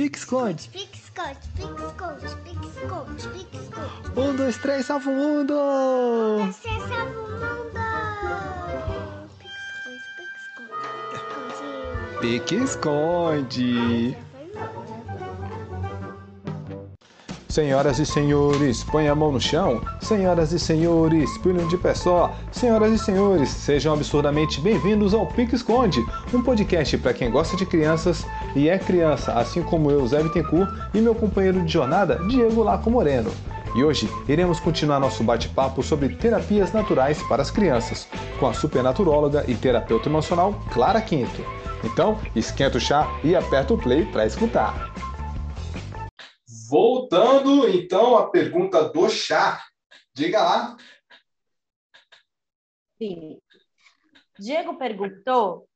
Pique-esconde. 0.00 0.70
Pique-esconde, 0.72 1.36
pique-esconde, 1.56 2.34
pique-esconde, 2.42 3.28
pique-esconde. 3.28 4.18
Um, 4.18 4.34
dois, 4.34 4.56
três, 4.56 4.86
salva 4.86 5.10
o 5.10 5.14
mundo! 5.14 5.54
Você 6.46 6.70
salva 6.70 7.04
o 7.04 7.28
mundo! 7.28 7.80
Pique-esconde, 9.38 10.00
pique-esconde, 12.16 12.40
pique-esconde. 12.48 14.16
Pique-esconde. 14.16 14.30
Senhoras 17.50 17.98
e 17.98 18.06
senhores, 18.06 18.84
põe 18.84 19.08
a 19.08 19.14
mão 19.14 19.32
no 19.32 19.40
chão. 19.40 19.82
Senhoras 20.00 20.52
e 20.52 20.58
senhores, 20.58 21.36
pulem 21.38 21.66
de 21.66 21.76
pé 21.76 21.94
só. 21.94 22.32
Senhoras 22.52 22.92
e 22.92 22.98
senhores, 22.98 23.48
sejam 23.48 23.92
absurdamente 23.92 24.60
bem-vindos 24.60 25.12
ao 25.12 25.26
Pique 25.26 25.56
Esconde, 25.56 26.00
um 26.32 26.40
podcast 26.42 26.96
para 26.98 27.12
quem 27.12 27.28
gosta 27.28 27.56
de 27.56 27.66
crianças 27.66 28.24
e 28.54 28.68
é 28.68 28.78
criança, 28.78 29.32
assim 29.32 29.62
como 29.62 29.90
eu, 29.90 30.06
Zé 30.06 30.22
Bittencourt, 30.22 30.68
e 30.94 31.00
meu 31.00 31.14
companheiro 31.14 31.62
de 31.64 31.72
jornada, 31.72 32.18
Diego 32.28 32.62
Laco 32.62 32.90
Moreno. 32.90 33.30
E 33.74 33.84
hoje 33.84 34.08
iremos 34.28 34.58
continuar 34.58 34.98
nosso 34.98 35.22
bate-papo 35.22 35.82
sobre 35.82 36.16
terapias 36.16 36.72
naturais 36.72 37.22
para 37.22 37.40
as 37.40 37.50
crianças, 37.50 38.08
com 38.38 38.46
a 38.46 38.52
supernaturóloga 38.52 39.44
e 39.46 39.54
terapeuta 39.54 40.08
emocional 40.08 40.54
Clara 40.72 41.00
Quinto. 41.00 41.44
Então, 41.84 42.20
esquenta 42.34 42.78
o 42.78 42.80
chá 42.80 43.06
e 43.22 43.36
aperta 43.36 43.72
o 43.72 43.78
play 43.78 44.04
para 44.06 44.26
escutar. 44.26 44.92
Voltando 46.68 47.68
então 47.68 48.16
à 48.16 48.28
pergunta 48.28 48.88
do 48.88 49.08
chá. 49.08 49.64
Diga 50.12 50.42
lá. 50.42 50.76
Sim. 53.00 53.38
Diego 54.38 54.76
perguntou, 54.76 55.66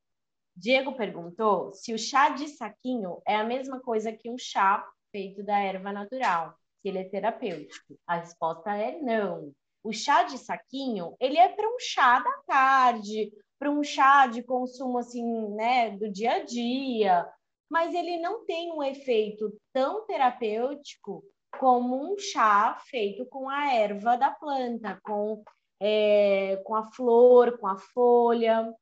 Diego 0.57 0.95
perguntou 0.95 1.73
se 1.73 1.93
o 1.93 1.99
chá 1.99 2.31
de 2.31 2.49
saquinho 2.49 3.21
é 3.27 3.37
a 3.37 3.45
mesma 3.45 3.81
coisa 3.81 4.13
que 4.13 4.31
um 4.31 4.39
chá 4.39 4.87
feito 5.11 5.43
da 5.43 5.59
erva 5.59 5.93
natural, 5.93 6.55
se 6.81 6.89
ele 6.89 6.99
é 6.99 7.05
terapêutico. 7.05 7.99
A 8.07 8.17
resposta 8.17 8.75
é 8.75 9.01
não. 9.01 9.53
O 9.83 9.93
chá 9.93 10.23
de 10.23 10.39
saquinho, 10.39 11.15
ele 11.21 11.39
é 11.39 11.49
para 11.49 11.69
um 11.69 11.79
chá 11.79 12.21
da 12.21 12.33
tarde, 12.47 13.33
para 13.59 13.71
um 13.71 13.83
chá 13.83 14.27
de 14.27 14.43
consumo 14.43 14.99
assim, 14.99 15.49
né, 15.55 15.91
do 15.91 16.11
dia 16.11 16.37
a 16.37 16.45
dia, 16.45 17.29
mas 17.69 17.95
ele 17.95 18.19
não 18.19 18.45
tem 18.45 18.73
um 18.73 18.83
efeito 18.83 19.53
tão 19.73 20.07
terapêutico 20.07 21.25
como 21.59 22.13
um 22.13 22.19
chá 22.19 22.77
feito 22.89 23.27
com 23.27 23.49
a 23.49 23.73
erva 23.73 24.17
da 24.17 24.31
planta, 24.31 25.01
com, 25.03 25.43
é, 25.81 26.61
com 26.65 26.75
a 26.75 26.91
flor, 26.93 27.59
com 27.59 27.67
a 27.67 27.77
folha, 27.77 28.73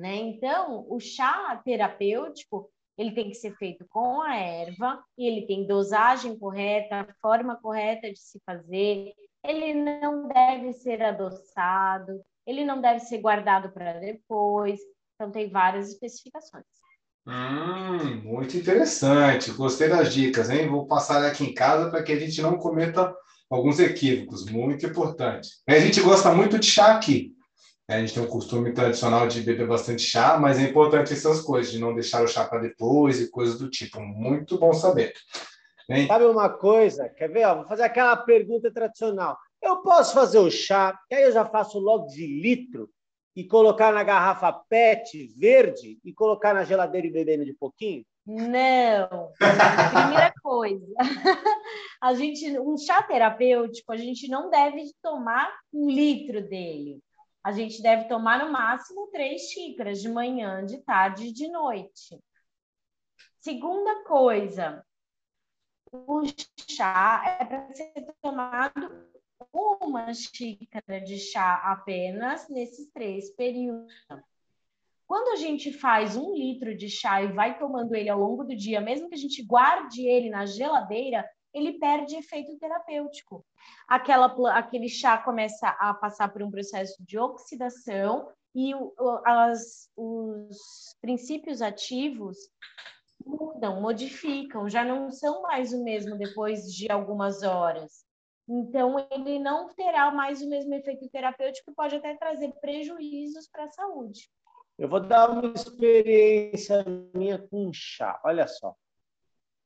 né? 0.00 0.16
Então, 0.16 0.86
o 0.88 0.98
chá 0.98 1.60
terapêutico 1.64 2.70
ele 2.98 3.12
tem 3.12 3.30
que 3.30 3.34
ser 3.34 3.56
feito 3.56 3.86
com 3.88 4.20
a 4.20 4.34
erva 4.36 5.02
e 5.16 5.26
ele 5.26 5.46
tem 5.46 5.66
dosagem 5.66 6.38
correta, 6.38 7.08
forma 7.22 7.56
correta 7.56 8.10
de 8.10 8.18
se 8.18 8.40
fazer. 8.44 9.14
Ele 9.42 9.72
não 9.72 10.28
deve 10.28 10.72
ser 10.74 11.02
adoçado, 11.02 12.20
ele 12.46 12.64
não 12.64 12.80
deve 12.80 13.00
ser 13.00 13.18
guardado 13.18 13.72
para 13.72 13.98
depois. 13.98 14.80
Então, 15.14 15.30
tem 15.30 15.48
várias 15.48 15.88
especificações. 15.88 16.64
Hum, 17.26 18.22
muito 18.22 18.56
interessante. 18.56 19.52
Gostei 19.52 19.88
das 19.88 20.12
dicas, 20.12 20.50
hein? 20.50 20.68
Vou 20.68 20.86
passar 20.86 21.24
aqui 21.24 21.44
em 21.44 21.54
casa 21.54 21.90
para 21.90 22.02
que 22.02 22.12
a 22.12 22.18
gente 22.18 22.42
não 22.42 22.58
cometa 22.58 23.14
alguns 23.48 23.78
equívocos. 23.78 24.44
Muito 24.50 24.84
importante. 24.84 25.48
A 25.66 25.78
gente 25.78 26.00
gosta 26.00 26.34
muito 26.34 26.58
de 26.58 26.66
chá 26.66 26.96
aqui. 26.96 27.34
A 27.90 27.98
gente 27.98 28.14
tem 28.14 28.22
um 28.22 28.28
costume 28.28 28.72
tradicional 28.72 29.26
de 29.26 29.40
beber 29.40 29.66
bastante 29.66 30.02
chá, 30.02 30.38
mas 30.38 30.58
é 30.58 30.62
importante 30.62 31.12
essas 31.12 31.40
coisas, 31.40 31.72
de 31.72 31.78
não 31.80 31.92
deixar 31.92 32.22
o 32.22 32.28
chá 32.28 32.44
para 32.44 32.60
depois 32.60 33.20
e 33.20 33.30
coisas 33.30 33.58
do 33.58 33.68
tipo. 33.68 34.00
Muito 34.00 34.58
bom 34.58 34.72
saber. 34.72 35.12
Hein? 35.88 36.06
Sabe 36.06 36.24
uma 36.24 36.48
coisa? 36.48 37.08
Quer 37.08 37.28
ver? 37.28 37.52
Vou 37.54 37.66
fazer 37.66 37.82
aquela 37.82 38.16
pergunta 38.16 38.72
tradicional. 38.72 39.36
Eu 39.60 39.78
posso 39.82 40.14
fazer 40.14 40.38
o 40.38 40.50
chá, 40.50 40.96
que 41.08 41.14
aí 41.16 41.24
eu 41.24 41.32
já 41.32 41.44
faço 41.44 41.80
logo 41.80 42.06
de 42.06 42.26
litro, 42.26 42.88
e 43.34 43.44
colocar 43.44 43.92
na 43.92 44.02
garrafa 44.02 44.52
PET 44.52 45.26
verde 45.38 45.98
e 46.04 46.12
colocar 46.12 46.52
na 46.52 46.64
geladeira 46.64 47.06
e 47.06 47.12
bebendo 47.12 47.44
de 47.44 47.54
pouquinho? 47.54 48.04
Não. 48.26 49.32
Primeira 49.38 50.32
coisa, 50.42 50.86
a 52.02 52.14
gente, 52.14 52.58
um 52.58 52.76
chá 52.76 53.02
terapêutico, 53.02 53.92
a 53.92 53.96
gente 53.96 54.28
não 54.28 54.50
deve 54.50 54.84
tomar 55.02 55.50
um 55.72 55.88
litro 55.88 56.42
dele. 56.42 57.00
A 57.42 57.52
gente 57.52 57.82
deve 57.82 58.06
tomar 58.08 58.44
no 58.44 58.52
máximo 58.52 59.06
três 59.08 59.50
xícaras 59.50 60.00
de 60.00 60.08
manhã, 60.08 60.64
de 60.64 60.78
tarde 60.78 61.28
e 61.28 61.32
de 61.32 61.48
noite. 61.48 62.22
Segunda 63.38 64.04
coisa, 64.04 64.84
o 65.90 66.22
chá 66.68 67.22
é 67.40 67.44
para 67.44 67.72
ser 67.72 67.92
tomado 68.20 69.10
uma 69.52 70.12
xícara 70.12 71.00
de 71.00 71.18
chá 71.18 71.54
apenas 71.64 72.48
nesses 72.50 72.90
três 72.90 73.30
períodos. 73.34 73.92
Quando 75.06 75.32
a 75.32 75.36
gente 75.36 75.72
faz 75.72 76.16
um 76.16 76.34
litro 76.34 76.76
de 76.76 76.88
chá 76.88 77.22
e 77.22 77.32
vai 77.32 77.58
tomando 77.58 77.94
ele 77.94 78.08
ao 78.08 78.20
longo 78.20 78.44
do 78.44 78.54
dia, 78.54 78.80
mesmo 78.80 79.08
que 79.08 79.14
a 79.14 79.18
gente 79.18 79.42
guarde 79.42 80.06
ele 80.06 80.30
na 80.30 80.46
geladeira, 80.46 81.28
ele 81.52 81.78
perde 81.78 82.16
efeito 82.16 82.58
terapêutico. 82.58 83.44
Aquela, 83.88 84.26
aquele 84.56 84.88
chá 84.88 85.18
começa 85.18 85.68
a 85.68 85.92
passar 85.94 86.32
por 86.32 86.42
um 86.42 86.50
processo 86.50 86.96
de 87.00 87.18
oxidação 87.18 88.30
e 88.54 88.74
o, 88.74 88.92
as, 89.24 89.88
os 89.96 90.96
princípios 91.00 91.62
ativos 91.62 92.36
mudam, 93.24 93.80
modificam, 93.80 94.68
já 94.68 94.84
não 94.84 95.10
são 95.10 95.42
mais 95.42 95.72
o 95.72 95.84
mesmo 95.84 96.16
depois 96.16 96.72
de 96.72 96.90
algumas 96.90 97.42
horas. 97.42 98.04
Então, 98.48 98.96
ele 99.12 99.38
não 99.38 99.72
terá 99.74 100.10
mais 100.10 100.42
o 100.42 100.48
mesmo 100.48 100.74
efeito 100.74 101.08
terapêutico, 101.08 101.72
pode 101.74 101.94
até 101.94 102.16
trazer 102.16 102.52
prejuízos 102.60 103.48
para 103.48 103.64
a 103.64 103.70
saúde. 103.70 104.28
Eu 104.76 104.88
vou 104.88 104.98
dar 104.98 105.30
uma 105.30 105.52
experiência 105.52 106.84
minha 107.14 107.38
com 107.38 107.70
chá. 107.72 108.18
Olha 108.24 108.48
só. 108.48 108.74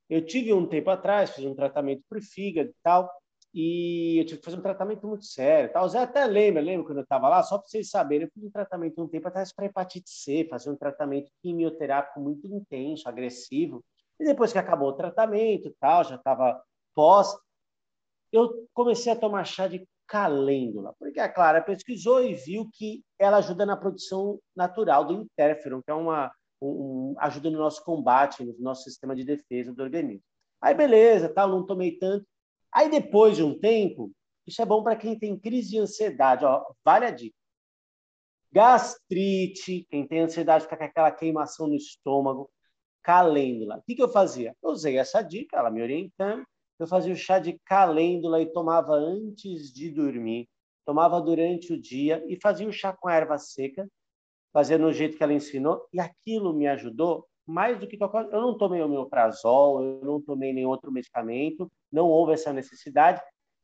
Eu 0.08 0.24
tive 0.24 0.52
um 0.52 0.66
tempo 0.66 0.90
atrás, 0.90 1.30
fiz 1.30 1.44
um 1.44 1.54
tratamento 1.54 2.02
para 2.08 2.18
o 2.18 2.22
fígado 2.22 2.70
e 2.70 2.74
tal, 2.82 3.10
e 3.54 4.18
eu 4.18 4.26
tive 4.26 4.38
que 4.40 4.44
fazer 4.44 4.58
um 4.58 4.62
tratamento 4.62 5.06
muito 5.06 5.24
sério. 5.24 5.72
Tal. 5.72 5.84
O 5.84 5.88
Zé 5.88 6.00
até 6.00 6.26
lembra, 6.26 6.60
lembra 6.60 6.86
quando 6.86 6.98
eu 6.98 7.04
estava 7.04 7.28
lá? 7.28 7.42
Só 7.42 7.56
para 7.56 7.68
vocês 7.68 7.88
saberem, 7.88 8.26
eu 8.26 8.30
fiz 8.32 8.42
um 8.42 8.50
tratamento 8.50 9.00
um 9.00 9.08
tempo 9.08 9.28
atrás 9.28 9.52
para 9.52 9.66
hepatite 9.66 10.10
C, 10.10 10.46
fazer 10.50 10.70
um 10.70 10.76
tratamento 10.76 11.30
quimioterápico 11.40 12.20
muito 12.20 12.46
intenso, 12.48 13.08
agressivo. 13.08 13.84
E 14.18 14.24
depois 14.24 14.52
que 14.52 14.58
acabou 14.58 14.88
o 14.88 14.96
tratamento, 14.96 15.74
tal, 15.78 16.02
já 16.04 16.16
estava 16.16 16.60
pós, 16.94 17.36
eu 18.32 18.68
comecei 18.74 19.12
a 19.12 19.16
tomar 19.16 19.44
chá 19.44 19.68
de 19.68 19.86
calêndula, 20.06 20.94
porque 20.98 21.20
a 21.20 21.28
Clara 21.28 21.62
pesquisou 21.62 22.22
e 22.22 22.34
viu 22.34 22.68
que 22.72 23.02
ela 23.18 23.38
ajuda 23.38 23.64
na 23.64 23.76
produção 23.76 24.38
natural 24.54 25.04
do 25.04 25.14
interferon, 25.14 25.80
que 25.80 25.90
é 25.90 25.94
uma 25.94 26.30
um, 26.60 27.14
ajuda 27.18 27.50
no 27.50 27.58
nosso 27.58 27.84
combate, 27.84 28.44
no 28.44 28.54
nosso 28.58 28.84
sistema 28.84 29.14
de 29.14 29.24
defesa 29.24 29.72
do 29.72 29.82
organismo. 29.82 30.22
Aí 30.60 30.74
beleza, 30.74 31.28
tal, 31.28 31.48
não 31.48 31.66
tomei 31.66 31.98
tanto. 31.98 32.26
Aí 32.72 32.90
depois 32.90 33.36
de 33.36 33.42
um 33.42 33.58
tempo, 33.58 34.10
isso 34.46 34.60
é 34.60 34.66
bom 34.66 34.82
para 34.82 34.96
quem 34.96 35.18
tem 35.18 35.38
crise 35.38 35.70
de 35.70 35.78
ansiedade, 35.78 36.44
ó, 36.44 36.64
vale 36.84 37.06
a 37.06 37.10
dica. 37.10 37.36
Gastrite, 38.52 39.86
quem 39.90 40.06
tem 40.06 40.20
ansiedade 40.20 40.64
fica 40.64 40.76
com 40.76 40.84
aquela 40.84 41.10
queimação 41.10 41.66
no 41.66 41.74
estômago, 41.74 42.50
calêndula. 43.02 43.78
O 43.78 43.82
que, 43.82 43.96
que 43.96 44.02
eu 44.02 44.08
fazia? 44.08 44.56
Eu 44.62 44.70
usei 44.70 44.96
essa 44.96 45.22
dica, 45.22 45.56
ela 45.56 45.70
me 45.70 45.82
orientando, 45.82 46.44
eu 46.78 46.86
fazia 46.86 47.12
o 47.12 47.16
chá 47.16 47.38
de 47.38 47.58
calêndula 47.64 48.40
e 48.40 48.52
tomava 48.52 48.94
antes 48.94 49.72
de 49.72 49.90
dormir, 49.90 50.48
tomava 50.84 51.20
durante 51.20 51.72
o 51.72 51.80
dia 51.80 52.24
e 52.28 52.38
fazia 52.40 52.68
o 52.68 52.72
chá 52.72 52.92
com 52.92 53.08
erva 53.08 53.38
seca, 53.38 53.88
fazia 54.54 54.78
no 54.78 54.92
jeito 54.92 55.16
que 55.16 55.22
ela 55.24 55.32
ensinou, 55.32 55.84
e 55.92 55.98
aquilo 55.98 56.54
me 56.54 56.68
ajudou 56.68 57.26
mais 57.44 57.78
do 57.78 57.88
que 57.88 57.98
qualquer 57.98 58.32
Eu 58.32 58.40
não 58.40 58.56
tomei 58.56 58.80
homeoprazol, 58.80 59.82
eu 59.82 60.00
não 60.04 60.20
tomei 60.20 60.52
nenhum 60.52 60.68
outro 60.70 60.92
medicamento, 60.92 61.70
não 61.92 62.06
houve 62.06 62.32
essa 62.32 62.52
necessidade. 62.52 63.20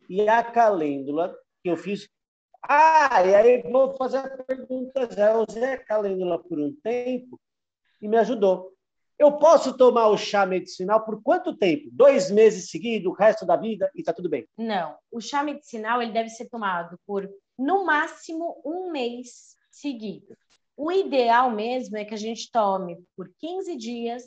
E 0.09 0.29
a 0.29 0.43
calêndula 0.43 1.35
que 1.63 1.71
eu 1.71 1.77
fiz. 1.77 2.09
Ah, 2.63 3.25
e 3.25 3.35
aí 3.35 3.63
vou 3.63 3.97
fazer 3.97 4.19
a 4.19 4.29
pergunta, 4.45 5.09
já 5.17 5.35
usei 5.39 5.65
a 5.65 5.79
calêndula 5.79 6.43
por 6.43 6.59
um 6.59 6.75
tempo 6.83 7.41
e 8.03 8.09
me 8.09 8.17
ajudou. 8.19 8.73
Eu 9.19 9.39
posso 9.39 9.77
tomar 9.77 10.09
o 10.09 10.17
chá 10.17 10.45
medicinal 10.45 11.05
por 11.05 11.23
quanto 11.23 11.57
tempo? 11.57 11.89
Dois 11.93 12.31
meses 12.31 12.71
seguidos, 12.71 13.07
o 13.07 13.15
resto 13.15 13.47
da 13.47 13.57
vida 13.57 13.91
e 13.95 14.01
está 14.01 14.13
tudo 14.13 14.29
bem? 14.29 14.47
Não. 14.59 14.97
O 15.11 15.21
chá 15.21 15.43
medicinal 15.43 16.03
ele 16.03 16.13
deve 16.13 16.31
ser 16.31 16.49
tomado 16.49 16.99
por, 17.07 17.29
no 17.59 17.85
máximo, 17.85 18.61
um 18.65 18.91
mês 18.91 19.55
seguido. 19.71 20.37
O 20.83 20.91
ideal 20.91 21.51
mesmo 21.51 21.99
é 21.99 22.07
que 22.07 22.15
a 22.15 22.17
gente 22.17 22.51
tome 22.51 23.05
por 23.15 23.31
15 23.37 23.77
dias, 23.77 24.23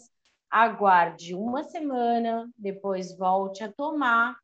aguarde 0.51 1.33
uma 1.33 1.63
semana, 1.63 2.47
depois 2.55 3.17
volte 3.17 3.63
a 3.63 3.73
tomar 3.73 4.37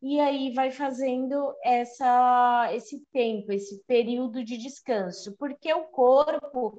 e 0.00 0.18
aí 0.20 0.54
vai 0.54 0.70
fazendo 0.70 1.54
essa, 1.62 2.70
esse 2.72 2.98
tempo, 3.12 3.52
esse 3.52 3.84
período 3.84 4.42
de 4.42 4.56
descanso, 4.56 5.36
porque 5.36 5.70
o 5.74 5.84
corpo 5.88 6.78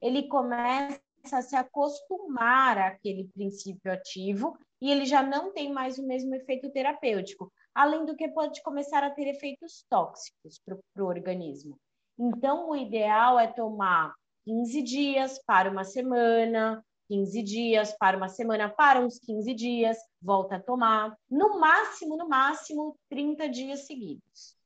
ele 0.00 0.28
começa 0.28 1.00
a 1.32 1.42
se 1.42 1.56
acostumar 1.56 2.78
àquele 2.78 3.26
princípio 3.34 3.90
ativo 3.90 4.56
e 4.80 4.92
ele 4.92 5.06
já 5.06 5.24
não 5.24 5.52
tem 5.52 5.72
mais 5.72 5.98
o 5.98 6.06
mesmo 6.06 6.32
efeito 6.36 6.70
terapêutico, 6.70 7.52
além 7.74 8.04
do 8.06 8.14
que 8.14 8.28
pode 8.28 8.62
começar 8.62 9.02
a 9.02 9.10
ter 9.10 9.26
efeitos 9.26 9.84
tóxicos 9.90 10.60
para 10.64 10.78
o 11.02 11.04
organismo. 11.08 11.76
Então, 12.18 12.70
o 12.70 12.76
ideal 12.76 13.38
é 13.38 13.46
tomar 13.46 14.14
15 14.44 14.82
dias 14.82 15.40
para 15.44 15.70
uma 15.70 15.84
semana, 15.84 16.84
15 17.08 17.42
dias 17.42 17.96
para 17.98 18.16
uma 18.16 18.28
semana, 18.28 18.68
para 18.68 19.00
uns 19.00 19.18
15 19.18 19.54
dias, 19.54 19.96
volta 20.20 20.56
a 20.56 20.62
tomar, 20.62 21.16
no 21.30 21.58
máximo, 21.58 22.16
no 22.16 22.28
máximo, 22.28 22.96
30 23.08 23.48
dias 23.48 23.86
seguidos. 23.86 24.56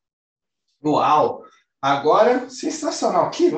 Uau! 0.84 1.42
Agora, 1.80 2.50
sensacional. 2.50 3.30
Que 3.30 3.50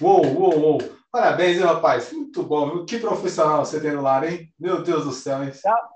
Uou, 0.00 0.26
uou, 0.26 0.58
uou. 0.58 0.78
Parabéns, 1.10 1.58
hein, 1.58 1.64
rapaz? 1.64 2.12
Muito 2.12 2.42
bom. 2.42 2.84
Que 2.84 2.98
profissional 2.98 3.64
você 3.64 3.80
tem 3.80 3.92
no 3.92 4.02
lar, 4.02 4.24
hein? 4.24 4.52
Meu 4.58 4.82
Deus 4.82 5.04
do 5.04 5.12
céu, 5.12 5.44
hein? 5.44 5.52
Já, 5.52 5.88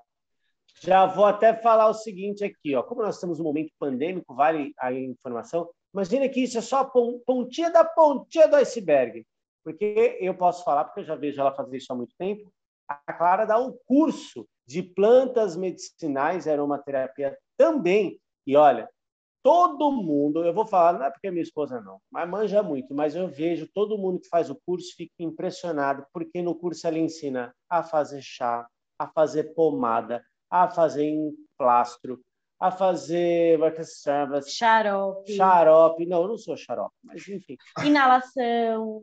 já 0.81 1.07
vou 1.07 1.25
até 1.25 1.55
falar 1.55 1.89
o 1.89 1.95
seguinte 1.95 2.45
aqui, 2.45 2.77
ó. 2.77 2.83
Como 2.83 3.03
nós 3.03 3.15
estamos 3.15 3.39
num 3.39 3.45
momento 3.45 3.73
pandêmico, 3.79 4.35
vale 4.35 4.73
a 4.79 4.93
informação. 4.93 5.69
Imagina 5.97 6.29
que 6.29 6.43
isso 6.43 6.59
é 6.59 6.61
só 6.61 6.81
a 6.81 6.85
pontinha 6.85 7.71
da 7.71 7.83
pontinha 7.83 8.47
do 8.47 8.57
iceberg. 8.57 9.27
Porque 9.65 10.19
eu 10.21 10.37
posso 10.37 10.63
falar, 10.63 10.85
porque 10.85 11.01
eu 11.01 11.05
já 11.05 11.17
vejo 11.17 11.41
ela 11.41 11.55
fazer 11.55 11.79
isso 11.79 11.91
há 11.91 11.97
muito 11.97 12.15
tempo. 12.19 12.53
A 12.87 13.15
Clara 13.15 13.47
dá 13.47 13.59
um 13.59 13.75
curso 13.87 14.47
de 14.67 14.83
plantas 14.83 15.57
medicinais 15.57 16.47
aromaterapia 16.47 17.35
também. 17.57 18.21
E 18.47 18.55
olha, 18.59 18.91
todo 19.43 19.91
mundo, 19.91 20.45
eu 20.45 20.53
vou 20.53 20.67
falar, 20.67 20.99
não 20.99 21.07
é 21.07 21.11
porque 21.11 21.31
minha 21.31 21.43
esposa 21.43 21.81
não, 21.81 21.99
mas 22.11 22.29
manja 22.29 22.63
muito, 22.63 22.95
mas 22.95 23.17
eu 23.17 23.27
vejo 23.27 23.67
todo 23.73 23.97
mundo 23.97 24.21
que 24.21 24.29
faz 24.29 24.51
o 24.51 24.61
curso 24.67 24.95
fica 24.95 25.15
impressionado, 25.21 26.05
porque 26.13 26.43
no 26.43 26.55
curso 26.55 26.87
ela 26.87 26.99
ensina 26.99 27.55
a 27.71 27.83
fazer 27.83 28.21
chá, 28.21 28.69
a 28.99 29.09
fazer 29.09 29.55
pomada, 29.55 30.23
a 30.51 30.69
fazer 30.69 31.05
emplastro, 31.05 32.21
a 32.61 32.71
fazer 32.71 33.59
xarope. 34.47 35.37
Xarope, 35.37 36.07
não, 36.07 36.23
eu 36.23 36.29
não 36.29 36.39
sou 36.39 36.57
xarope, 36.57 36.95
mas 37.03 37.27
enfim. 37.29 37.57
Inalação. 37.85 39.03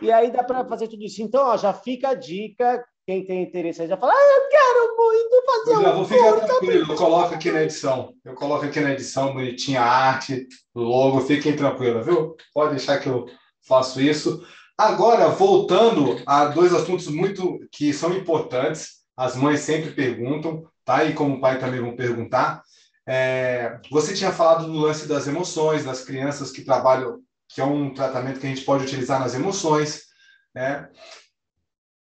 E 0.00 0.12
aí 0.12 0.30
dá 0.30 0.44
para 0.44 0.64
fazer 0.66 0.88
tudo 0.88 1.02
isso. 1.02 1.22
Então, 1.22 1.42
ó, 1.46 1.56
já 1.56 1.72
fica 1.72 2.10
a 2.10 2.14
dica 2.14 2.84
quem 3.06 3.24
tem 3.24 3.42
interesse 3.42 3.82
aí 3.82 3.88
já 3.88 3.96
fala, 3.96 4.14
ah, 4.14 4.16
eu 4.16 4.48
quero 4.48 4.96
muito 4.96 5.46
fazer 5.46 5.72
eu 5.72 5.78
um. 5.78 5.82
Já 5.82 5.92
vou 5.92 6.04
ficar 6.04 6.46
tranquilo, 6.46 6.92
eu 6.92 6.96
coloco 6.96 7.34
aqui 7.34 7.52
na 7.52 7.62
edição. 7.62 8.14
Eu 8.24 8.34
coloco 8.34 8.64
aqui 8.64 8.80
na 8.80 8.92
edição 8.92 9.34
bonitinha 9.34 9.82
a 9.82 9.86
arte, 9.86 10.46
logo, 10.74 11.20
fiquem 11.20 11.54
tranquilos, 11.54 12.06
viu? 12.06 12.34
Pode 12.54 12.70
deixar 12.70 12.98
que 12.98 13.08
eu 13.08 13.26
faço 13.66 14.00
isso. 14.00 14.42
Agora, 14.76 15.28
voltando 15.28 16.20
a 16.26 16.46
dois 16.46 16.72
assuntos 16.72 17.06
muito 17.08 17.60
que 17.70 17.92
são 17.92 18.12
importantes, 18.16 19.04
as 19.16 19.36
mães 19.36 19.60
sempre 19.60 19.90
perguntam, 19.90 20.64
tá? 20.84 21.04
E 21.04 21.14
como 21.14 21.36
o 21.36 21.40
pai 21.40 21.58
também 21.58 21.80
vão 21.80 21.96
perguntar. 21.96 22.62
É, 23.06 23.78
você 23.90 24.14
tinha 24.14 24.32
falado 24.32 24.66
do 24.66 24.78
lance 24.78 25.06
das 25.06 25.26
emoções, 25.26 25.84
das 25.84 26.02
crianças 26.04 26.50
que 26.50 26.62
trabalham, 26.62 27.20
que 27.48 27.60
é 27.60 27.64
um 27.64 27.92
tratamento 27.92 28.40
que 28.40 28.46
a 28.46 28.48
gente 28.48 28.64
pode 28.64 28.84
utilizar 28.84 29.20
nas 29.20 29.34
emoções, 29.34 30.04
né? 30.54 30.88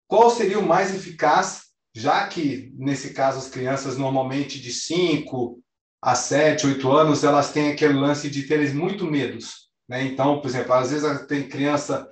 Qual 0.09 0.31
seria 0.31 0.59
o 0.59 0.67
mais 0.67 0.95
eficaz, 0.95 1.65
já 1.95 2.27
que, 2.29 2.73
nesse 2.77 3.13
caso, 3.13 3.39
as 3.39 3.49
crianças 3.49 3.99
normalmente 3.99 4.61
de 4.61 4.73
5 4.73 5.61
a 6.01 6.15
7, 6.15 6.67
8 6.67 6.93
anos, 6.93 7.25
elas 7.25 7.53
têm 7.53 7.73
aquele 7.73 7.95
lance 7.95 8.31
de 8.31 8.45
terem 8.45 8.73
muito 8.73 9.05
medos. 9.05 9.69
Né? 9.89 10.05
Então, 10.05 10.41
por 10.41 10.49
exemplo, 10.49 10.73
às 10.73 10.91
vezes 10.91 11.27
tem 11.27 11.49
criança 11.49 12.09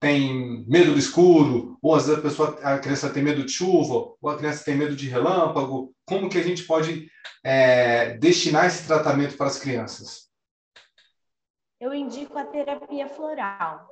tem 0.00 0.64
medo 0.68 0.92
do 0.92 0.98
escuro, 0.98 1.76
ou 1.82 1.94
às 1.94 2.06
vezes 2.06 2.18
a, 2.18 2.22
pessoa, 2.22 2.58
a 2.62 2.78
criança 2.78 3.12
tem 3.12 3.22
medo 3.22 3.44
de 3.44 3.50
chuva, 3.50 4.14
ou 4.20 4.30
a 4.30 4.36
criança 4.36 4.64
tem 4.64 4.76
medo 4.76 4.94
de 4.94 5.08
relâmpago. 5.08 5.92
Como 6.06 6.28
que 6.28 6.38
a 6.38 6.42
gente 6.42 6.64
pode 6.64 7.10
é, 7.44 8.16
destinar 8.18 8.66
esse 8.66 8.86
tratamento 8.86 9.36
para 9.36 9.46
as 9.46 9.58
crianças? 9.58 10.28
Eu 11.80 11.92
indico 11.94 12.38
a 12.38 12.44
terapia 12.44 13.08
floral. 13.08 13.88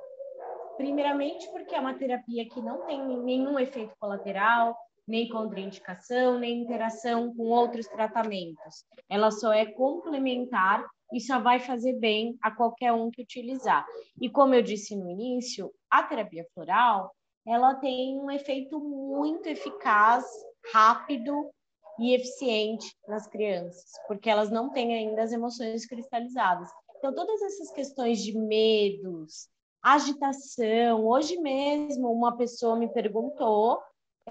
Primeiramente, 0.77 1.49
porque 1.51 1.73
é 1.73 1.79
uma 1.79 1.93
terapia 1.93 2.47
que 2.47 2.61
não 2.61 2.85
tem 2.85 3.05
nenhum 3.23 3.57
efeito 3.59 3.93
colateral, 3.99 4.77
nem 5.07 5.27
contraindicação, 5.29 6.37
nem 6.37 6.61
interação 6.61 7.33
com 7.33 7.43
outros 7.43 7.87
tratamentos. 7.87 8.85
Ela 9.09 9.31
só 9.31 9.53
é 9.53 9.65
complementar 9.65 10.85
e 11.13 11.21
só 11.21 11.39
vai 11.39 11.59
fazer 11.59 11.93
bem 11.93 12.37
a 12.41 12.51
qualquer 12.51 12.91
um 12.91 13.09
que 13.09 13.21
utilizar. 13.21 13.85
E 14.21 14.29
como 14.29 14.53
eu 14.53 14.61
disse 14.61 14.95
no 14.95 15.09
início, 15.09 15.71
a 15.89 16.03
terapia 16.03 16.45
floral, 16.53 17.11
ela 17.45 17.75
tem 17.75 18.19
um 18.19 18.29
efeito 18.29 18.79
muito 18.79 19.47
eficaz, 19.47 20.25
rápido 20.73 21.49
e 21.99 22.13
eficiente 22.13 22.93
nas 23.07 23.27
crianças, 23.27 23.91
porque 24.07 24.29
elas 24.29 24.51
não 24.51 24.69
têm 24.69 24.93
ainda 24.95 25.23
as 25.23 25.31
emoções 25.31 25.85
cristalizadas. 25.85 26.69
Então, 26.97 27.13
todas 27.13 27.41
essas 27.41 27.71
questões 27.71 28.21
de 28.21 28.37
medos, 28.37 29.47
agitação. 29.81 31.05
Hoje 31.05 31.37
mesmo, 31.37 32.11
uma 32.11 32.35
pessoa 32.35 32.75
me 32.75 32.89
perguntou 32.89 33.79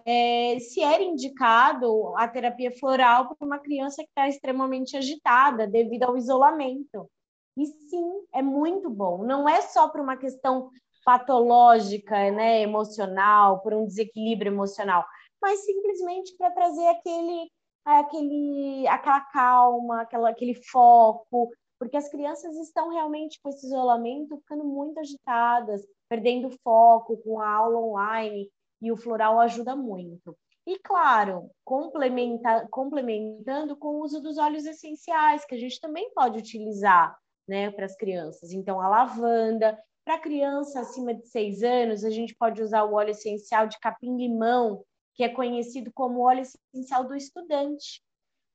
é, 0.04 0.58
se 0.60 0.82
era 0.82 1.02
indicado 1.02 2.14
a 2.16 2.28
terapia 2.28 2.70
floral 2.78 3.34
para 3.34 3.46
uma 3.46 3.58
criança 3.58 4.02
que 4.02 4.08
está 4.08 4.28
extremamente 4.28 4.96
agitada 4.96 5.66
devido 5.66 6.04
ao 6.04 6.16
isolamento. 6.16 7.08
E 7.56 7.64
sim, 7.64 8.26
é 8.34 8.42
muito 8.42 8.90
bom. 8.90 9.24
Não 9.24 9.48
é 9.48 9.62
só 9.62 9.88
para 9.88 10.02
uma 10.02 10.16
questão 10.16 10.70
patológica, 11.06 12.32
né, 12.32 12.60
emocional, 12.60 13.60
por 13.60 13.72
um 13.72 13.86
desequilíbrio 13.86 14.52
emocional, 14.52 15.06
mas 15.40 15.64
simplesmente 15.64 16.36
para 16.36 16.50
trazer 16.50 16.88
aquele, 16.88 17.48
aquele, 17.84 18.88
aquela 18.88 19.20
calma, 19.20 20.02
aquela, 20.02 20.30
aquele 20.30 20.54
foco, 20.54 21.52
porque 21.78 21.96
as 21.96 22.08
crianças 22.08 22.56
estão 22.56 22.90
realmente 22.90 23.38
com 23.40 23.48
esse 23.50 23.66
isolamento 23.66 24.36
ficando 24.38 24.64
muito 24.64 24.98
agitadas, 24.98 25.86
perdendo 26.08 26.50
foco 26.64 27.16
com 27.18 27.40
a 27.40 27.48
aula 27.48 27.78
online, 27.78 28.50
e 28.82 28.90
o 28.90 28.96
floral 28.96 29.38
ajuda 29.38 29.76
muito. 29.76 30.36
E, 30.66 30.76
claro, 30.80 31.48
complementa, 31.64 32.66
complementando 32.68 33.76
com 33.76 33.88
o 33.88 34.02
uso 34.02 34.20
dos 34.20 34.38
óleos 34.38 34.66
essenciais, 34.66 35.44
que 35.44 35.54
a 35.54 35.58
gente 35.58 35.80
também 35.80 36.10
pode 36.12 36.38
utilizar 36.38 37.16
né, 37.46 37.70
para 37.70 37.86
as 37.86 37.96
crianças. 37.96 38.50
Então, 38.50 38.80
a 38.80 38.88
lavanda. 38.88 39.78
Para 40.06 40.20
criança 40.20 40.78
acima 40.78 41.12
de 41.12 41.26
seis 41.26 41.64
anos, 41.64 42.04
a 42.04 42.10
gente 42.10 42.32
pode 42.32 42.62
usar 42.62 42.84
o 42.84 42.94
óleo 42.94 43.10
essencial 43.10 43.66
de 43.66 43.76
capim-limão, 43.80 44.84
que 45.16 45.24
é 45.24 45.28
conhecido 45.28 45.90
como 45.92 46.20
óleo 46.20 46.44
essencial 46.72 47.02
do 47.02 47.16
estudante. 47.16 48.00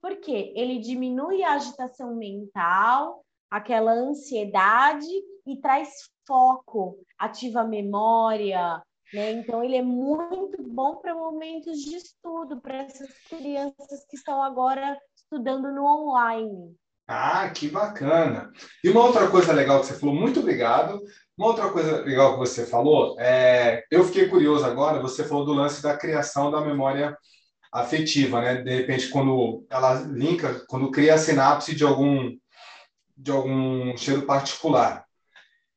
Por 0.01 0.15
quê? 0.21 0.53
Ele 0.55 0.79
diminui 0.79 1.43
a 1.43 1.55
agitação 1.55 2.15
mental, 2.15 3.25
aquela 3.49 3.91
ansiedade 3.91 5.11
e 5.45 5.59
traz 5.59 5.89
foco, 6.25 6.97
ativa 7.19 7.59
a 7.59 7.67
memória, 7.67 8.81
né? 9.13 9.31
Então, 9.31 9.61
ele 9.61 9.75
é 9.75 9.83
muito 9.83 10.63
bom 10.63 10.95
para 11.01 11.13
momentos 11.13 11.81
de 11.81 11.97
estudo, 11.97 12.61
para 12.61 12.83
essas 12.83 13.11
crianças 13.27 14.05
que 14.09 14.15
estão 14.15 14.41
agora 14.41 14.97
estudando 15.17 15.69
no 15.69 15.83
online. 15.83 16.77
Ah, 17.13 17.49
que 17.49 17.67
bacana! 17.67 18.49
E 18.81 18.89
uma 18.89 19.03
outra 19.03 19.29
coisa 19.29 19.51
legal 19.51 19.81
que 19.81 19.87
você 19.87 19.99
falou, 19.99 20.15
muito 20.15 20.39
obrigado. 20.39 21.01
Uma 21.41 21.47
outra 21.47 21.71
coisa 21.71 22.03
legal 22.03 22.33
que 22.33 22.37
você 22.37 22.67
falou, 22.67 23.19
é, 23.19 23.83
eu 23.89 24.03
fiquei 24.03 24.27
curioso 24.27 24.63
agora, 24.63 25.01
você 25.01 25.23
falou 25.23 25.43
do 25.43 25.53
lance 25.53 25.81
da 25.81 25.97
criação 25.97 26.51
da 26.51 26.61
memória 26.61 27.17
afetiva, 27.73 28.39
né? 28.39 28.61
De 28.61 28.69
repente, 28.69 29.09
quando 29.09 29.65
ela 29.67 30.01
linka, 30.01 30.63
quando 30.69 30.91
cria 30.91 31.15
a 31.15 31.17
sinapse 31.17 31.73
de 31.73 31.83
algum 31.83 32.37
de 33.17 33.31
algum 33.31 33.97
cheiro 33.97 34.21
particular. 34.21 35.03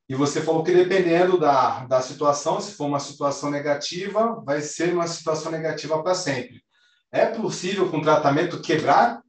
E 0.07 0.15
você 0.15 0.43
falou 0.43 0.63
que 0.63 0.71
dependendo 0.71 1.39
da, 1.39 1.87
da 1.87 2.03
situação, 2.03 2.61
se 2.61 2.75
for 2.75 2.85
uma 2.85 3.01
situação 3.01 3.51
negativa, 3.51 4.43
vai 4.45 4.61
ser 4.61 4.93
uma 4.93 5.07
situação 5.07 5.51
negativa 5.51 6.03
para 6.03 6.15
sempre. 6.15 6.63
É 7.11 7.25
possível 7.25 7.91
com 7.91 8.03
tratamento 8.03 8.61
quebrar 8.61 9.23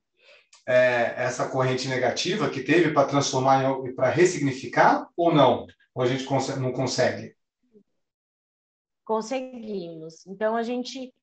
é, 0.68 1.13
essa 1.15 1.48
corrente 1.48 1.88
negativa 1.88 2.50
que 2.50 2.60
teve 2.60 2.92
para 2.92 3.08
transformar 3.08 3.63
e 3.86 3.94
para 3.94 4.10
ressignificar 4.10 5.08
ou 5.15 5.34
não? 5.34 5.65
Ou 5.96 6.04
a 6.04 6.08
gente 6.08 6.25
não 6.60 6.74
consegue? 6.74 7.34
Conseguimos. 9.06 10.25
Então 10.28 10.58
a 10.58 10.62
gente 10.62 11.14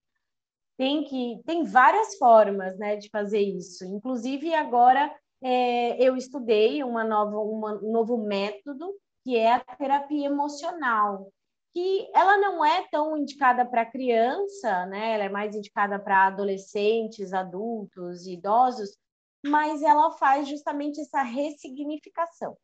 tem 0.78 1.04
que 1.04 1.42
tem 1.44 1.62
várias 1.62 2.16
formas 2.16 2.78
né, 2.78 2.96
de 2.96 3.10
fazer 3.10 3.40
isso. 3.40 3.84
Inclusive, 3.84 4.54
agora 4.54 5.14
é, 5.42 6.02
eu 6.02 6.16
estudei 6.16 6.82
uma 6.82 7.04
nova, 7.04 7.38
uma, 7.38 7.74
um 7.84 7.92
novo 7.92 8.16
método, 8.16 8.90
que 9.22 9.36
é 9.36 9.52
a 9.52 9.60
terapia 9.60 10.26
emocional, 10.26 11.30
que 11.74 12.10
ela 12.14 12.38
não 12.38 12.64
é 12.64 12.88
tão 12.90 13.16
indicada 13.16 13.66
para 13.66 13.84
criança, 13.84 14.86
né? 14.86 15.14
ela 15.14 15.24
é 15.24 15.28
mais 15.28 15.54
indicada 15.54 15.98
para 15.98 16.26
adolescentes, 16.28 17.32
adultos, 17.32 18.26
idosos, 18.26 18.96
mas 19.44 19.82
ela 19.82 20.12
faz 20.12 20.48
justamente 20.48 21.00
essa 21.00 21.22
ressignificação 21.22 22.56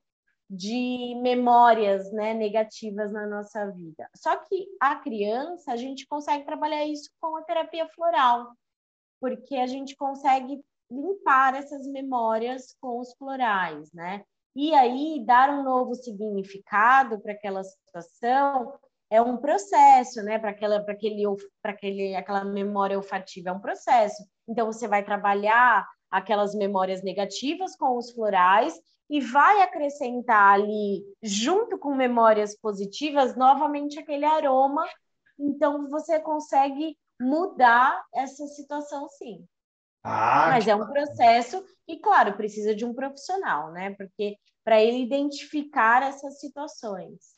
de 0.49 1.14
memórias 1.23 2.11
né, 2.12 2.33
negativas 2.33 3.12
na 3.12 3.26
nossa 3.26 3.71
vida. 3.71 4.09
Só 4.17 4.37
que 4.37 4.67
a 4.81 4.97
criança, 4.97 5.73
a 5.73 5.76
gente 5.76 6.07
consegue 6.07 6.45
trabalhar 6.45 6.85
isso 6.87 7.11
com 7.21 7.37
a 7.37 7.43
terapia 7.43 7.87
floral. 7.88 8.52
porque 9.21 9.57
a 9.57 9.67
gente 9.67 9.97
consegue 9.97 10.61
limpar 10.90 11.55
essas 11.55 11.87
memórias 11.87 12.75
com 12.81 13.00
os 13.00 13.12
florais, 13.14 13.93
né? 13.93 14.25
E 14.55 14.75
aí 14.75 15.25
dar 15.26 15.50
um 15.50 15.62
novo 15.62 15.95
significado 15.95 17.21
para 17.21 17.33
aquela 17.33 17.62
situação 17.62 18.73
é 19.11 19.21
um 19.21 19.37
processo, 19.37 20.23
né? 20.23 20.38
Para 20.38 20.50
aquela, 20.50 20.81
para 20.83 20.95
aquele, 20.95 21.25
para 21.62 21.73
aquele, 21.73 22.14
aquela 22.17 22.45
memória 22.45 22.97
olfativa 22.97 23.50
é 23.50 23.52
um 23.52 23.61
processo. 23.61 24.23
Então 24.49 24.67
você 24.67 24.88
vai 24.88 25.05
trabalhar 25.05 25.87
aquelas 26.11 26.55
memórias 26.55 27.02
negativas 27.02 27.76
com 27.76 27.97
os 27.97 28.12
florais 28.12 28.75
e 29.09 29.21
vai 29.21 29.62
acrescentar 29.62 30.55
ali, 30.55 31.03
junto 31.23 31.79
com 31.79 31.95
memórias 31.95 32.59
positivas, 32.59 33.37
novamente 33.37 33.99
aquele 33.99 34.25
aroma. 34.25 34.85
Então 35.38 35.88
você 35.88 36.21
consegue 36.21 36.97
mudar 37.21 38.05
essa 38.15 38.47
situação, 38.49 39.09
sim. 39.09 39.47
Ah, 40.03 40.49
Mas 40.50 40.69
é 40.69 40.75
um 40.75 40.87
processo 40.87 41.65
e, 41.87 41.99
claro, 41.99 42.37
precisa 42.37 42.75
de 42.75 42.85
um 42.85 42.95
profissional, 42.95 43.73
né? 43.73 43.95
Porque 43.95 44.37
para 44.65 44.83
ele 44.83 45.03
identificar 45.03 46.03
essas 46.03 46.38
situações, 46.41 47.35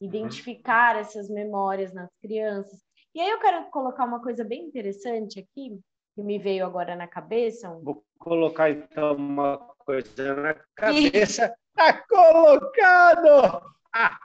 uhum. 0.00 0.08
identificar 0.08 0.96
essas 0.96 1.28
memórias 1.28 1.92
nas 1.92 2.10
crianças. 2.20 2.78
E 3.14 3.20
aí 3.20 3.30
eu 3.30 3.40
quero 3.40 3.70
colocar 3.70 4.04
uma 4.04 4.22
coisa 4.22 4.44
bem 4.44 4.64
interessante 4.64 5.40
aqui, 5.40 5.80
que 6.14 6.22
me 6.22 6.38
veio 6.38 6.64
agora 6.64 6.94
na 6.94 7.06
cabeça. 7.06 7.68
Vou 7.82 8.04
colocar 8.18 8.70
então 8.70 9.14
uma 9.14 9.58
coisa 9.78 10.34
na 10.34 10.54
cabeça. 10.74 11.54
Está 11.70 12.04
colocado! 12.08 13.62
Ah. 13.94 14.18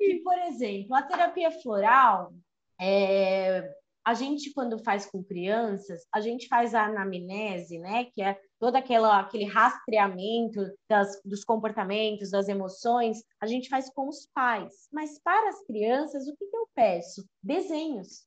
E, 0.00 0.16
por 0.22 0.36
exemplo, 0.40 0.94
a 0.94 1.02
terapia 1.02 1.50
floral, 1.50 2.32
é, 2.80 3.72
a 4.04 4.14
gente, 4.14 4.52
quando 4.52 4.78
faz 4.78 5.06
com 5.06 5.24
crianças, 5.24 6.06
a 6.12 6.20
gente 6.20 6.46
faz 6.48 6.74
a 6.74 6.84
anamnese, 6.84 7.78
né? 7.78 8.04
Que 8.04 8.22
é 8.22 8.38
todo 8.58 8.76
aquela, 8.76 9.20
aquele 9.20 9.44
rastreamento 9.44 10.60
das, 10.88 11.20
dos 11.24 11.44
comportamentos, 11.44 12.30
das 12.30 12.48
emoções, 12.48 13.22
a 13.40 13.46
gente 13.46 13.68
faz 13.68 13.90
com 13.90 14.08
os 14.08 14.26
pais. 14.32 14.88
Mas 14.92 15.18
para 15.18 15.48
as 15.48 15.64
crianças, 15.64 16.28
o 16.28 16.36
que, 16.36 16.46
que 16.46 16.56
eu 16.56 16.68
peço? 16.74 17.26
Desenhos. 17.42 18.26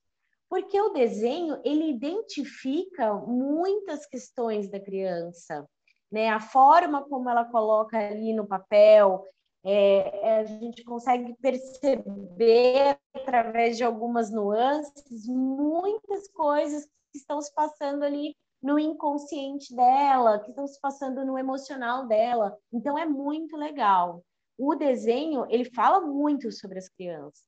Porque 0.50 0.82
o 0.82 0.90
desenho, 0.90 1.62
ele 1.64 1.90
identifica 1.92 3.14
muitas 3.14 4.06
questões 4.08 4.70
da 4.70 4.80
criança, 4.80 5.68
né? 6.12 6.30
A 6.30 6.40
forma 6.40 7.04
como 7.08 7.30
ela 7.30 7.46
coloca 7.46 7.98
ali 7.98 8.34
no 8.34 8.48
papel, 8.48 9.24
é, 9.64 10.28
é, 10.28 10.40
a 10.40 10.44
gente 10.46 10.84
consegue 10.84 11.36
perceber 11.42 12.98
através 13.14 13.78
de 13.78 13.84
algumas 13.84 14.32
nuances 14.32 15.28
muitas 15.28 16.28
coisas 16.30 16.86
que 17.12 17.18
estão 17.18 17.42
se 17.42 17.54
passando 17.54 18.04
ali 18.04 18.36
no 18.62 18.80
inconsciente 18.80 19.76
dela, 19.76 20.40
que 20.40 20.50
estão 20.50 20.68
se 20.68 20.80
passando 20.80 21.26
no 21.26 21.38
emocional 21.38 22.08
dela. 22.08 22.58
Então 22.74 22.98
é 22.98 23.06
muito 23.06 23.56
legal. 23.56 24.24
O 24.58 24.76
desenho, 24.76 25.46
ele 25.50 25.66
fala 25.66 26.02
muito 26.02 26.52
sobre 26.52 26.80
as 26.80 26.90
crianças. 26.90 27.44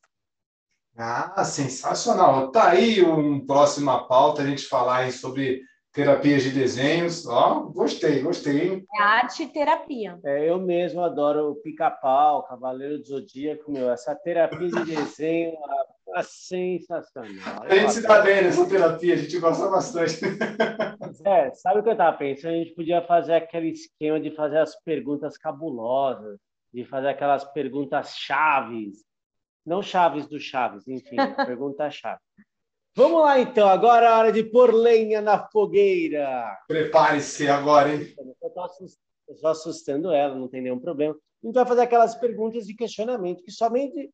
Ah, 0.98 1.44
sensacional. 1.44 2.52
Tá 2.52 2.70
aí 2.70 3.04
um 3.04 3.46
próxima 3.46 4.08
pauta 4.08 4.42
a 4.42 4.46
gente 4.46 4.68
falar 4.68 4.98
aí 4.98 5.12
sobre 5.12 5.62
Terapias 5.94 6.44
de 6.44 6.52
desenhos, 6.52 7.28
ó, 7.28 7.64
gostei, 7.64 8.22
gostei, 8.22 8.62
hein? 8.62 8.86
É 8.96 9.04
arte 9.04 9.44
e 9.44 9.48
terapia. 9.48 10.18
É, 10.24 10.50
eu 10.50 10.58
mesmo 10.58 11.02
adoro 11.04 11.52
o 11.52 11.56
pica-pau, 11.56 12.44
Cavaleiro 12.44 12.98
do 13.00 13.06
Zodíaco, 13.06 13.70
meu, 13.70 13.92
essa 13.92 14.16
terapia 14.16 14.70
de 14.70 14.86
desenho 14.86 15.54
é 16.16 16.24
sensacional. 16.24 17.64
A 17.64 17.76
gente 17.76 17.92
se 17.92 18.02
dá 18.04 18.22
bem 18.22 18.42
nessa 18.42 18.66
terapia, 18.66 19.16
a 19.16 19.18
gente 19.18 19.38
gosta 19.40 19.70
bastante. 19.70 20.20
É, 21.24 21.52
sabe 21.52 21.80
o 21.80 21.84
que 21.84 21.90
eu 21.90 21.94
estava 21.94 22.18
pensando? 22.18 22.54
A 22.54 22.58
gente 22.58 22.74
podia 22.74 23.02
fazer 23.04 23.34
aquele 23.34 23.70
esquema 23.70 24.20
de 24.20 24.32
fazer 24.32 24.58
as 24.58 24.76
perguntas 24.84 25.38
cabulosas, 25.38 26.40
de 26.74 26.84
fazer 26.86 27.10
aquelas 27.10 27.44
perguntas 27.52 28.16
chaves, 28.16 29.04
não 29.66 29.82
chaves 29.82 30.28
do 30.28 30.40
Chaves, 30.40 30.88
enfim, 30.88 31.16
perguntas 31.46 31.96
chaves. 31.96 32.24
Vamos 32.96 33.22
lá, 33.22 33.40
então. 33.40 33.68
Agora 33.70 34.06
é 34.06 34.12
hora 34.12 34.32
de 34.32 34.44
pôr 34.44 34.74
lenha 34.74 35.22
na 35.22 35.48
fogueira. 35.48 36.58
Prepare-se 36.68 37.48
agora, 37.48 37.94
hein? 37.94 38.14
Eu 38.42 39.36
estou 39.36 39.50
assustando 39.50 40.12
ela, 40.12 40.36
não 40.36 40.50
tem 40.50 40.62
nenhum 40.62 40.80
problema. 40.80 41.16
A 41.42 41.46
gente 41.46 41.56
vai 41.56 41.66
fazer 41.66 41.82
aquelas 41.82 42.16
perguntas 42.16 42.66
de 42.68 42.76
questionamento 42.76 43.44
que 43.44 43.52
somente 43.52 44.12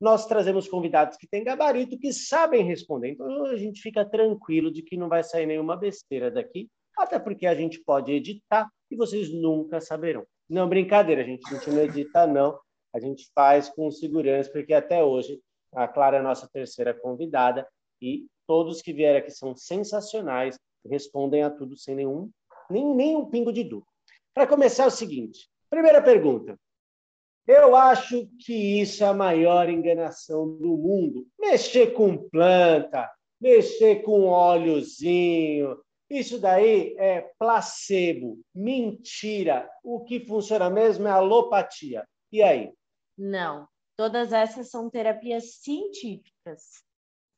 nós 0.00 0.26
trazemos 0.26 0.68
convidados 0.68 1.16
que 1.16 1.26
têm 1.26 1.44
gabarito, 1.44 1.98
que 1.98 2.12
sabem 2.12 2.64
responder. 2.64 3.10
Então 3.10 3.46
a 3.46 3.56
gente 3.56 3.82
fica 3.82 4.04
tranquilo 4.04 4.72
de 4.72 4.82
que 4.82 4.96
não 4.96 5.08
vai 5.08 5.22
sair 5.22 5.44
nenhuma 5.44 5.76
besteira 5.76 6.30
daqui, 6.30 6.70
até 6.96 7.18
porque 7.18 7.46
a 7.46 7.54
gente 7.54 7.80
pode 7.80 8.12
editar 8.12 8.70
e 8.90 8.96
vocês 8.96 9.30
nunca 9.32 9.80
saberão. 9.80 10.24
Não, 10.48 10.68
brincadeira, 10.68 11.22
a 11.22 11.24
gente, 11.24 11.46
a 11.48 11.58
gente 11.58 11.70
não 11.70 11.82
edita, 11.82 12.26
não. 12.26 12.58
A 12.92 13.00
gente 13.00 13.30
faz 13.34 13.68
com 13.68 13.90
segurança, 13.90 14.50
porque 14.50 14.74
até 14.74 15.02
hoje 15.02 15.40
a 15.72 15.86
Clara 15.86 16.16
é 16.16 16.20
a 16.20 16.22
nossa 16.22 16.48
terceira 16.48 16.92
convidada 16.92 17.66
e 18.00 18.26
todos 18.46 18.82
que 18.82 18.92
vieram 18.92 19.18
aqui 19.18 19.30
são 19.30 19.54
sensacionais, 19.54 20.58
respondem 20.84 21.42
a 21.42 21.50
tudo 21.50 21.76
sem 21.76 21.94
nenhum, 21.94 22.30
nem, 22.68 22.84
nem 22.94 23.16
um 23.16 23.26
pingo 23.30 23.52
de 23.52 23.62
dúvida. 23.62 23.90
Para 24.34 24.46
começar, 24.46 24.84
é 24.84 24.86
o 24.86 24.90
seguinte: 24.90 25.48
primeira 25.68 26.02
pergunta. 26.02 26.58
Eu 27.46 27.74
acho 27.74 28.28
que 28.44 28.80
isso 28.80 29.02
é 29.02 29.08
a 29.08 29.14
maior 29.14 29.68
enganação 29.68 30.56
do 30.56 30.76
mundo. 30.76 31.26
Mexer 31.38 31.92
com 31.94 32.16
planta, 32.28 33.10
mexer 33.40 34.02
com 34.02 34.26
óleozinho, 34.26 35.76
isso 36.10 36.40
daí 36.40 36.96
é 36.98 37.30
placebo, 37.38 38.40
mentira. 38.52 39.70
O 39.82 40.00
que 40.00 40.26
funciona 40.26 40.68
mesmo 40.68 41.06
é 41.06 41.10
alopatia. 41.12 42.04
E 42.32 42.42
aí? 42.42 42.72
Não, 43.22 43.68
todas 43.96 44.32
essas 44.32 44.70
são 44.70 44.88
terapias 44.88 45.56
científicas 45.56 46.82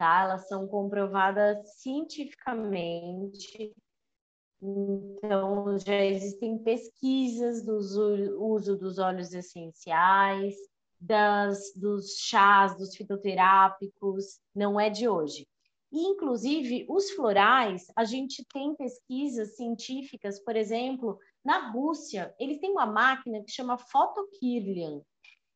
tá? 0.02 0.22
Elas 0.22 0.48
são 0.48 0.66
comprovadas 0.66 1.76
cientificamente. 1.76 3.72
Então, 4.60 5.78
já 5.78 6.04
existem 6.04 6.58
pesquisas 6.58 7.64
do 7.64 7.76
uso 8.40 8.76
dos 8.76 8.98
óleos 8.98 9.32
essenciais, 9.32 10.56
das, 11.00 11.72
dos 11.76 12.16
chás, 12.18 12.76
dos 12.76 12.96
fitoterápicos, 12.96 14.40
não 14.52 14.80
é 14.80 14.90
de 14.90 15.08
hoje. 15.08 15.46
E, 15.92 16.00
inclusive, 16.00 16.84
os 16.88 17.12
florais, 17.12 17.86
a 17.94 18.04
gente 18.04 18.44
tem 18.52 18.74
pesquisas 18.74 19.54
científicas, 19.54 20.42
por 20.42 20.56
exemplo, 20.56 21.16
na 21.44 21.70
Rússia, 21.70 22.34
eles 22.40 22.58
têm 22.58 22.72
uma 22.72 22.86
máquina 22.86 23.40
que 23.44 23.52
chama 23.52 23.78
Photokirlian, 23.78 25.00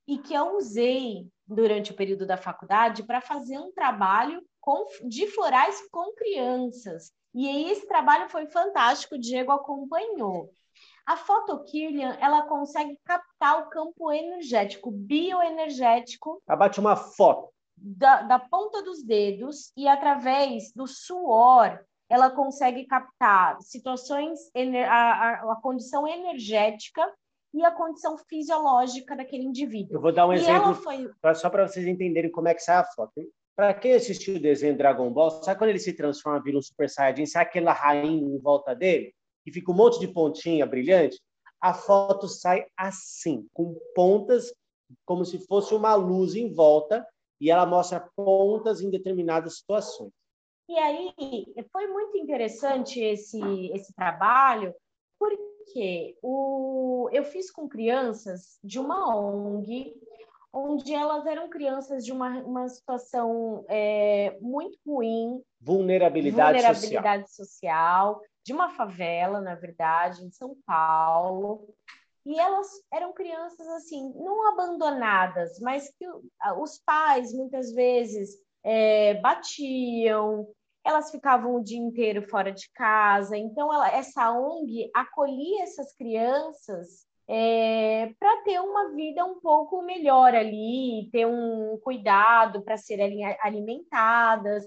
e 0.06 0.18
que 0.18 0.34
eu 0.34 0.56
usei 0.56 1.28
durante 1.46 1.92
o 1.92 1.96
período 1.96 2.26
da 2.26 2.36
faculdade 2.36 3.02
para 3.02 3.20
fazer 3.20 3.58
um 3.58 3.72
trabalho 3.72 4.42
com, 4.60 4.84
de 5.08 5.26
florais 5.28 5.80
com 5.90 6.14
crianças. 6.14 7.12
E 7.34 7.48
aí 7.48 7.70
esse 7.70 7.86
trabalho 7.86 8.28
foi 8.28 8.46
fantástico, 8.46 9.14
o 9.14 9.20
Diego 9.20 9.52
acompanhou. 9.52 10.50
A 11.04 11.16
Photokirlian, 11.16 12.16
ela 12.20 12.42
consegue 12.46 12.98
captar 13.04 13.60
o 13.60 13.68
campo 13.68 14.10
energético, 14.10 14.90
bioenergético. 14.90 16.42
Abate 16.46 16.80
uma 16.80 16.96
foto. 16.96 17.52
Da, 17.76 18.22
da 18.22 18.38
ponta 18.38 18.82
dos 18.82 19.04
dedos 19.04 19.70
e 19.76 19.86
através 19.86 20.72
do 20.74 20.86
suor, 20.86 21.78
ela 22.08 22.30
consegue 22.30 22.86
captar 22.86 23.60
situações, 23.60 24.38
a, 24.88 24.94
a, 24.94 25.52
a 25.52 25.60
condição 25.60 26.08
energética 26.08 27.06
e 27.54 27.64
a 27.64 27.70
condição 27.70 28.16
fisiológica 28.18 29.16
daquele 29.16 29.44
indivíduo. 29.44 29.96
Eu 29.96 30.00
vou 30.00 30.12
dar 30.12 30.26
um 30.26 30.32
e 30.32 30.36
exemplo 30.36 30.74
foi... 30.74 31.10
só 31.34 31.48
para 31.48 31.66
vocês 31.66 31.86
entenderem 31.86 32.30
como 32.30 32.48
é 32.48 32.54
que 32.54 32.62
sai 32.62 32.76
a 32.76 32.84
foto. 32.84 33.12
Para 33.56 33.72
quem 33.72 33.94
assistiu 33.94 34.36
o 34.36 34.40
desenho 34.40 34.76
Dragon 34.76 35.10
Ball, 35.10 35.30
sabe 35.42 35.58
quando 35.58 35.70
ele 35.70 35.78
se 35.78 35.94
transforma, 35.94 36.42
vira 36.42 36.58
um 36.58 36.62
Super 36.62 36.90
Saiyajin, 36.90 37.24
sabe 37.24 37.46
aquela 37.46 37.72
rainha 37.72 38.36
em 38.36 38.38
volta 38.38 38.74
dele? 38.74 39.14
E 39.46 39.52
fica 39.52 39.72
um 39.72 39.74
monte 39.74 39.98
de 39.98 40.08
pontinha 40.08 40.66
brilhante? 40.66 41.18
A 41.58 41.72
foto 41.72 42.28
sai 42.28 42.66
assim, 42.76 43.46
com 43.54 43.74
pontas, 43.94 44.52
como 45.06 45.24
se 45.24 45.38
fosse 45.46 45.74
uma 45.74 45.94
luz 45.94 46.34
em 46.34 46.52
volta, 46.52 47.06
e 47.40 47.50
ela 47.50 47.64
mostra 47.64 48.06
pontas 48.14 48.82
em 48.82 48.90
determinadas 48.90 49.58
situações. 49.58 50.12
E 50.68 50.76
aí, 50.78 51.46
foi 51.72 51.86
muito 51.86 52.18
interessante 52.18 53.00
esse, 53.00 53.40
esse 53.72 53.94
trabalho, 53.94 54.74
porque 55.18 55.55
porque 55.66 56.16
o, 56.22 57.10
eu 57.12 57.24
fiz 57.24 57.50
com 57.50 57.68
crianças 57.68 58.58
de 58.62 58.78
uma 58.78 59.16
ONG, 59.16 59.92
onde 60.52 60.94
elas 60.94 61.26
eram 61.26 61.50
crianças 61.50 62.04
de 62.04 62.12
uma, 62.12 62.38
uma 62.38 62.68
situação 62.68 63.64
é, 63.68 64.38
muito 64.40 64.78
ruim. 64.86 65.42
Vulnerabilidade, 65.60 66.58
vulnerabilidade 66.58 67.28
social. 67.30 68.14
social. 68.14 68.20
De 68.44 68.52
uma 68.52 68.70
favela, 68.70 69.40
na 69.40 69.56
verdade, 69.56 70.24
em 70.24 70.30
São 70.30 70.56
Paulo. 70.64 71.68
E 72.24 72.38
elas 72.38 72.68
eram 72.92 73.12
crianças, 73.12 73.66
assim, 73.68 74.12
não 74.14 74.48
abandonadas, 74.48 75.58
mas 75.60 75.90
que 75.98 76.06
os 76.58 76.80
pais, 76.84 77.32
muitas 77.32 77.72
vezes, 77.72 78.30
é, 78.64 79.14
batiam, 79.14 80.48
elas 80.86 81.10
ficavam 81.10 81.56
o 81.56 81.62
dia 81.62 81.80
inteiro 81.80 82.22
fora 82.28 82.52
de 82.52 82.70
casa. 82.70 83.36
Então, 83.36 83.74
ela, 83.74 83.90
essa 83.90 84.30
ONG 84.30 84.88
acolhia 84.94 85.64
essas 85.64 85.92
crianças 85.92 87.04
é, 87.28 88.14
para 88.20 88.42
ter 88.44 88.60
uma 88.60 88.94
vida 88.94 89.24
um 89.24 89.40
pouco 89.40 89.82
melhor 89.82 90.32
ali, 90.32 91.08
ter 91.10 91.26
um 91.26 91.76
cuidado 91.82 92.62
para 92.62 92.76
serem 92.76 93.24
alimentadas, 93.40 94.64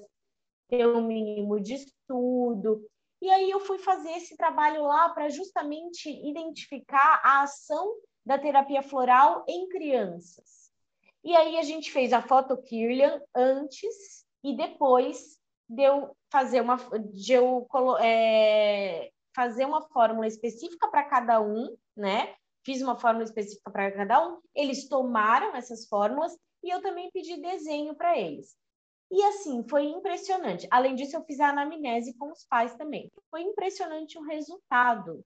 ter 0.67 0.85
um 0.85 1.01
mínimo 1.01 1.57
de 1.61 1.75
estudo. 1.75 2.85
E 3.21 3.31
aí 3.31 3.49
eu 3.49 3.61
fui 3.61 3.77
fazer 3.77 4.11
esse 4.11 4.35
trabalho 4.35 4.83
lá 4.83 5.07
para 5.09 5.29
justamente 5.29 6.09
identificar 6.09 7.21
a 7.23 7.43
ação 7.43 7.95
da 8.25 8.37
terapia 8.37 8.83
floral 8.83 9.45
em 9.47 9.69
crianças. 9.69 10.69
E 11.23 11.33
aí 11.33 11.57
a 11.57 11.63
gente 11.63 11.91
fez 11.91 12.11
a 12.11 12.21
foto 12.21 12.57
Kirlian 12.57 13.21
antes 13.33 14.25
e 14.43 14.55
depois 14.55 15.38
deu 15.69 16.15
fazer 16.31 16.61
uma 16.61 16.77
de 17.13 17.33
eu 17.33 17.67
é, 18.01 19.11
fazer 19.35 19.65
uma 19.65 19.81
fórmula 19.89 20.27
específica 20.27 20.89
para 20.89 21.03
cada 21.03 21.39
um, 21.39 21.77
né? 21.95 22.35
Fiz 22.65 22.81
uma 22.81 22.97
fórmula 22.97 23.23
específica 23.23 23.71
para 23.71 23.91
cada 23.91 24.27
um. 24.27 24.39
Eles 24.53 24.89
tomaram 24.89 25.55
essas 25.55 25.87
fórmulas 25.87 26.35
e 26.63 26.69
eu 26.69 26.81
também 26.81 27.09
pedi 27.11 27.39
desenho 27.39 27.95
para 27.95 28.17
eles. 28.17 28.57
E 29.11 29.23
assim, 29.23 29.63
foi 29.67 29.85
impressionante. 29.85 30.67
Além 30.69 30.95
disso, 30.95 31.15
eu 31.15 31.23
fiz 31.23 31.39
a 31.39 31.49
anamnese 31.49 32.15
com 32.15 32.31
os 32.31 32.45
pais 32.45 32.75
também. 32.75 33.11
Foi 33.31 33.41
impressionante 33.41 34.17
o 34.17 34.23
resultado. 34.23 35.23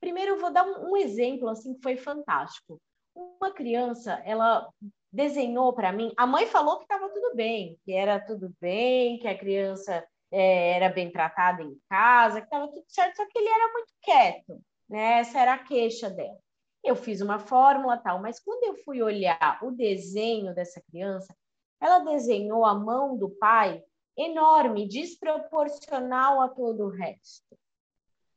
Primeiro, 0.00 0.32
eu 0.32 0.40
vou 0.40 0.50
dar 0.50 0.64
um, 0.64 0.90
um 0.90 0.96
exemplo 0.96 1.48
assim 1.48 1.74
que 1.74 1.82
foi 1.82 1.96
fantástico. 1.96 2.80
Uma 3.14 3.52
criança, 3.52 4.20
ela 4.24 4.68
desenhou 5.12 5.72
para 5.72 5.92
mim. 5.92 6.12
A 6.16 6.26
mãe 6.26 6.46
falou 6.46 6.78
que 6.78 6.84
estava 6.84 7.08
tudo 7.08 7.34
bem, 7.34 7.78
que 7.84 7.92
era 7.92 8.20
tudo 8.20 8.54
bem, 8.60 9.18
que 9.18 9.28
a 9.28 9.36
criança 9.36 10.06
é, 10.30 10.72
era 10.72 10.88
bem 10.88 11.10
tratada 11.10 11.62
em 11.62 11.76
casa, 11.88 12.40
que 12.40 12.46
estava 12.46 12.68
tudo 12.68 12.84
certo, 12.88 13.16
só 13.16 13.26
que 13.26 13.38
ele 13.38 13.48
era 13.48 13.72
muito 13.72 13.92
quieto, 14.00 14.60
né? 14.88 15.20
Essa 15.20 15.40
era 15.40 15.54
a 15.54 15.64
queixa 15.64 16.08
dela. 16.08 16.38
Eu 16.82 16.96
fiz 16.96 17.20
uma 17.20 17.38
fórmula 17.38 17.98
tal, 17.98 18.20
mas 18.20 18.40
quando 18.40 18.64
eu 18.64 18.82
fui 18.84 19.02
olhar 19.02 19.58
o 19.62 19.70
desenho 19.70 20.54
dessa 20.54 20.80
criança, 20.80 21.34
ela 21.80 21.98
desenhou 22.00 22.64
a 22.64 22.74
mão 22.74 23.16
do 23.16 23.28
pai 23.30 23.82
enorme, 24.16 24.88
desproporcional 24.88 26.40
a 26.40 26.48
todo 26.48 26.84
o 26.84 26.88
resto. 26.88 27.56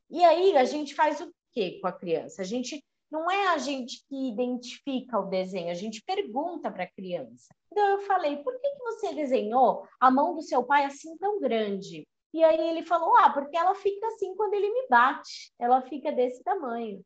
E 0.09 0.23
aí 0.23 0.57
a 0.57 0.63
gente 0.63 0.93
faz 0.95 1.19
o 1.21 1.33
que 1.51 1.79
com 1.79 1.87
a 1.87 1.91
criança? 1.91 2.41
A 2.41 2.45
gente 2.45 2.83
não 3.13 3.29
é 3.29 3.49
a 3.49 3.59
gente 3.59 4.03
que 4.07 4.29
identifica 4.29 5.19
o 5.19 5.29
desenho, 5.29 5.69
a 5.69 5.75
gente 5.75 6.01
pergunta 6.03 6.71
para 6.71 6.85
a 6.85 6.91
criança. 6.91 7.53
Então 7.71 7.87
eu 7.89 8.01
falei, 8.01 8.37
por 8.37 8.59
que, 8.59 8.69
que 8.71 8.83
você 8.83 9.13
desenhou 9.13 9.87
a 9.99 10.09
mão 10.09 10.33
do 10.33 10.41
seu 10.41 10.63
pai 10.63 10.85
assim 10.85 11.15
tão 11.19 11.39
grande? 11.39 12.07
E 12.33 12.43
aí 12.43 12.69
ele 12.69 12.83
falou, 12.83 13.15
ah, 13.17 13.31
porque 13.31 13.55
ela 13.55 13.75
fica 13.75 14.07
assim 14.07 14.35
quando 14.35 14.55
ele 14.55 14.67
me 14.67 14.87
bate, 14.89 15.53
ela 15.59 15.83
fica 15.83 16.11
desse 16.11 16.43
tamanho. 16.43 17.05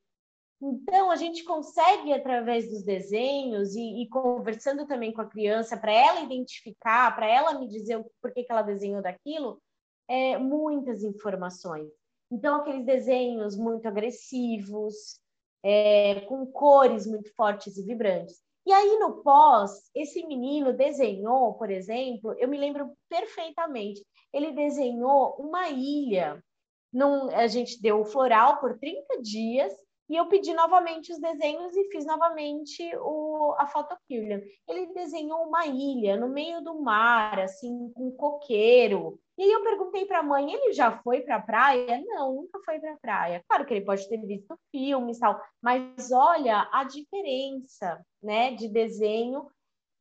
Então, 0.62 1.12
a 1.12 1.18
gente 1.18 1.44
consegue, 1.44 2.14
através 2.14 2.70
dos 2.70 2.84
desenhos 2.84 3.76
e, 3.76 4.02
e 4.02 4.08
conversando 4.08 4.88
também 4.88 5.12
com 5.12 5.22
a 5.22 5.30
criança, 5.30 5.78
para 5.78 5.92
ela 5.92 6.22
identificar, 6.22 7.14
para 7.16 7.28
ela 7.28 7.60
me 7.60 7.68
dizer 7.68 8.04
por 8.22 8.34
que, 8.34 8.44
que 8.44 8.52
ela 8.52 8.64
desenhou 8.64 9.02
daquilo, 9.02 9.62
é, 10.08 10.38
muitas 10.38 11.04
informações. 11.04 11.92
Então, 12.32 12.56
aqueles 12.56 12.86
desenhos 12.86 13.56
muito 13.56 13.88
agressivos, 13.88 15.20
é, 15.64 16.22
com 16.22 16.46
cores 16.46 17.06
muito 17.06 17.34
fortes 17.36 17.78
e 17.78 17.84
vibrantes. 17.84 18.42
E 18.66 18.72
aí, 18.74 19.00
no 19.00 19.24
pós, 19.24 19.90
esse 19.96 20.26
menino 20.26 20.74
desenhou, 20.74 21.54
por 21.54 21.70
exemplo, 21.70 22.34
eu 22.38 22.50
me 22.50 22.58
lembro 22.58 22.92
perfeitamente, 23.10 24.06
ele 24.34 24.52
desenhou 24.52 25.36
uma 25.40 25.70
ilha. 25.70 26.44
Num, 26.92 27.30
a 27.30 27.48
gente 27.48 27.82
deu 27.82 28.02
o 28.02 28.06
floral 28.06 28.60
por 28.60 28.78
30 28.78 29.22
dias 29.22 29.74
e 30.09 30.15
eu 30.15 30.27
pedi 30.27 30.53
novamente 30.53 31.11
os 31.11 31.20
desenhos 31.20 31.75
e 31.75 31.89
fiz 31.89 32.05
novamente 32.05 32.89
o, 32.98 33.53
a 33.57 33.67
foto 33.67 33.98
Kirlian. 34.07 34.41
Ele 34.67 34.93
desenhou 34.93 35.43
uma 35.43 35.65
ilha 35.65 36.15
no 36.15 36.29
meio 36.29 36.61
do 36.61 36.81
mar, 36.81 37.39
assim, 37.39 37.91
com 37.93 38.07
um 38.07 38.15
coqueiro. 38.15 39.20
E 39.37 39.43
aí 39.43 39.51
eu 39.51 39.63
perguntei 39.63 40.05
para 40.05 40.20
a 40.20 40.24
mãe, 40.24 40.51
ele 40.51 40.74
já 40.74 40.98
foi 41.03 41.22
para 41.22 41.35
a 41.35 41.41
praia? 41.41 42.01
Não, 42.05 42.33
nunca 42.33 42.59
foi 42.63 42.79
para 42.79 42.93
a 42.93 42.98
praia. 42.98 43.43
Claro 43.48 43.65
que 43.65 43.74
ele 43.74 43.85
pode 43.85 44.07
ter 44.07 44.17
visto 44.25 44.57
filmes 44.72 45.17
e 45.17 45.20
tal, 45.20 45.39
mas 45.61 46.11
olha 46.11 46.70
a 46.72 46.85
diferença, 46.85 48.01
né, 48.24 48.53
de 48.53 48.70
desenho 48.70 49.46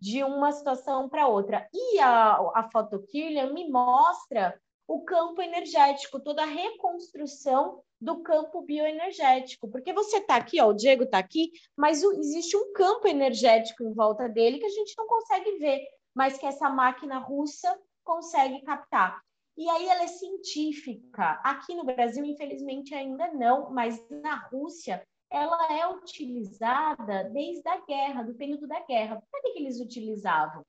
de 0.00 0.22
uma 0.22 0.52
situação 0.52 1.08
para 1.08 1.26
outra. 1.26 1.68
E 1.72 1.98
a, 1.98 2.34
a 2.54 2.68
foto 2.72 3.02
Kirlian 3.08 3.52
me 3.52 3.68
mostra 3.68 4.58
o 4.86 5.04
campo 5.04 5.42
energético, 5.42 6.20
toda 6.20 6.42
a 6.42 6.46
reconstrução 6.46 7.82
do 8.00 8.22
campo 8.22 8.62
bioenergético, 8.62 9.68
porque 9.70 9.92
você 9.92 10.18
está 10.18 10.36
aqui, 10.36 10.60
ó, 10.60 10.68
o 10.68 10.74
Diego 10.74 11.04
está 11.04 11.18
aqui, 11.18 11.50
mas 11.76 12.02
o, 12.02 12.12
existe 12.20 12.56
um 12.56 12.72
campo 12.72 13.08
energético 13.08 13.82
em 13.82 13.92
volta 13.92 14.28
dele 14.28 14.58
que 14.58 14.66
a 14.66 14.70
gente 14.70 14.94
não 14.98 15.06
consegue 15.06 15.58
ver, 15.58 15.82
mas 16.14 16.36
que 16.38 16.46
essa 16.46 16.68
máquina 16.68 17.18
russa 17.18 17.78
consegue 18.04 18.62
captar. 18.62 19.20
E 19.56 19.68
aí 19.70 19.88
ela 19.88 20.02
é 20.02 20.08
científica. 20.08 21.40
Aqui 21.42 21.74
no 21.74 21.84
Brasil, 21.84 22.24
infelizmente, 22.24 22.94
ainda 22.94 23.32
não, 23.32 23.70
mas 23.70 23.98
na 24.10 24.36
Rússia 24.48 25.02
ela 25.30 25.72
é 25.72 25.88
utilizada 25.88 27.24
desde 27.24 27.66
a 27.68 27.80
guerra, 27.80 28.22
do 28.22 28.34
período 28.34 28.66
da 28.66 28.80
guerra. 28.80 29.16
Por 29.16 29.42
que, 29.42 29.52
que 29.52 29.58
eles 29.58 29.80
utilizavam? 29.80 30.64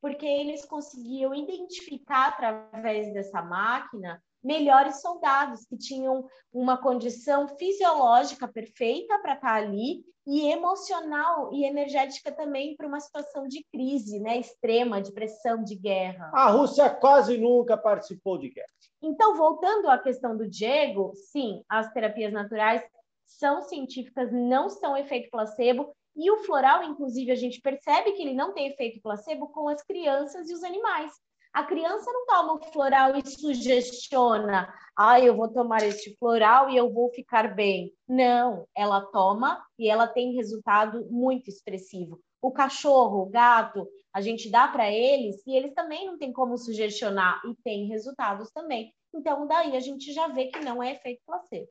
Porque 0.00 0.26
eles 0.26 0.64
conseguiam 0.66 1.34
identificar 1.34 2.28
através 2.28 3.12
dessa 3.12 3.42
máquina 3.42 4.22
melhores 4.46 5.00
soldados 5.00 5.64
que 5.64 5.76
tinham 5.76 6.24
uma 6.52 6.80
condição 6.80 7.48
fisiológica 7.48 8.46
perfeita 8.46 9.18
para 9.18 9.34
estar 9.34 9.48
tá 9.48 9.54
ali 9.54 10.04
e 10.24 10.50
emocional 10.50 11.52
e 11.52 11.64
energética 11.64 12.30
também 12.30 12.76
para 12.76 12.86
uma 12.86 13.00
situação 13.00 13.46
de 13.48 13.64
crise, 13.72 14.20
né, 14.20 14.38
extrema, 14.38 15.02
de 15.02 15.12
pressão, 15.12 15.62
de 15.62 15.74
guerra. 15.74 16.30
A 16.32 16.50
Rússia 16.50 16.88
quase 16.88 17.36
nunca 17.36 17.76
participou 17.76 18.38
de 18.38 18.50
guerra. 18.50 18.68
Então, 19.02 19.36
voltando 19.36 19.88
à 19.88 19.98
questão 19.98 20.36
do 20.36 20.48
Diego, 20.48 21.12
sim, 21.30 21.62
as 21.68 21.92
terapias 21.92 22.32
naturais 22.32 22.82
são 23.26 23.62
científicas, 23.62 24.32
não 24.32 24.68
são 24.68 24.96
efeito 24.96 25.30
placebo, 25.30 25.92
e 26.16 26.30
o 26.30 26.38
floral, 26.44 26.82
inclusive, 26.84 27.30
a 27.30 27.36
gente 27.36 27.60
percebe 27.60 28.12
que 28.12 28.22
ele 28.22 28.34
não 28.34 28.54
tem 28.54 28.68
efeito 28.68 29.02
placebo 29.02 29.48
com 29.48 29.68
as 29.68 29.82
crianças 29.82 30.48
e 30.48 30.54
os 30.54 30.64
animais. 30.64 31.12
A 31.56 31.64
criança 31.64 32.12
não 32.12 32.26
toma 32.26 32.52
o 32.52 32.70
floral 32.70 33.16
e 33.16 33.26
sugestiona, 33.26 34.70
ah, 34.94 35.18
eu 35.18 35.34
vou 35.34 35.48
tomar 35.48 35.82
este 35.82 36.14
floral 36.18 36.68
e 36.68 36.76
eu 36.76 36.92
vou 36.92 37.08
ficar 37.08 37.54
bem. 37.54 37.94
Não, 38.06 38.68
ela 38.76 39.00
toma 39.00 39.64
e 39.78 39.88
ela 39.88 40.06
tem 40.06 40.34
resultado 40.34 41.06
muito 41.10 41.48
expressivo. 41.48 42.20
O 42.42 42.52
cachorro, 42.52 43.22
o 43.22 43.30
gato, 43.30 43.88
a 44.12 44.20
gente 44.20 44.50
dá 44.50 44.68
para 44.68 44.92
eles 44.92 45.42
e 45.46 45.56
eles 45.56 45.72
também 45.72 46.06
não 46.06 46.18
tem 46.18 46.30
como 46.30 46.58
sugestionar 46.58 47.40
e 47.46 47.54
tem 47.64 47.86
resultados 47.86 48.50
também. 48.50 48.92
Então, 49.14 49.46
daí 49.46 49.74
a 49.74 49.80
gente 49.80 50.12
já 50.12 50.28
vê 50.28 50.48
que 50.48 50.60
não 50.60 50.82
é 50.82 50.92
efeito 50.92 51.22
placebo. 51.24 51.68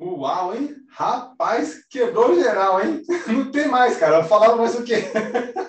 Uau, 0.00 0.54
hein? 0.54 0.74
Rapaz, 0.88 1.86
quebrou 1.88 2.34
geral, 2.34 2.80
hein? 2.80 3.02
Não 3.26 3.50
tem 3.50 3.66
mais, 3.66 3.98
cara. 3.98 4.22
Falava 4.22 4.56
mais 4.56 4.78
o 4.78 4.84
quê? 4.84 4.94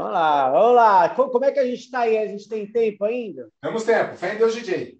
Vamos 0.00 0.14
lá, 0.14 0.50
vamos 0.50 0.74
lá. 0.76 1.14
Como 1.14 1.44
é 1.44 1.52
que 1.52 1.58
a 1.58 1.66
gente 1.66 1.80
está 1.80 2.00
aí? 2.00 2.16
A 2.16 2.26
gente 2.26 2.48
tem 2.48 2.66
tempo 2.72 3.04
ainda? 3.04 3.50
Temos 3.60 3.84
tempo. 3.84 4.16
Fé 4.16 4.32
em 4.32 4.38
Deus, 4.38 4.54
DJ. 4.54 4.98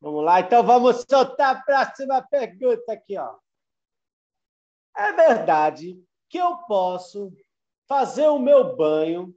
Vamos 0.00 0.24
lá, 0.24 0.38
então 0.38 0.62
vamos 0.62 1.04
soltar 1.10 1.56
a 1.56 1.60
próxima 1.60 2.22
pergunta 2.22 2.92
aqui, 2.92 3.18
ó. 3.18 3.34
É 4.96 5.12
verdade 5.12 6.00
que 6.30 6.38
eu 6.38 6.58
posso 6.68 7.32
fazer 7.88 8.28
o 8.28 8.38
meu 8.38 8.76
banho 8.76 9.34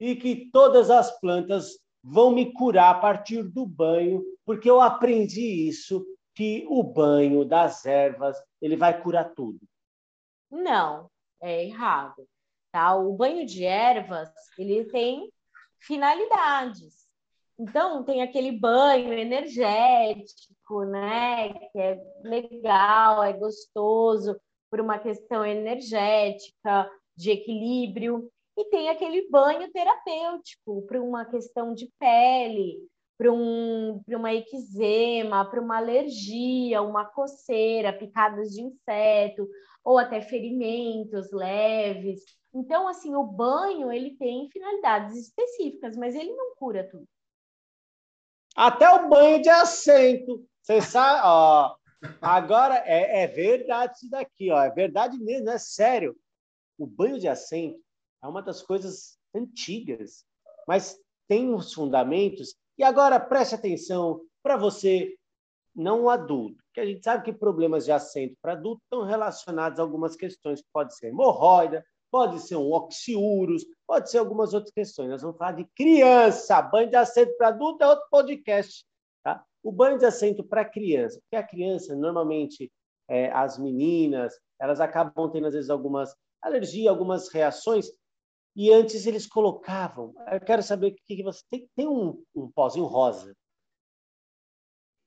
e 0.00 0.16
que 0.16 0.50
todas 0.50 0.90
as 0.90 1.16
plantas 1.20 1.78
vão 2.02 2.32
me 2.32 2.52
curar 2.52 2.96
a 2.96 2.98
partir 2.98 3.44
do 3.44 3.64
banho, 3.64 4.24
porque 4.44 4.68
eu 4.68 4.80
aprendi 4.80 5.68
isso, 5.68 6.04
que 6.34 6.66
o 6.68 6.82
banho 6.82 7.44
das 7.44 7.86
ervas, 7.86 8.36
ele 8.60 8.76
vai 8.76 9.00
curar 9.00 9.32
tudo. 9.34 9.60
Não, 10.50 11.08
é 11.40 11.64
errado. 11.64 12.26
Tá? 12.76 12.94
O 12.94 13.14
banho 13.14 13.46
de 13.46 13.64
ervas, 13.64 14.28
ele 14.58 14.84
tem 14.84 15.32
finalidades. 15.80 17.06
Então, 17.58 18.04
tem 18.04 18.20
aquele 18.20 18.52
banho 18.52 19.14
energético, 19.14 20.84
né? 20.84 21.54
Que 21.54 21.78
é 21.78 21.98
legal, 22.22 23.24
é 23.24 23.32
gostoso, 23.32 24.38
por 24.70 24.78
uma 24.78 24.98
questão 24.98 25.42
energética, 25.42 26.86
de 27.16 27.30
equilíbrio. 27.30 28.30
E 28.58 28.66
tem 28.66 28.90
aquele 28.90 29.26
banho 29.30 29.72
terapêutico, 29.72 30.82
por 30.82 30.98
uma 30.98 31.24
questão 31.24 31.72
de 31.72 31.90
pele, 31.98 32.86
para 33.16 33.32
um, 33.32 34.02
uma 34.06 34.34
eczema, 34.34 35.48
para 35.48 35.62
uma 35.62 35.78
alergia, 35.78 36.82
uma 36.82 37.06
coceira, 37.06 37.90
picadas 37.90 38.50
de 38.50 38.60
inseto, 38.60 39.48
ou 39.82 39.96
até 39.96 40.20
ferimentos 40.20 41.32
leves. 41.32 42.36
Então, 42.56 42.88
assim, 42.88 43.14
o 43.14 43.22
banho, 43.22 43.92
ele 43.92 44.16
tem 44.16 44.48
finalidades 44.48 45.14
específicas, 45.14 45.94
mas 45.94 46.14
ele 46.14 46.32
não 46.34 46.56
cura 46.56 46.88
tudo. 46.88 47.06
Até 48.56 48.88
o 48.88 49.10
banho 49.10 49.42
de 49.42 49.50
assento. 49.50 50.42
Você 50.62 50.80
sabe, 50.80 51.20
ó. 51.22 51.76
Agora 52.22 52.76
é, 52.86 53.24
é 53.24 53.26
verdade 53.26 53.96
isso 53.96 54.10
daqui, 54.10 54.50
ó. 54.50 54.62
É 54.62 54.70
verdade 54.70 55.18
mesmo, 55.18 55.50
é 55.50 55.58
sério. 55.58 56.16
O 56.78 56.86
banho 56.86 57.18
de 57.18 57.28
assento 57.28 57.78
é 58.24 58.26
uma 58.26 58.40
das 58.40 58.62
coisas 58.62 59.18
antigas, 59.34 60.24
mas 60.66 60.98
tem 61.28 61.52
os 61.52 61.74
fundamentos. 61.74 62.56
E 62.78 62.82
agora 62.82 63.20
preste 63.20 63.54
atenção 63.54 64.22
para 64.42 64.56
você, 64.56 65.14
não 65.74 66.08
adulto, 66.08 66.64
que 66.72 66.80
a 66.80 66.86
gente 66.86 67.04
sabe 67.04 67.22
que 67.22 67.34
problemas 67.34 67.84
de 67.84 67.92
assento 67.92 68.34
para 68.40 68.52
adulto 68.52 68.80
estão 68.84 69.02
relacionados 69.02 69.78
a 69.78 69.82
algumas 69.82 70.16
questões, 70.16 70.62
que 70.62 70.68
pode 70.72 70.96
ser 70.96 71.08
hemorroida, 71.08 71.84
pode 72.16 72.40
ser 72.40 72.56
um 72.56 72.72
oxiurus, 72.72 73.66
pode 73.86 74.10
ser 74.10 74.16
algumas 74.16 74.54
outras 74.54 74.72
questões. 74.72 75.10
Nós 75.10 75.20
vamos 75.20 75.36
falar 75.36 75.52
de 75.52 75.66
criança. 75.76 76.62
Banho 76.62 76.88
de 76.88 76.96
assento 76.96 77.36
para 77.36 77.48
adulto 77.48 77.84
é 77.84 77.88
outro 77.88 78.06
podcast. 78.10 78.86
Tá? 79.22 79.44
O 79.62 79.70
banho 79.70 79.98
de 79.98 80.06
assento 80.06 80.42
para 80.42 80.64
criança, 80.64 81.20
porque 81.20 81.36
a 81.36 81.46
criança, 81.46 81.94
normalmente, 81.94 82.72
é, 83.06 83.30
as 83.32 83.58
meninas, 83.58 84.32
elas 84.58 84.80
acabam 84.80 85.30
tendo, 85.30 85.46
às 85.46 85.52
vezes, 85.52 85.68
algumas 85.68 86.16
alergias, 86.40 86.88
algumas 86.88 87.28
reações, 87.28 87.90
e 88.56 88.72
antes 88.72 89.04
eles 89.04 89.26
colocavam. 89.26 90.14
Eu 90.32 90.40
quero 90.40 90.62
saber 90.62 90.86
o 90.86 90.94
que, 90.94 91.16
que 91.16 91.22
você 91.22 91.42
tem. 91.50 91.68
Tem 91.76 91.86
um, 91.86 92.24
um 92.34 92.50
pozinho 92.50 92.86
rosa 92.86 93.36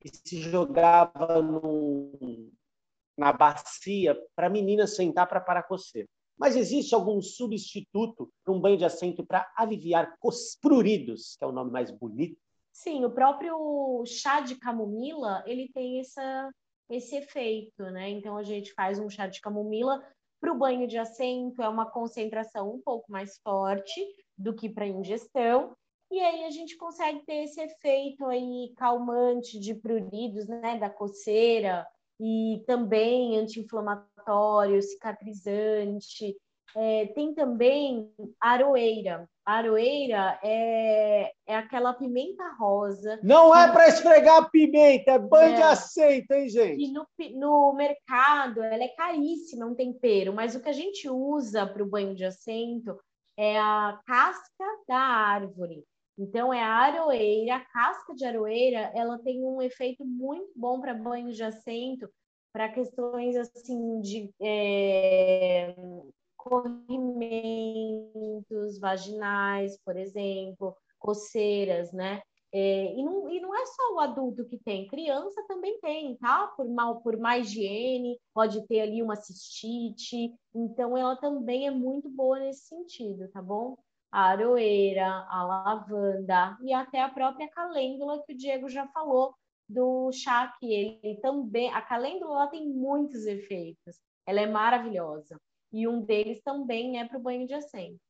que 0.00 0.10
se 0.14 0.40
jogava 0.40 1.42
no, 1.42 2.52
na 3.18 3.32
bacia 3.32 4.16
para 4.36 4.46
a 4.46 4.50
menina 4.50 4.86
sentar 4.86 5.26
para 5.26 5.40
parar 5.40 5.64
coceira. 5.64 6.08
Mas 6.40 6.56
existe 6.56 6.94
algum 6.94 7.20
substituto 7.20 8.32
para 8.42 8.54
um 8.54 8.58
banho 8.58 8.78
de 8.78 8.84
assento 8.86 9.22
para 9.26 9.46
aliviar 9.54 10.16
pruridos, 10.62 11.36
que 11.36 11.44
é 11.44 11.46
o 11.46 11.52
nome 11.52 11.70
mais 11.70 11.90
bonito? 11.90 12.40
Sim, 12.72 13.04
o 13.04 13.10
próprio 13.10 14.02
chá 14.06 14.40
de 14.40 14.56
camomila, 14.56 15.44
ele 15.46 15.68
tem 15.74 16.00
essa, 16.00 16.50
esse 16.88 17.14
efeito, 17.14 17.82
né? 17.90 18.08
Então 18.08 18.38
a 18.38 18.42
gente 18.42 18.72
faz 18.72 18.98
um 18.98 19.10
chá 19.10 19.26
de 19.26 19.38
camomila 19.38 20.02
para 20.40 20.50
o 20.50 20.58
banho 20.58 20.88
de 20.88 20.96
assento, 20.96 21.60
é 21.60 21.68
uma 21.68 21.84
concentração 21.90 22.70
um 22.70 22.80
pouco 22.80 23.12
mais 23.12 23.38
forte 23.42 24.00
do 24.38 24.54
que 24.54 24.70
para 24.70 24.86
ingestão, 24.86 25.76
e 26.10 26.18
aí 26.18 26.44
a 26.44 26.50
gente 26.50 26.74
consegue 26.78 27.22
ter 27.26 27.44
esse 27.44 27.60
efeito 27.60 28.24
aí 28.24 28.72
calmante 28.78 29.60
de 29.60 29.74
pruridos, 29.74 30.48
né, 30.48 30.78
da 30.78 30.88
coceira, 30.88 31.86
e 32.20 32.62
também 32.66 33.38
anti-inflamatório, 33.38 34.82
cicatrizante. 34.82 36.36
É, 36.76 37.06
tem 37.06 37.34
também 37.34 38.12
aroeira. 38.40 39.28
A 39.44 39.54
aroeira 39.54 40.38
é, 40.44 41.32
é 41.46 41.56
aquela 41.56 41.94
pimenta 41.94 42.44
rosa. 42.58 43.18
Não 43.24 43.56
é 43.56 43.72
para 43.72 43.88
esfregar 43.88 44.50
pimenta, 44.50 45.12
é 45.12 45.18
banho 45.18 45.54
é, 45.54 45.56
de 45.56 45.62
aceita, 45.62 46.36
hein, 46.36 46.48
gente? 46.48 46.84
E 46.84 46.92
no, 46.92 47.04
no 47.34 47.72
mercado 47.72 48.62
ela 48.62 48.84
é 48.84 48.88
caríssima, 48.88 49.66
um 49.66 49.74
tempero, 49.74 50.32
mas 50.32 50.54
o 50.54 50.60
que 50.60 50.68
a 50.68 50.74
gente 50.74 51.08
usa 51.08 51.66
para 51.66 51.82
o 51.82 51.88
banho 51.88 52.14
de 52.14 52.24
assento 52.24 52.96
é 53.36 53.58
a 53.58 53.98
casca 54.06 54.64
da 54.86 54.98
árvore. 54.98 55.82
Então, 56.20 56.52
é 56.52 56.62
a 56.62 56.68
aroeira, 56.68 57.56
a 57.56 57.64
casca 57.64 58.14
de 58.14 58.26
aroeira, 58.26 58.92
ela 58.94 59.18
tem 59.20 59.42
um 59.42 59.62
efeito 59.62 60.04
muito 60.04 60.52
bom 60.54 60.78
para 60.78 60.92
banhos 60.92 61.34
de 61.34 61.42
assento, 61.42 62.06
para 62.52 62.68
questões 62.68 63.34
assim 63.36 64.02
de 64.02 64.30
é, 64.38 65.74
corrimentos 66.36 67.58
vaginais, 68.78 69.78
por 69.82 69.96
exemplo, 69.96 70.76
coceiras, 70.98 71.90
né? 71.90 72.20
É, 72.52 72.92
e, 72.94 73.02
não, 73.02 73.30
e 73.30 73.40
não 73.40 73.54
é 73.54 73.64
só 73.64 73.94
o 73.94 74.00
adulto 74.00 74.44
que 74.44 74.58
tem, 74.58 74.88
criança 74.88 75.42
também 75.48 75.80
tem, 75.80 76.16
tá? 76.16 76.48
Por, 76.48 76.68
mal, 76.68 77.00
por 77.00 77.16
má 77.16 77.38
higiene, 77.38 78.20
pode 78.34 78.66
ter 78.66 78.80
ali 78.80 79.02
uma 79.02 79.16
cistite, 79.16 80.34
então 80.54 80.98
ela 80.98 81.16
também 81.16 81.66
é 81.66 81.70
muito 81.70 82.10
boa 82.10 82.38
nesse 82.40 82.66
sentido, 82.66 83.26
tá 83.30 83.40
bom? 83.40 83.78
A 84.10 84.22
aroeira, 84.22 85.26
a 85.28 85.42
lavanda 85.42 86.56
e 86.62 86.72
até 86.72 87.00
a 87.00 87.08
própria 87.08 87.48
calêndula 87.48 88.22
que 88.24 88.32
o 88.32 88.36
Diego 88.36 88.68
já 88.68 88.86
falou 88.88 89.34
do 89.68 90.10
chá 90.12 90.52
que 90.58 90.72
ele 90.72 91.20
também 91.20 91.72
a 91.72 91.80
calêndula 91.80 92.48
tem 92.48 92.68
muitos 92.68 93.24
efeitos. 93.26 94.00
Ela 94.26 94.40
é 94.40 94.46
maravilhosa 94.46 95.40
e 95.72 95.86
um 95.86 96.00
deles 96.02 96.42
também 96.42 96.98
é 96.98 97.06
para 97.06 97.18
o 97.18 97.22
banho 97.22 97.46
de 97.46 97.54
assento. 97.54 98.00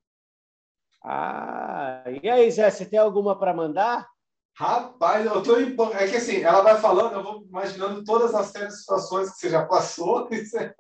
Ah, 1.03 2.05
e 2.23 2.29
aí, 2.29 2.51
Zé, 2.51 2.71
você 2.71 2.85
tem 2.89 2.99
alguma 2.99 3.39
para 3.39 3.55
mandar? 3.55 4.07
Rapaz, 4.55 5.25
eu 5.25 5.43
tô 5.43 5.59
em... 5.59 5.75
É 5.95 6.09
que 6.09 6.17
assim, 6.17 6.43
ela 6.43 6.61
vai 6.61 6.79
falando, 6.81 7.15
eu 7.15 7.23
vou 7.23 7.43
imaginando 7.43 8.05
todas 8.05 8.35
as 8.35 8.47
séries 8.47 8.81
situações 8.81 9.31
que 9.31 9.39
você 9.39 9.49
já 9.49 9.65
passou. 9.65 10.29
Você, 10.31 10.75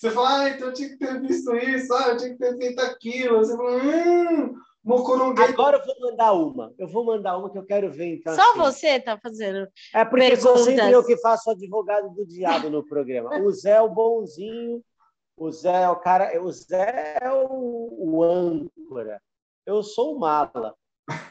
você 0.00 0.10
fala, 0.10 0.40
ah, 0.40 0.48
então 0.48 0.68
eu 0.68 0.72
tinha 0.72 0.88
que 0.88 0.96
ter 0.96 1.20
visto 1.20 1.54
isso, 1.56 1.92
ah, 1.92 2.08
eu 2.08 2.16
tinha 2.16 2.30
que 2.30 2.38
ter 2.38 2.56
feito 2.56 2.80
aquilo. 2.80 3.38
Você 3.38 3.56
fala, 3.56 3.76
hum, 3.76 4.54
Mocoronguei. 4.86 5.44
Agora 5.46 5.78
eu 5.78 5.84
vou 5.84 6.10
mandar 6.10 6.32
uma. 6.32 6.74
Eu 6.78 6.86
vou 6.86 7.04
mandar 7.04 7.36
uma 7.36 7.50
que 7.50 7.58
eu 7.58 7.66
quero 7.66 7.90
ver. 7.90 8.14
Então, 8.14 8.36
Só 8.36 8.50
assim. 8.52 8.58
você 8.60 9.00
tá 9.00 9.18
fazendo. 9.18 9.66
É 9.92 10.04
porque 10.04 10.28
perguntas. 10.28 10.42
sou 10.42 10.58
sempre 10.58 10.92
eu 10.92 11.04
que 11.04 11.16
faço 11.16 11.50
advogado 11.50 12.08
do 12.14 12.24
diabo 12.24 12.70
no 12.70 12.86
programa. 12.86 13.36
O 13.40 13.50
Zé 13.50 13.72
é 13.72 13.80
o 13.80 13.88
bonzinho, 13.88 14.80
o 15.36 15.50
Zé 15.50 15.82
é 15.82 15.88
o 15.88 15.96
cara. 15.96 16.40
O 16.40 16.52
Zé 16.52 17.18
é 17.20 17.32
o, 17.32 17.88
o 17.98 18.22
âncora. 18.22 19.20
Eu 19.66 19.82
sou 19.82 20.14
o 20.14 20.20
mala. 20.20 20.76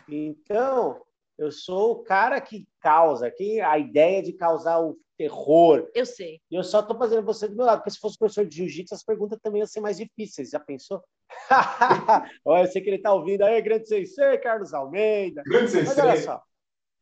Então, 0.09 1.01
eu 1.37 1.51
sou 1.51 1.91
o 1.91 2.03
cara 2.03 2.39
que 2.39 2.67
causa, 2.79 3.29
que 3.29 3.59
a 3.61 3.77
ideia 3.77 4.21
de 4.23 4.33
causar 4.33 4.79
o 4.79 4.97
terror. 5.17 5.89
Eu 5.93 6.05
sei. 6.05 6.41
E 6.49 6.55
eu 6.55 6.63
só 6.63 6.79
estou 6.79 6.97
fazendo 6.97 7.25
você 7.25 7.47
do 7.47 7.55
meu 7.55 7.65
lado, 7.65 7.79
porque 7.79 7.91
se 7.91 7.99
fosse 7.99 8.17
professor 8.17 8.45
de 8.45 8.55
jiu-jitsu, 8.55 8.93
as 8.93 9.03
perguntas 9.03 9.39
também 9.41 9.59
iam 9.59 9.67
ser 9.67 9.81
mais 9.81 9.97
difíceis. 9.97 10.49
Já 10.49 10.59
pensou? 10.59 11.03
olha, 12.45 12.63
eu 12.63 12.71
sei 12.71 12.81
que 12.81 12.89
ele 12.89 12.97
está 12.97 13.13
ouvindo 13.13 13.43
aí, 13.43 13.61
grande 13.61 13.87
sensei, 13.87 14.37
Carlos 14.37 14.73
Almeida. 14.73 15.43
Grande 15.45 15.71
sensei. 15.71 15.87
Mas 15.87 15.97
olha 15.97 16.21
só, 16.21 16.43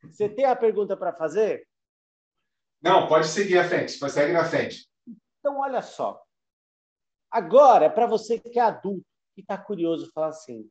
você 0.04 0.30
tem 0.30 0.46
a 0.46 0.56
pergunta 0.56 0.98
para 0.98 1.14
fazer? 1.14 1.68
Não, 2.82 3.08
pode 3.08 3.28
seguir 3.28 3.60
à 3.60 3.68
frente, 3.68 3.98
pode 3.98 4.12
seguir 4.12 4.34
na 4.34 4.46
frente. 4.46 4.88
Então, 5.40 5.60
olha 5.60 5.82
só. 5.82 6.22
Agora, 7.32 7.90
para 7.90 8.06
você 8.06 8.40
que 8.40 8.60
é 8.60 8.62
adulto 8.62 9.06
e 9.36 9.42
está 9.42 9.58
curioso, 9.58 10.12
falar 10.14 10.28
assim, 10.28 10.70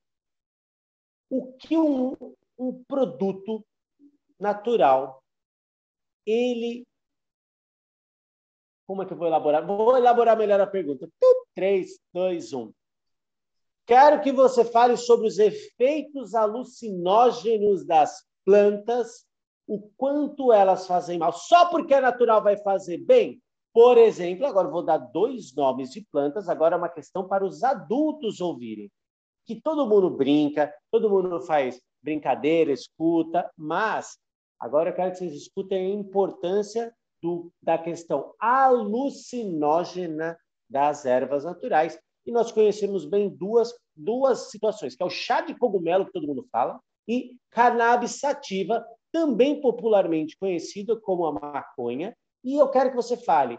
o 1.28 1.52
que 1.54 1.76
um, 1.76 2.14
um 2.58 2.82
produto 2.84 3.64
natural 4.38 5.22
ele 6.26 6.84
como 8.86 9.02
é 9.02 9.06
que 9.06 9.12
eu 9.12 9.16
vou 9.16 9.26
elaborar? 9.26 9.64
Vou 9.66 9.96
elaborar 9.96 10.36
melhor 10.36 10.60
a 10.60 10.66
pergunta. 10.66 11.08
3, 11.54 11.98
2, 12.12 12.52
1. 12.52 12.72
Quero 13.86 14.20
que 14.20 14.32
você 14.32 14.64
fale 14.64 14.96
sobre 14.96 15.26
os 15.26 15.38
efeitos 15.38 16.34
alucinógenos 16.34 17.86
das 17.86 18.24
plantas, 18.44 19.24
o 19.66 19.80
quanto 19.96 20.52
elas 20.52 20.86
fazem 20.86 21.18
mal. 21.18 21.32
Só 21.32 21.66
porque 21.70 21.94
é 21.94 22.00
natural 22.00 22.42
vai 22.42 22.56
fazer 22.58 22.98
bem? 22.98 23.40
Por 23.72 23.96
exemplo, 23.96 24.46
agora 24.46 24.68
vou 24.68 24.84
dar 24.84 24.98
dois 24.98 25.54
nomes 25.54 25.90
de 25.90 26.06
plantas, 26.12 26.48
agora 26.48 26.74
é 26.74 26.78
uma 26.78 26.88
questão 26.88 27.26
para 27.26 27.44
os 27.44 27.64
adultos 27.64 28.40
ouvirem. 28.40 28.90
Que 29.46 29.60
todo 29.60 29.88
mundo 29.88 30.10
brinca, 30.10 30.72
todo 30.90 31.08
mundo 31.08 31.40
faz 31.40 31.80
brincadeira, 32.02 32.72
escuta, 32.72 33.50
mas 33.56 34.18
agora 34.58 34.90
eu 34.90 34.94
quero 34.94 35.12
que 35.12 35.18
vocês 35.18 35.34
escutem 35.34 35.86
a 35.86 35.94
importância 35.94 36.92
do, 37.22 37.52
da 37.62 37.78
questão 37.78 38.34
alucinógena 38.38 40.36
das 40.68 41.04
ervas 41.04 41.44
naturais. 41.44 41.98
E 42.26 42.32
nós 42.32 42.50
conhecemos 42.50 43.04
bem 43.04 43.28
duas, 43.28 43.74
duas 43.94 44.50
situações, 44.50 44.96
que 44.96 45.02
é 45.02 45.06
o 45.06 45.10
chá 45.10 45.40
de 45.40 45.54
cogumelo, 45.56 46.06
que 46.06 46.12
todo 46.12 46.26
mundo 46.26 46.46
fala, 46.50 46.80
e 47.06 47.36
cannabis 47.50 48.20
sativa, 48.20 48.84
também 49.12 49.60
popularmente 49.60 50.36
conhecido 50.38 51.00
como 51.00 51.26
a 51.26 51.32
maconha. 51.32 52.16
E 52.44 52.56
eu 52.56 52.68
quero 52.68 52.90
que 52.90 52.96
você 52.96 53.16
fale 53.16 53.58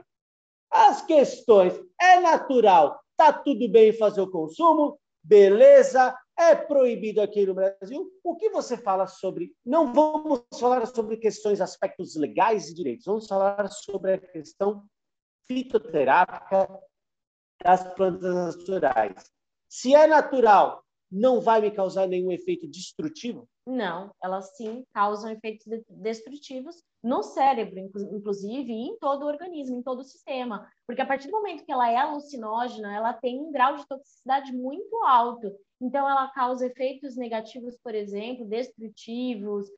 as 0.72 1.06
questões. 1.06 1.74
É 2.00 2.20
natural, 2.20 3.00
tá 3.16 3.32
tudo 3.32 3.70
bem 3.70 3.94
fazer 3.94 4.22
o 4.22 4.32
consumo? 4.32 5.00
Beleza? 5.24 6.18
É 6.38 6.56
proibido 6.56 7.22
aqui 7.22 7.46
no 7.46 7.54
Brasil. 7.54 8.12
O 8.24 8.36
que 8.36 8.50
você 8.50 8.78
fala 8.78 9.08
sobre. 9.08 9.56
Não 9.66 9.94
vamos 9.94 10.44
falar 10.60 10.86
sobre 10.88 11.18
questões, 11.18 11.62
aspectos 11.62 12.16
legais 12.16 12.70
e 12.70 12.74
direitos, 12.74 13.06
vamos 13.06 13.28
falar 13.28 13.70
sobre 13.70 14.14
a 14.14 14.18
questão 14.18 14.86
fitoterápica 15.46 16.68
das 17.64 17.94
plantas 17.94 18.34
naturais. 18.34 19.32
Se 19.70 19.94
é 19.94 20.08
natural, 20.08 20.84
não 21.12 21.40
vai 21.40 21.62
me 21.62 21.72
causar 21.72 22.08
nenhum 22.08 22.32
efeito 22.32 22.68
destrutivo? 22.68 23.48
Não, 23.66 24.14
elas 24.22 24.56
sim 24.58 24.84
causam 24.94 25.32
efeitos 25.32 25.66
destrutivos 25.88 26.84
no 27.04 27.22
cérebro, 27.22 27.80
inclusive, 27.80 28.72
e 28.72 28.88
em 28.88 28.98
todo 28.98 29.24
o 29.24 29.28
organismo, 29.28 29.78
em 29.78 29.84
todo 29.84 30.00
o 30.00 30.06
sistema. 30.06 30.68
Porque 30.88 31.02
a 31.02 31.06
partir 31.06 31.28
do 31.28 31.34
momento 31.34 31.66
que 31.66 31.72
ela 31.72 31.92
é 31.92 31.98
alucinógena, 31.98 32.96
ela 32.96 33.14
tem 33.14 33.42
um 33.42 33.52
grau 33.52 33.76
de 33.76 33.86
toxicidade 33.88 34.54
muito 34.54 34.96
alto. 35.04 35.54
Então, 35.82 36.10
ela 36.10 36.30
causa 36.30 36.66
efeitos 36.66 37.18
negativos, 37.18 37.78
por 37.84 37.94
exemplo, 37.94 38.46
destrutivos 38.46 39.70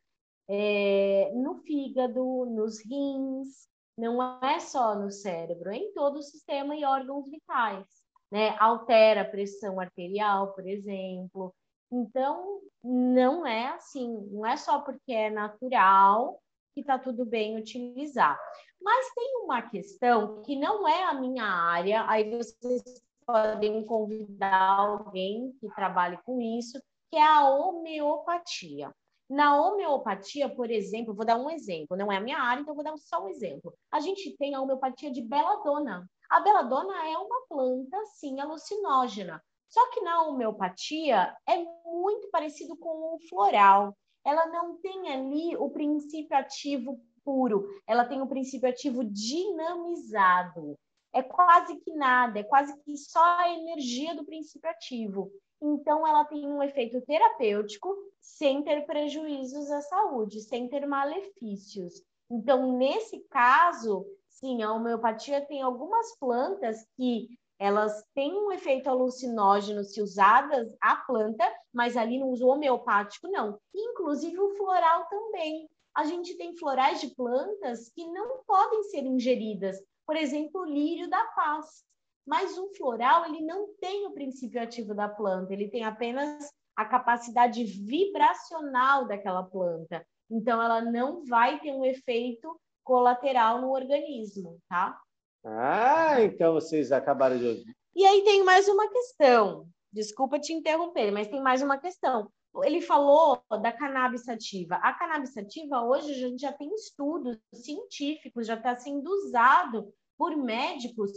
é, 0.47 1.31
no 1.33 1.55
fígado, 1.63 2.45
nos 2.45 2.79
rins, 2.85 3.67
não 3.97 4.21
é 4.43 4.59
só 4.59 4.93
no 4.93 5.09
cérebro, 5.09 5.71
é 5.71 5.77
em 5.77 5.93
todo 5.93 6.17
o 6.17 6.23
sistema 6.23 6.75
e 6.75 6.85
órgãos 6.85 7.27
vitais. 7.27 7.88
Né? 8.31 8.55
Altera 8.59 9.21
a 9.21 9.25
pressão 9.25 9.79
arterial, 9.79 10.53
por 10.53 10.67
exemplo, 10.67 11.55
então, 11.91 12.61
não 12.83 13.45
é 13.47 13.69
assim, 13.69 14.27
não 14.31 14.45
é 14.45 14.57
só 14.57 14.79
porque 14.81 15.13
é 15.13 15.29
natural 15.29 16.41
que 16.75 16.81
está 16.81 16.99
tudo 16.99 17.25
bem 17.25 17.57
utilizar. 17.57 18.38
Mas 18.81 19.13
tem 19.15 19.41
uma 19.43 19.61
questão 19.61 20.43
que 20.43 20.55
não 20.55 20.88
é 20.88 21.03
a 21.05 21.13
minha 21.13 21.45
área, 21.45 22.05
aí 22.07 22.29
vocês 22.29 22.83
podem 23.25 23.83
convidar 23.85 24.77
alguém 24.77 25.53
que 25.59 25.67
trabalhe 25.73 26.19
com 26.23 26.39
isso, 26.39 26.79
que 27.09 27.17
é 27.17 27.23
a 27.23 27.49
homeopatia. 27.49 28.93
Na 29.27 29.59
homeopatia, 29.59 30.47
por 30.47 30.69
exemplo, 30.69 31.15
vou 31.15 31.25
dar 31.25 31.38
um 31.38 31.49
exemplo, 31.49 31.97
não 31.97 32.11
é 32.11 32.17
a 32.17 32.21
minha 32.21 32.38
área, 32.38 32.61
então 32.61 32.75
vou 32.75 32.83
dar 32.83 32.95
só 32.97 33.23
um 33.23 33.29
exemplo. 33.29 33.73
A 33.91 33.99
gente 33.99 34.35
tem 34.38 34.53
a 34.53 34.61
homeopatia 34.61 35.09
de 35.09 35.21
beladona. 35.21 36.07
A 36.29 36.39
beladona 36.41 36.93
é 37.07 37.17
uma 37.17 37.47
planta, 37.47 37.97
sim, 38.17 38.39
alucinógena. 38.39 39.41
Só 39.67 39.89
que 39.91 40.01
na 40.01 40.23
homeopatia 40.23 41.35
é 41.47 41.57
muito 41.85 42.29
parecido 42.29 42.77
com 42.77 43.15
o 43.15 43.19
floral. 43.27 43.95
Ela 44.25 44.47
não 44.47 44.77
tem 44.77 45.13
ali 45.13 45.55
o 45.55 45.69
princípio 45.69 46.35
ativo 46.35 46.99
puro, 47.23 47.67
ela 47.88 48.05
tem 48.05 48.21
o 48.21 48.27
princípio 48.27 48.69
ativo 48.69 49.03
dinamizado. 49.03 50.75
É 51.13 51.23
quase 51.23 51.77
que 51.77 51.93
nada, 51.93 52.39
é 52.39 52.43
quase 52.43 52.77
que 52.81 52.97
só 52.97 53.23
a 53.39 53.49
energia 53.49 54.13
do 54.15 54.25
princípio 54.25 54.69
ativo. 54.69 55.31
Então, 55.61 56.05
ela 56.05 56.25
tem 56.25 56.45
um 56.45 56.61
efeito 56.61 57.01
terapêutico 57.01 57.95
sem 58.19 58.63
ter 58.63 58.85
prejuízos 58.85 59.71
à 59.71 59.81
saúde, 59.81 60.41
sem 60.41 60.67
ter 60.67 60.85
malefícios. 60.85 62.03
Então, 62.29 62.77
nesse 62.77 63.19
caso, 63.29 64.05
sim, 64.27 64.61
a 64.61 64.73
homeopatia 64.73 65.45
tem 65.45 65.61
algumas 65.61 66.17
plantas 66.17 66.85
que 66.97 67.29
elas 67.57 68.03
têm 68.13 68.33
um 68.33 68.51
efeito 68.51 68.89
alucinógeno 68.89 69.83
se 69.83 70.01
usadas 70.01 70.75
a 70.81 70.95
planta, 70.97 71.49
mas 71.73 71.95
ali 71.95 72.19
no 72.19 72.27
uso 72.27 72.47
homeopático 72.47 73.27
não. 73.29 73.59
Inclusive 73.73 74.39
o 74.39 74.55
floral 74.55 75.05
também. 75.07 75.69
A 75.93 76.03
gente 76.03 76.35
tem 76.35 76.57
florais 76.57 76.99
de 76.99 77.15
plantas 77.15 77.89
que 77.89 78.05
não 78.07 78.43
podem 78.45 78.83
ser 78.83 79.05
ingeridas. 79.05 79.77
Por 80.05 80.15
exemplo, 80.15 80.61
o 80.61 80.65
lírio 80.65 81.09
da 81.09 81.23
paz. 81.27 81.85
Mas 82.25 82.57
o 82.57 82.67
floral, 82.75 83.25
ele 83.25 83.41
não 83.41 83.73
tem 83.79 84.05
o 84.05 84.11
princípio 84.11 84.61
ativo 84.61 84.93
da 84.93 85.07
planta, 85.07 85.53
ele 85.53 85.69
tem 85.69 85.85
apenas 85.85 86.51
a 86.75 86.83
capacidade 86.83 87.63
vibracional 87.63 89.07
daquela 89.07 89.43
planta. 89.43 90.05
Então, 90.29 90.61
ela 90.61 90.81
não 90.81 91.23
vai 91.23 91.59
ter 91.59 91.71
um 91.71 91.85
efeito 91.85 92.59
colateral 92.83 93.61
no 93.61 93.71
organismo, 93.71 94.59
tá? 94.67 94.99
Ah, 95.45 96.21
então 96.21 96.53
vocês 96.53 96.91
acabaram 96.91 97.38
de 97.38 97.45
ouvir. 97.45 97.77
E 97.95 98.05
aí 98.05 98.23
tem 98.23 98.43
mais 98.43 98.67
uma 98.67 98.89
questão. 98.89 99.67
Desculpa 99.93 100.39
te 100.39 100.51
interromper, 100.51 101.12
mas 101.12 101.27
tem 101.27 101.41
mais 101.41 101.62
uma 101.62 101.77
questão. 101.77 102.29
Ele 102.63 102.81
falou 102.81 103.41
da 103.62 103.71
cannabis 103.71 104.23
sativa. 104.23 104.75
A 104.75 104.93
cannabis 104.93 105.34
sativa, 105.34 105.84
hoje, 105.84 106.12
a 106.12 106.27
gente 106.27 106.41
já 106.41 106.51
tem 106.51 106.73
estudos 106.73 107.38
científicos, 107.53 108.47
já 108.47 108.55
está 108.55 108.75
sendo 108.77 109.08
usado 109.08 109.93
por 110.17 110.36
médicos 110.36 111.12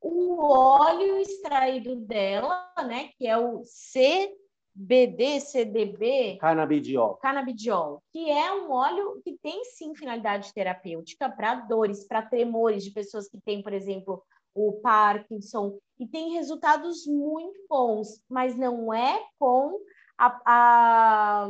o 0.00 0.38
óleo 0.44 1.16
extraído 1.18 1.96
dela, 1.96 2.70
né, 2.86 3.08
que 3.16 3.26
é 3.26 3.38
o 3.38 3.64
C 3.64 4.30
BD, 4.74 5.40
CDB, 5.40 6.36
canabidiol. 6.40 7.16
canabidiol, 7.16 8.02
que 8.12 8.28
é 8.28 8.52
um 8.52 8.72
óleo 8.72 9.20
que 9.22 9.38
tem 9.40 9.64
sim 9.64 9.94
finalidade 9.94 10.52
terapêutica 10.52 11.30
para 11.30 11.54
dores, 11.54 12.04
para 12.04 12.22
tremores 12.22 12.82
de 12.82 12.90
pessoas 12.90 13.28
que 13.28 13.40
têm, 13.40 13.62
por 13.62 13.72
exemplo, 13.72 14.22
o 14.52 14.72
Parkinson, 14.80 15.78
e 15.98 16.06
tem 16.06 16.32
resultados 16.32 17.06
muito 17.06 17.58
bons, 17.68 18.20
mas 18.28 18.56
não 18.56 18.92
é 18.92 19.20
com 19.38 19.78
a, 20.18 20.40
a, 20.44 21.48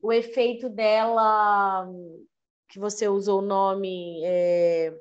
o 0.00 0.12
efeito 0.12 0.68
dela, 0.68 1.86
que 2.68 2.78
você 2.78 3.08
usou 3.08 3.40
o 3.40 3.46
nome 3.46 4.22
é, 4.24 4.94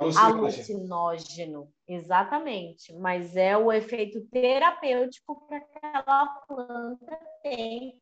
alucinógeno. 0.00 1.72
Exatamente, 1.86 2.92
mas 2.94 3.36
é 3.36 3.56
o 3.56 3.72
efeito 3.72 4.20
terapêutico 4.26 5.46
que 5.46 5.54
aquela 5.54 6.26
planta 6.46 7.18
tem. 7.42 8.00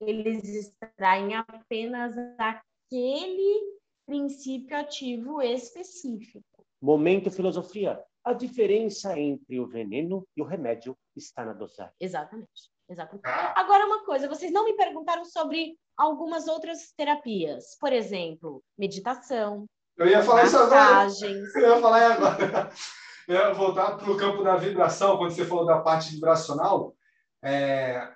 Eles 0.00 0.44
extraem 0.44 1.34
apenas 1.34 2.14
aquele 2.38 3.76
princípio 4.06 4.76
ativo 4.76 5.42
específico. 5.42 6.64
Momento 6.80 7.30
filosofia. 7.30 8.02
A 8.22 8.32
diferença 8.32 9.18
entre 9.18 9.60
o 9.60 9.66
veneno 9.66 10.26
e 10.36 10.42
o 10.42 10.44
remédio 10.44 10.96
está 11.14 11.44
na 11.44 11.52
dosagem. 11.52 11.94
Exatamente. 12.00 12.70
Exatamente. 12.88 13.24
Agora, 13.54 13.86
uma 13.86 14.04
coisa, 14.04 14.28
vocês 14.28 14.52
não 14.52 14.64
me 14.64 14.74
perguntaram 14.74 15.24
sobre 15.24 15.76
algumas 15.96 16.46
outras 16.46 16.92
terapias. 16.96 17.76
Por 17.80 17.92
exemplo, 17.92 18.62
meditação. 18.78 19.66
Eu 19.96 20.06
ia 20.06 20.22
falar 20.22 20.42
massagens. 20.42 21.22
isso 21.22 21.58
agora. 21.58 21.66
Eu 21.66 21.74
ia 21.74 21.80
falar 21.80 22.12
agora 22.12 22.70
né, 23.26 23.52
voltar 23.52 23.96
para 23.96 24.10
o 24.10 24.16
campo 24.16 24.42
da 24.42 24.56
vibração, 24.56 25.16
quando 25.16 25.32
você 25.32 25.44
falou 25.44 25.66
da 25.66 25.80
parte 25.80 26.12
vibracional, 26.12 26.94
é, 27.42 28.08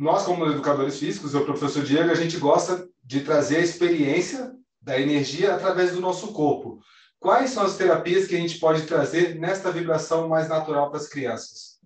nós, 0.00 0.24
como 0.24 0.46
educadores 0.46 0.98
físicos, 0.98 1.34
eu, 1.34 1.44
professor 1.44 1.84
Diego, 1.84 2.10
a 2.10 2.14
gente 2.14 2.38
gosta 2.38 2.88
de 3.02 3.22
trazer 3.22 3.56
a 3.56 3.60
experiência 3.60 4.52
da 4.80 4.98
energia 4.98 5.54
através 5.54 5.92
do 5.92 6.00
nosso 6.00 6.32
corpo. 6.32 6.80
Quais 7.18 7.50
são 7.50 7.64
as 7.64 7.76
terapias 7.76 8.26
que 8.26 8.36
a 8.36 8.38
gente 8.38 8.58
pode 8.58 8.86
trazer 8.86 9.38
nesta 9.38 9.70
vibração 9.70 10.28
mais 10.28 10.48
natural 10.48 10.90
para 10.90 10.98
as 10.98 11.08
crianças? 11.08 11.80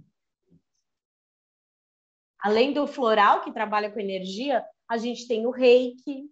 Além 2.41 2.73
do 2.73 2.87
floral, 2.87 3.43
que 3.43 3.53
trabalha 3.53 3.91
com 3.91 4.01
energia, 4.01 4.65
a 4.89 4.97
gente 4.97 5.27
tem 5.29 5.47
o 5.47 5.51
reiki, 5.51 6.29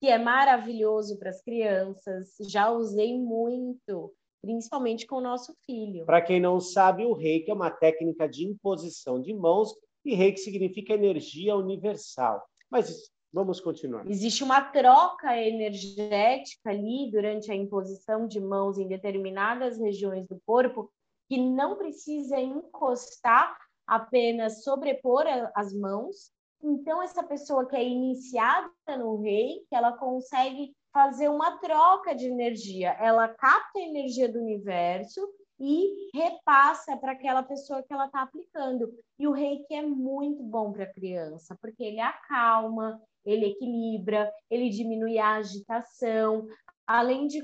que 0.00 0.08
é 0.08 0.18
maravilhoso 0.18 1.18
para 1.18 1.30
as 1.30 1.42
crianças. 1.42 2.34
Já 2.48 2.70
usei 2.70 3.18
muito 3.18 4.12
principalmente 4.46 5.06
com 5.06 5.16
o 5.16 5.20
nosso 5.20 5.52
filho. 5.66 6.06
Para 6.06 6.22
quem 6.22 6.40
não 6.40 6.60
sabe, 6.60 7.04
o 7.04 7.12
reiki 7.12 7.50
é 7.50 7.54
uma 7.54 7.70
técnica 7.70 8.28
de 8.28 8.46
imposição 8.46 9.20
de 9.20 9.34
mãos 9.34 9.74
e 10.04 10.14
reiki 10.14 10.38
significa 10.38 10.94
energia 10.94 11.56
universal. 11.56 12.40
Mas 12.70 13.10
vamos 13.32 13.60
continuar. 13.60 14.08
Existe 14.08 14.44
uma 14.44 14.60
troca 14.60 15.36
energética 15.36 16.70
ali 16.70 17.10
durante 17.10 17.50
a 17.50 17.56
imposição 17.56 18.28
de 18.28 18.40
mãos 18.40 18.78
em 18.78 18.86
determinadas 18.86 19.78
regiões 19.78 20.26
do 20.28 20.40
corpo 20.46 20.90
que 21.28 21.36
não 21.36 21.76
precisa 21.76 22.38
encostar, 22.38 23.58
apenas 23.84 24.62
sobrepor 24.62 25.24
as 25.54 25.74
mãos. 25.74 26.30
Então, 26.62 27.02
essa 27.02 27.22
pessoa 27.22 27.66
que 27.66 27.76
é 27.76 27.84
iniciada 27.84 28.70
no 28.98 29.20
reiki, 29.20 29.66
ela 29.70 29.92
consegue 29.92 30.74
fazer 30.92 31.28
uma 31.28 31.58
troca 31.58 32.14
de 32.14 32.26
energia. 32.26 32.96
Ela 33.00 33.28
capta 33.28 33.78
a 33.78 33.82
energia 33.82 34.32
do 34.32 34.40
universo 34.40 35.20
e 35.58 36.10
repassa 36.14 36.96
para 36.96 37.12
aquela 37.12 37.42
pessoa 37.42 37.82
que 37.82 37.92
ela 37.92 38.06
está 38.06 38.22
aplicando. 38.22 38.92
E 39.18 39.26
o 39.26 39.32
reiki 39.32 39.74
é 39.74 39.82
muito 39.82 40.42
bom 40.42 40.72
para 40.72 40.84
a 40.84 40.92
criança, 40.92 41.56
porque 41.60 41.82
ele 41.82 42.00
acalma, 42.00 43.00
ele 43.24 43.46
equilibra, 43.46 44.32
ele 44.50 44.70
diminui 44.70 45.18
a 45.18 45.34
agitação, 45.36 46.46
além 46.86 47.26
de 47.26 47.42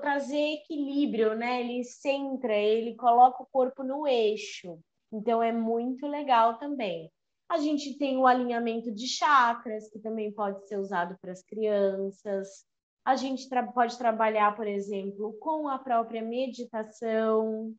trazer 0.00 0.54
equilíbrio, 0.54 1.34
né? 1.34 1.60
Ele 1.60 1.84
centra, 1.84 2.54
ele 2.54 2.94
coloca 2.96 3.42
o 3.42 3.48
corpo 3.50 3.82
no 3.82 4.06
eixo. 4.06 4.78
Então 5.12 5.42
é 5.42 5.52
muito 5.52 6.06
legal 6.06 6.58
também. 6.58 7.10
A 7.48 7.58
gente 7.58 7.98
tem 7.98 8.16
o 8.16 8.26
alinhamento 8.26 8.90
de 8.90 9.06
chakras, 9.06 9.90
que 9.90 9.98
também 9.98 10.32
pode 10.32 10.66
ser 10.66 10.78
usado 10.78 11.16
para 11.20 11.32
as 11.32 11.42
crianças. 11.42 12.64
A 13.04 13.16
gente 13.16 13.48
tra 13.48 13.62
pode 13.62 13.98
trabalhar, 13.98 14.56
por 14.56 14.66
exemplo, 14.66 15.36
com 15.40 15.68
a 15.68 15.78
própria 15.78 16.22
meditação, 16.22 17.74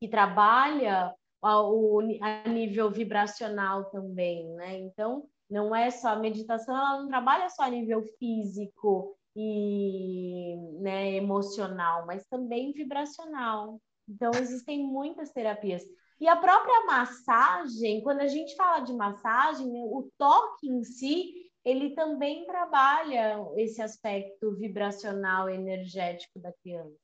que 0.00 0.08
trabalha 0.08 1.14
a, 1.42 1.62
o, 1.62 2.00
a 2.22 2.48
nível 2.48 2.90
vibracional 2.90 3.90
também, 3.90 4.48
né? 4.54 4.78
Então, 4.78 5.28
não 5.50 5.74
é 5.74 5.90
só 5.90 6.10
a 6.10 6.16
meditação, 6.16 6.76
ela 6.76 7.00
não 7.00 7.08
trabalha 7.08 7.48
só 7.48 7.64
a 7.64 7.70
nível 7.70 8.02
físico 8.18 9.16
e 9.34 10.56
né, 10.80 11.12
emocional, 11.12 12.06
mas 12.06 12.26
também 12.26 12.72
vibracional. 12.72 13.80
Então, 14.08 14.30
existem 14.34 14.84
muitas 14.84 15.30
terapias. 15.30 15.82
E 16.20 16.26
a 16.26 16.36
própria 16.36 16.84
massagem, 16.84 18.02
quando 18.02 18.20
a 18.20 18.26
gente 18.26 18.56
fala 18.56 18.80
de 18.80 18.92
massagem, 18.92 19.66
o 19.68 20.10
toque 20.18 20.68
em 20.68 20.82
si, 20.82 21.48
ele 21.64 21.94
também 21.94 22.44
trabalha 22.44 23.38
esse 23.56 23.80
aspecto 23.80 24.56
vibracional 24.56 25.48
energético 25.48 26.40
da 26.40 26.52
criança. 26.52 26.96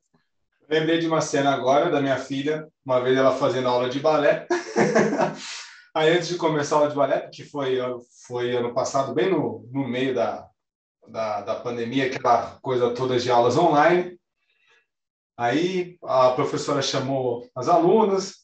Lembrei 0.69 0.99
de 0.99 1.07
uma 1.07 1.21
cena 1.21 1.55
agora 1.55 1.91
da 1.91 2.01
minha 2.01 2.19
filha, 2.19 2.67
uma 2.85 3.01
vez 3.01 3.17
ela 3.17 3.37
fazendo 3.37 3.69
aula 3.69 3.89
de 3.89 4.01
balé. 4.01 4.49
Aí 5.95 6.11
antes 6.11 6.29
de 6.29 6.37
começar 6.37 6.77
a 6.77 6.79
aula 6.79 6.91
de 6.91 6.97
balé, 6.97 7.29
que 7.29 7.45
foi, 7.45 7.79
foi 8.27 8.57
ano 8.57 8.75
passado, 8.75 9.15
bem 9.15 9.31
no, 9.31 9.69
no 9.71 9.87
meio 9.87 10.13
da, 10.13 10.49
da, 11.07 11.41
da 11.43 11.55
pandemia, 11.55 12.07
aquela 12.07 12.59
coisa 12.61 12.95
toda 12.95 13.19
de 13.19 13.31
aulas 13.31 13.57
online, 13.57 14.19
aí 15.37 15.97
a 16.03 16.31
professora 16.31 16.83
chamou 16.83 17.49
as 17.55 17.69
alunas, 17.69 18.44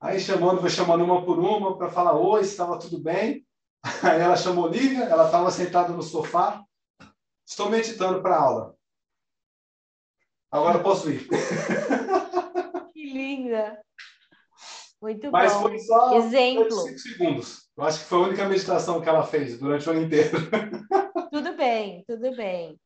aí 0.00 0.20
chamando, 0.20 0.60
foi 0.60 0.70
chamando 0.70 1.04
uma 1.04 1.24
por 1.24 1.38
uma 1.38 1.76
para 1.76 1.90
falar 1.90 2.14
oi, 2.14 2.42
estava 2.42 2.78
tudo 2.78 2.98
bem. 2.98 3.44
Aí 4.02 4.20
ela 4.20 4.36
chamou 4.36 4.66
Lívia, 4.66 5.04
ela 5.04 5.26
estava 5.26 5.48
sentada 5.50 5.92
no 5.92 6.02
sofá. 6.02 6.64
Estou 7.46 7.70
meditando 7.70 8.20
para 8.20 8.34
a 8.34 8.42
aula. 8.42 8.76
Agora 10.50 10.82
posso 10.82 11.10
ir. 11.10 11.28
Que 12.92 13.12
linda. 13.12 13.78
Muito 15.00 15.30
Mas 15.30 15.52
bom. 15.52 15.62
foi 15.62 15.78
só 15.78 16.16
Exemplo. 16.16 16.70
5 16.70 16.98
segundos. 16.98 17.68
Eu 17.76 17.84
acho 17.84 17.98
que 18.00 18.06
foi 18.06 18.18
a 18.18 18.22
única 18.22 18.48
meditação 18.48 19.00
que 19.00 19.08
ela 19.08 19.22
fez 19.22 19.58
durante 19.58 19.86
o 19.86 19.92
ano 19.92 20.02
inteiro. 20.02 20.36
Tudo 21.30 21.54
bem, 21.54 22.02
tudo 22.08 22.34
bem. 22.34 22.80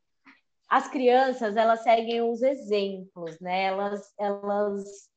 As 0.69 0.89
crianças, 0.89 1.55
elas 1.57 1.83
seguem 1.85 2.21
os 2.23 2.43
exemplos, 2.43 3.39
né? 3.39 3.65
Elas, 3.65 4.13
elas 4.19 5.10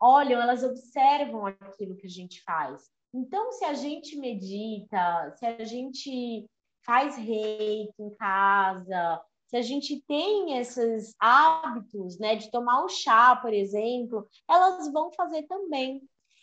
olham, 0.00 0.40
elas 0.40 0.62
observam 0.62 1.46
aquilo 1.46 1.96
que 1.96 2.06
a 2.06 2.10
gente 2.10 2.42
faz. 2.42 2.90
Então, 3.14 3.52
se 3.52 3.64
a 3.64 3.74
gente 3.74 4.16
medita, 4.16 5.32
se 5.36 5.46
a 5.46 5.64
gente 5.64 6.46
faz 6.84 7.16
reiki 7.16 7.94
em 7.98 8.10
casa, 8.10 9.20
se 9.46 9.56
a 9.56 9.62
gente 9.62 10.02
tem 10.06 10.58
esses 10.58 11.14
hábitos, 11.18 12.18
né, 12.18 12.36
de 12.36 12.50
tomar 12.50 12.84
o 12.84 12.88
chá, 12.88 13.36
por 13.36 13.52
exemplo, 13.52 14.26
elas 14.48 14.92
vão 14.92 15.10
fazer 15.12 15.44
também. 15.44 16.02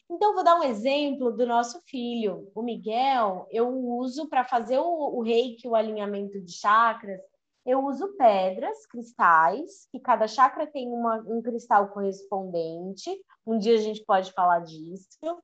Então, 0.10 0.34
vou 0.34 0.44
dar 0.44 0.60
um 0.60 0.64
exemplo 0.64 1.32
do 1.32 1.46
nosso 1.46 1.82
filho, 1.88 2.52
o 2.54 2.62
Miguel. 2.62 3.48
Eu 3.52 3.70
uso 3.70 4.28
para 4.28 4.44
fazer 4.44 4.78
o, 4.80 5.18
o 5.18 5.22
reiki, 5.22 5.68
o 5.68 5.76
alinhamento 5.76 6.40
de 6.42 6.52
chakras, 6.52 7.20
eu 7.66 7.86
uso 7.86 8.16
pedras, 8.18 8.86
cristais, 8.88 9.88
que 9.92 10.00
cada 10.00 10.28
chakra 10.28 10.68
tem 10.68 10.90
uma, 10.90 11.18
um 11.28 11.42
cristal 11.42 11.90
correspondente. 11.90 13.10
Um 13.46 13.58
dia 13.58 13.76
a 13.76 13.82
gente 13.82 14.04
pode 14.06 14.32
falar 14.34 14.60
disso. 14.60 15.42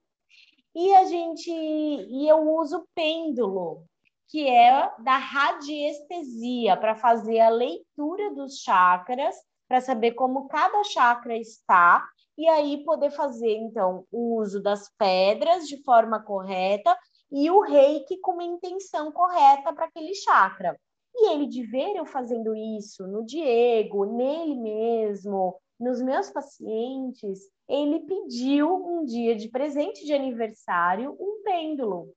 E 0.76 0.94
a 0.96 1.06
gente 1.06 1.50
e 1.50 2.28
eu 2.28 2.38
uso 2.56 2.88
pêndulo, 2.94 3.86
que 4.28 4.48
é 4.48 4.94
da 5.00 5.18
radiestesia, 5.18 6.78
para 6.78 6.96
fazer 6.96 7.40
a 7.40 7.50
leitura 7.50 8.34
dos 8.36 8.60
chakras, 8.60 9.36
para 9.68 9.82
saber 9.82 10.12
como 10.12 10.48
cada 10.48 10.84
chakra 10.84 11.36
está, 11.38 12.06
e 12.38 12.48
aí 12.48 12.84
poder 12.84 13.12
fazer, 13.12 13.58
então, 13.58 14.06
o 14.12 14.38
uso 14.38 14.62
das 14.62 14.90
pedras 14.98 15.68
de 15.68 15.82
forma 15.84 16.22
correta 16.22 16.98
e 17.32 17.50
o 17.52 17.62
reiki 17.62 18.18
com 18.20 18.34
uma 18.34 18.44
intenção 18.44 19.12
correta 19.12 19.74
para 19.74 19.86
aquele 19.86 20.16
chakra. 20.16 20.80
E 21.16 21.32
ele 21.32 21.48
de 21.48 21.64
ver 21.64 21.96
eu 21.96 22.06
fazendo 22.06 22.56
isso 22.56 23.08
no 23.08 23.26
Diego, 23.26 24.06
nele 24.06 24.56
mesmo, 24.56 25.60
nos 25.80 26.02
meus 26.02 26.30
pacientes, 26.30 27.40
ele 27.68 28.00
pediu 28.02 28.74
um 28.74 29.06
dia 29.06 29.36
de 29.36 29.48
presente 29.50 30.06
de 30.06 30.14
aniversário 30.14 31.16
um 31.20 31.42
pêndulo. 31.44 32.14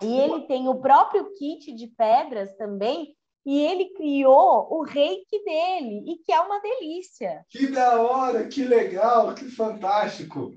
E 0.00 0.18
ele 0.18 0.46
tem 0.46 0.68
o 0.68 0.80
próprio 0.80 1.32
kit 1.34 1.72
de 1.72 1.86
pedras 1.86 2.54
também, 2.56 3.14
e 3.44 3.58
ele 3.58 3.90
criou 3.90 4.72
o 4.72 4.82
reiki 4.82 5.42
dele, 5.44 6.04
e 6.06 6.18
que 6.18 6.32
é 6.32 6.40
uma 6.40 6.60
delícia. 6.60 7.44
Que 7.48 7.66
da 7.68 8.00
hora, 8.00 8.46
que 8.48 8.64
legal, 8.64 9.34
que 9.34 9.48
fantástico. 9.50 10.52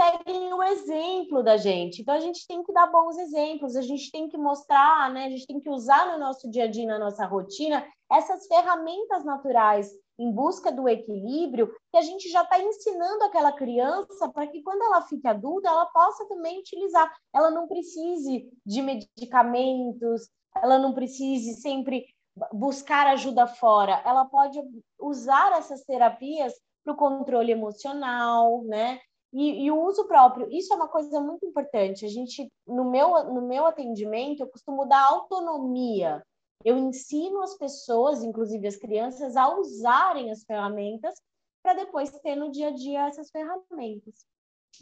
seguem 0.00 0.54
o 0.54 0.62
exemplo 0.62 1.42
da 1.42 1.58
gente. 1.58 2.00
Então 2.00 2.14
a 2.14 2.20
gente 2.20 2.46
tem 2.46 2.62
que 2.62 2.72
dar 2.72 2.86
bons 2.86 3.18
exemplos, 3.18 3.76
a 3.76 3.82
gente 3.82 4.10
tem 4.10 4.28
que 4.28 4.38
mostrar, 4.38 5.12
né? 5.12 5.26
A 5.26 5.28
gente 5.28 5.46
tem 5.46 5.60
que 5.60 5.68
usar 5.68 6.10
no 6.10 6.18
nosso 6.18 6.50
dia 6.50 6.64
a 6.64 6.66
dia, 6.66 6.86
na 6.86 6.98
nossa 6.98 7.26
rotina, 7.26 7.86
essas 8.10 8.46
ferramentas 8.46 9.24
naturais 9.24 9.90
em 10.18 10.32
busca 10.32 10.72
do 10.72 10.88
equilíbrio 10.88 11.70
que 11.90 11.98
a 11.98 12.02
gente 12.02 12.30
já 12.30 12.42
está 12.42 12.58
ensinando 12.58 13.24
aquela 13.24 13.52
criança 13.52 14.28
para 14.30 14.46
que 14.46 14.62
quando 14.62 14.82
ela 14.82 15.02
fique 15.02 15.26
adulta 15.26 15.68
ela 15.68 15.86
possa 15.86 16.26
também 16.26 16.58
utilizar. 16.58 17.12
Ela 17.34 17.50
não 17.50 17.68
precise 17.68 18.50
de 18.64 18.82
medicamentos, 18.82 20.28
ela 20.56 20.78
não 20.78 20.94
precise 20.94 21.60
sempre 21.60 22.06
buscar 22.52 23.06
ajuda 23.06 23.46
fora. 23.46 24.02
Ela 24.04 24.24
pode 24.24 24.60
usar 24.98 25.58
essas 25.58 25.84
terapias 25.84 26.54
para 26.82 26.94
o 26.94 26.96
controle 26.96 27.52
emocional, 27.52 28.62
né? 28.64 28.98
E, 29.32 29.64
e, 29.64 29.70
o 29.70 29.80
uso 29.84 30.06
próprio, 30.06 30.48
isso 30.50 30.72
é 30.72 30.76
uma 30.76 30.88
coisa 30.88 31.20
muito 31.20 31.46
importante. 31.46 32.04
A 32.04 32.08
gente, 32.08 32.50
no 32.66 32.90
meu, 32.90 33.24
no 33.32 33.42
meu 33.42 33.64
atendimento, 33.64 34.40
eu 34.40 34.48
costumo 34.48 34.86
dar 34.86 35.04
autonomia. 35.04 36.22
Eu 36.64 36.76
ensino 36.76 37.40
as 37.42 37.56
pessoas, 37.56 38.22
inclusive 38.22 38.66
as 38.66 38.76
crianças, 38.76 39.36
a 39.36 39.48
usarem 39.56 40.30
as 40.30 40.42
ferramentas 40.44 41.14
para 41.62 41.74
depois 41.74 42.10
ter 42.20 42.34
no 42.34 42.50
dia 42.50 42.68
a 42.68 42.72
dia 42.72 43.06
essas 43.06 43.30
ferramentas. 43.30 44.26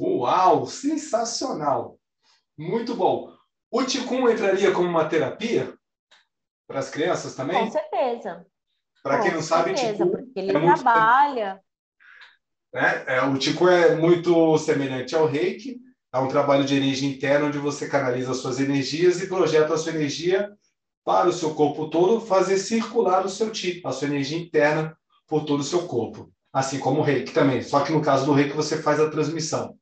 Uau, 0.01 0.67
sensacional! 0.67 1.99
Muito 2.57 2.95
bom. 2.95 3.33
O 3.71 3.85
Ticum 3.85 4.29
entraria 4.29 4.73
como 4.73 4.89
uma 4.89 5.09
terapia 5.09 5.77
para 6.67 6.79
as 6.79 6.91
crianças 6.91 7.35
também? 7.35 7.65
Com 7.65 7.71
certeza. 7.71 8.47
Para 9.03 9.21
quem 9.21 9.33
não 9.33 9.43
sabe, 9.43 9.77
certeza, 9.77 10.05
Ticum 10.05 10.11
porque 10.11 10.41
ele 10.41 10.57
é 10.57 10.59
muito 10.59 10.83
trabalha 10.83 11.63
né? 12.73 13.05
É, 13.07 13.23
o 13.23 13.39
Tico 13.39 13.69
é 13.69 13.95
muito 13.95 14.57
semelhante 14.59 15.15
ao 15.15 15.27
reiki, 15.27 15.81
é 16.13 16.19
um 16.19 16.29
trabalho 16.29 16.65
de 16.65 16.75
energia 16.75 17.09
interna 17.09 17.47
onde 17.47 17.59
você 17.59 17.89
canaliza 17.89 18.35
suas 18.35 18.59
energias 18.59 19.23
e 19.23 19.29
projeta 19.29 19.75
a 19.75 19.79
sua 19.79 19.93
energia 19.93 20.51
para 21.05 21.29
o 21.29 21.33
seu 21.33 21.55
corpo 21.55 21.89
todo, 21.89 22.21
fazer 22.21 22.59
circular 22.59 23.25
o 23.25 23.29
seu 23.29 23.51
ti, 23.51 23.81
a 23.85 23.93
sua 23.93 24.09
energia 24.09 24.39
interna 24.39 24.97
por 25.27 25.45
todo 25.45 25.61
o 25.61 25.65
seu 25.65 25.87
corpo. 25.87 26.31
Assim 26.53 26.79
como 26.79 27.01
o 27.01 27.03
reiki 27.03 27.33
também, 27.33 27.63
só 27.63 27.85
que 27.85 27.93
no 27.93 28.03
caso 28.03 28.27
do 28.27 28.33
reiki 28.33 28.57
você 28.57 28.81
faz 28.83 28.99
a 29.01 29.11
transmissão. 29.11 29.77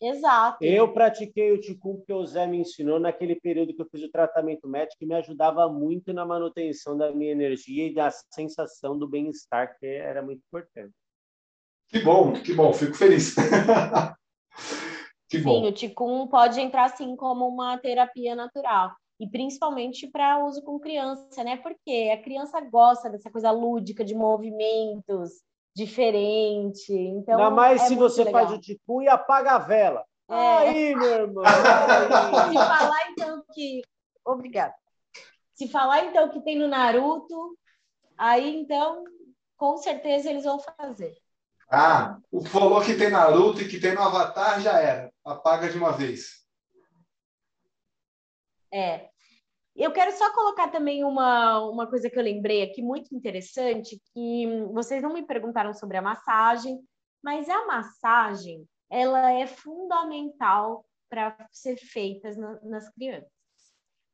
Exato. 0.00 0.62
Eu 0.62 0.92
pratiquei 0.92 1.52
o 1.52 1.60
Ticum 1.60 2.02
que 2.04 2.12
o 2.12 2.26
Zé 2.26 2.46
me 2.46 2.58
ensinou 2.58 3.00
naquele 3.00 3.36
período 3.36 3.72
que 3.72 3.80
eu 3.80 3.88
fiz 3.90 4.02
o 4.02 4.10
tratamento 4.10 4.68
médico 4.68 5.02
e 5.02 5.06
me 5.06 5.14
ajudava 5.14 5.66
muito 5.68 6.12
na 6.12 6.26
manutenção 6.26 6.96
da 6.96 7.10
minha 7.10 7.32
energia 7.32 7.86
e 7.86 7.94
da 7.94 8.10
sensação 8.10 8.98
do 8.98 9.08
bem-estar, 9.08 9.78
que 9.78 9.86
era 9.86 10.20
muito 10.20 10.42
importante. 10.46 10.92
Que 11.94 12.00
bom, 12.00 12.32
que 12.32 12.52
bom, 12.52 12.72
fico 12.72 12.92
feliz. 12.94 13.36
que 15.30 15.38
bom. 15.38 15.60
Sim, 15.62 15.68
o 15.68 15.72
Ticum 15.72 16.26
pode 16.26 16.60
entrar 16.60 16.86
assim 16.86 17.14
como 17.14 17.46
uma 17.46 17.78
terapia 17.78 18.34
natural. 18.34 18.90
E 19.20 19.28
principalmente 19.28 20.08
para 20.08 20.44
uso 20.44 20.60
com 20.64 20.80
criança, 20.80 21.44
né? 21.44 21.56
Porque 21.56 22.10
a 22.12 22.20
criança 22.20 22.60
gosta 22.60 23.08
dessa 23.08 23.30
coisa 23.30 23.52
lúdica 23.52 24.04
de 24.04 24.12
movimentos 24.12 25.34
diferente. 25.72 26.92
Então, 26.92 27.38
Ainda 27.38 27.50
mais 27.50 27.82
é 27.82 27.86
se 27.86 27.94
você 27.94 28.24
legal. 28.24 28.44
faz 28.44 28.58
o 28.58 28.60
Ticum 28.60 29.00
e 29.00 29.06
apaga 29.08 29.52
a 29.52 29.58
vela. 29.58 30.04
É. 30.28 30.34
Aí, 30.34 30.96
meu 30.96 31.12
irmão. 31.12 31.44
Se 32.50 32.54
falar 32.54 33.10
então 33.12 33.44
que. 33.52 33.82
Obrigada. 34.24 34.74
Se 35.52 35.68
falar 35.68 36.06
então 36.06 36.28
que 36.28 36.40
tem 36.40 36.58
no 36.58 36.66
Naruto, 36.66 37.56
aí 38.18 38.56
então, 38.56 39.04
com 39.56 39.76
certeza 39.76 40.28
eles 40.28 40.42
vão 40.42 40.58
fazer. 40.58 41.22
Ah, 41.74 42.18
o 42.30 42.44
falou 42.44 42.80
que 42.80 42.94
tem 42.94 43.10
Naruto 43.10 43.60
e 43.60 43.68
que 43.68 43.80
tem 43.80 43.94
no 43.94 44.02
Avatar 44.02 44.60
já 44.60 44.78
era. 44.78 45.12
Apaga 45.24 45.68
de 45.68 45.76
uma 45.76 45.90
vez. 45.90 46.44
É. 48.72 49.08
Eu 49.74 49.90
quero 49.92 50.12
só 50.12 50.32
colocar 50.32 50.68
também 50.68 51.02
uma, 51.02 51.60
uma 51.68 51.88
coisa 51.88 52.08
que 52.08 52.16
eu 52.16 52.22
lembrei 52.22 52.62
aqui 52.62 52.80
muito 52.80 53.12
interessante, 53.12 54.00
que 54.12 54.46
vocês 54.72 55.02
não 55.02 55.12
me 55.12 55.26
perguntaram 55.26 55.74
sobre 55.74 55.96
a 55.96 56.02
massagem, 56.02 56.80
mas 57.20 57.48
a 57.48 57.66
massagem 57.66 58.64
ela 58.88 59.32
é 59.32 59.46
fundamental 59.46 60.84
para 61.08 61.36
ser 61.50 61.76
feita 61.76 62.30
na, 62.36 62.60
nas 62.62 62.88
crianças. 62.90 63.32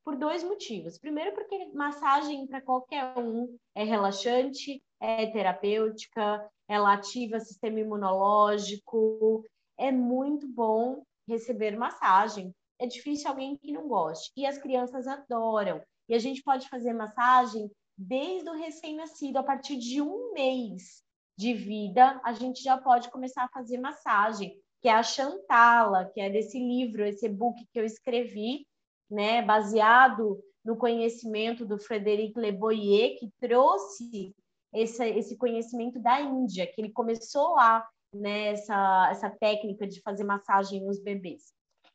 Por 0.03 0.15
dois 0.15 0.43
motivos. 0.43 0.97
Primeiro, 0.97 1.33
porque 1.35 1.67
massagem 1.75 2.47
para 2.47 2.61
qualquer 2.61 3.15
um 3.15 3.55
é 3.75 3.83
relaxante, 3.83 4.83
é 4.99 5.27
terapêutica, 5.27 6.43
ela 6.71 6.93
ativa 6.93 7.35
o 7.35 7.41
sistema 7.41 7.81
imunológico. 7.81 9.43
É 9.77 9.91
muito 9.91 10.47
bom 10.47 11.03
receber 11.27 11.75
massagem. 11.77 12.55
É 12.79 12.87
difícil 12.87 13.29
alguém 13.29 13.57
que 13.57 13.73
não 13.73 13.89
goste. 13.89 14.31
E 14.37 14.45
as 14.45 14.57
crianças 14.57 15.05
adoram. 15.05 15.81
E 16.07 16.15
a 16.15 16.19
gente 16.19 16.41
pode 16.41 16.69
fazer 16.69 16.93
massagem 16.93 17.69
desde 17.97 18.49
o 18.49 18.53
recém-nascido, 18.53 19.37
a 19.37 19.43
partir 19.43 19.77
de 19.77 20.01
um 20.01 20.31
mês 20.33 21.03
de 21.37 21.53
vida, 21.53 22.19
a 22.23 22.31
gente 22.33 22.63
já 22.63 22.77
pode 22.77 23.11
começar 23.11 23.43
a 23.43 23.49
fazer 23.49 23.77
massagem, 23.77 24.57
que 24.81 24.87
é 24.87 24.93
a 24.93 25.03
Chantala, 25.03 26.09
que 26.13 26.21
é 26.21 26.29
desse 26.29 26.57
livro, 26.57 27.05
esse 27.05 27.25
e-book 27.25 27.63
que 27.71 27.79
eu 27.79 27.85
escrevi, 27.85 28.65
né, 29.09 29.41
baseado 29.41 30.41
no 30.63 30.77
conhecimento 30.77 31.65
do 31.65 31.77
Frederic 31.77 32.39
Le 32.39 32.51
Boyer, 32.51 33.19
que 33.19 33.29
trouxe 33.39 34.33
esse, 34.73 35.03
esse 35.09 35.37
conhecimento 35.37 35.99
da 35.99 36.19
Índia, 36.21 36.67
que 36.67 36.81
ele 36.81 36.91
começou 36.91 37.55
lá, 37.55 37.87
né, 38.13 38.47
essa, 38.47 39.09
essa 39.11 39.29
técnica 39.29 39.87
de 39.87 40.01
fazer 40.01 40.23
massagem 40.23 40.83
nos 40.83 40.99
bebês. 40.99 41.53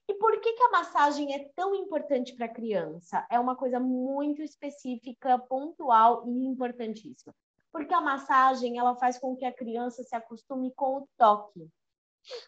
E 0.08 0.14
por 0.14 0.40
que, 0.40 0.52
que 0.52 0.62
a 0.62 0.70
massagem 0.70 1.34
é 1.34 1.50
tão 1.56 1.74
importante 1.74 2.34
para 2.34 2.46
a 2.46 2.52
criança? 2.52 3.26
É 3.30 3.40
uma 3.40 3.56
coisa 3.56 3.80
muito 3.80 4.40
específica, 4.40 5.38
pontual 5.38 6.24
e 6.26 6.46
importantíssima. 6.46 7.34
Porque 7.72 7.92
a 7.92 8.00
massagem 8.00 8.78
ela 8.78 8.94
faz 8.96 9.18
com 9.18 9.36
que 9.36 9.44
a 9.44 9.52
criança 9.52 10.04
se 10.04 10.14
acostume 10.14 10.72
com 10.74 10.98
o 10.98 11.08
toque. 11.18 11.68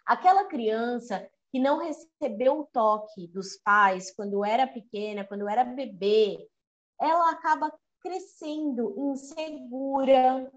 Aquela 0.07 0.45
criança 0.45 1.29
que 1.51 1.59
não 1.59 1.79
recebeu 1.79 2.61
o 2.61 2.67
toque 2.67 3.27
dos 3.27 3.57
pais 3.57 4.15
quando 4.15 4.45
era 4.45 4.67
pequena, 4.67 5.25
quando 5.25 5.49
era 5.49 5.65
bebê, 5.65 6.49
ela 7.01 7.31
acaba 7.31 7.73
crescendo 8.01 8.95
insegura, 8.97 10.51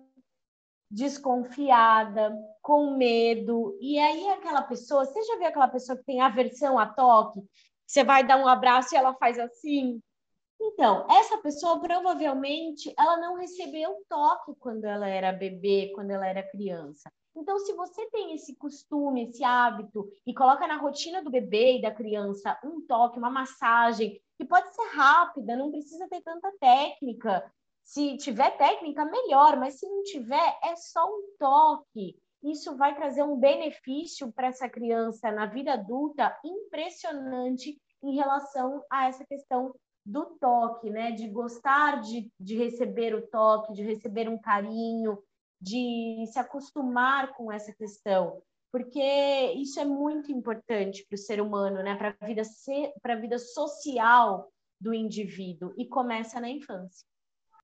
desconfiada, 0.89 2.37
com 2.61 2.95
medo. 2.97 3.77
E 3.81 3.97
aí 3.97 4.27
aquela 4.29 4.61
pessoa, 4.61 5.05
você 5.05 5.23
já 5.23 5.37
viu 5.37 5.47
aquela 5.47 5.67
pessoa 5.67 5.97
que 5.97 6.03
tem 6.03 6.21
aversão 6.21 6.77
a 6.77 6.85
toque? 6.85 7.41
Você 7.87 8.03
vai 8.03 8.25
dar 8.25 8.37
um 8.37 8.47
abraço 8.47 8.93
e 8.93 8.97
ela 8.97 9.13
faz 9.15 9.39
assim. 9.39 10.01
Então, 10.63 11.07
essa 11.09 11.37
pessoa 11.39 11.79
provavelmente 11.79 12.93
ela 12.97 13.17
não 13.17 13.35
recebeu 13.35 14.03
toque 14.07 14.53
quando 14.59 14.85
ela 14.85 15.07
era 15.07 15.31
bebê, 15.31 15.91
quando 15.95 16.11
ela 16.11 16.27
era 16.27 16.47
criança. 16.47 17.11
Então, 17.35 17.57
se 17.59 17.73
você 17.73 18.09
tem 18.11 18.35
esse 18.35 18.55
costume, 18.55 19.23
esse 19.23 19.43
hábito 19.43 20.07
e 20.27 20.33
coloca 20.33 20.67
na 20.67 20.75
rotina 20.75 21.23
do 21.23 21.31
bebê 21.31 21.77
e 21.77 21.81
da 21.81 21.89
criança 21.89 22.59
um 22.63 22.85
toque, 22.85 23.17
uma 23.17 23.29
massagem, 23.29 24.21
que 24.41 24.47
pode 24.47 24.73
ser 24.73 24.87
rápida, 24.95 25.55
não 25.55 25.69
precisa 25.69 26.07
ter 26.09 26.19
tanta 26.21 26.51
técnica, 26.59 27.45
se 27.83 28.17
tiver 28.17 28.57
técnica, 28.57 29.05
melhor, 29.05 29.55
mas 29.59 29.77
se 29.77 29.87
não 29.87 30.01
tiver, 30.01 30.59
é 30.63 30.75
só 30.75 31.05
um 31.05 31.35
toque. 31.37 32.17
Isso 32.41 32.75
vai 32.75 32.95
trazer 32.95 33.21
um 33.21 33.37
benefício 33.37 34.31
para 34.31 34.47
essa 34.47 34.67
criança 34.67 35.31
na 35.31 35.45
vida 35.45 35.73
adulta 35.73 36.35
impressionante 36.43 37.79
em 38.03 38.15
relação 38.15 38.83
a 38.91 39.09
essa 39.09 39.23
questão 39.25 39.75
do 40.03 40.25
toque, 40.39 40.89
né? 40.89 41.11
De 41.11 41.27
gostar 41.27 42.01
de, 42.01 42.31
de 42.39 42.57
receber 42.57 43.13
o 43.13 43.27
toque, 43.27 43.73
de 43.73 43.83
receber 43.83 44.27
um 44.27 44.39
carinho, 44.39 45.21
de 45.61 46.25
se 46.31 46.39
acostumar 46.39 47.35
com 47.35 47.51
essa 47.51 47.71
questão, 47.73 48.41
porque 48.72 49.53
isso 49.57 49.80
é 49.80 49.86
muito 49.86 50.32
importante 50.32 51.05
para 51.07 51.15
o 51.15 51.19
ser 51.19 51.41
humano, 51.41 51.84
né? 51.84 51.95
Para 51.95 52.15
a 52.19 52.26
vida, 52.26 52.41
a 53.03 53.15
vida 53.15 53.38
social 53.38 54.51
do 54.80 54.93
indivíduo 54.93 55.74
e 55.78 55.86
começa 55.86 56.39
na 56.39 56.49
infância. 56.49 57.05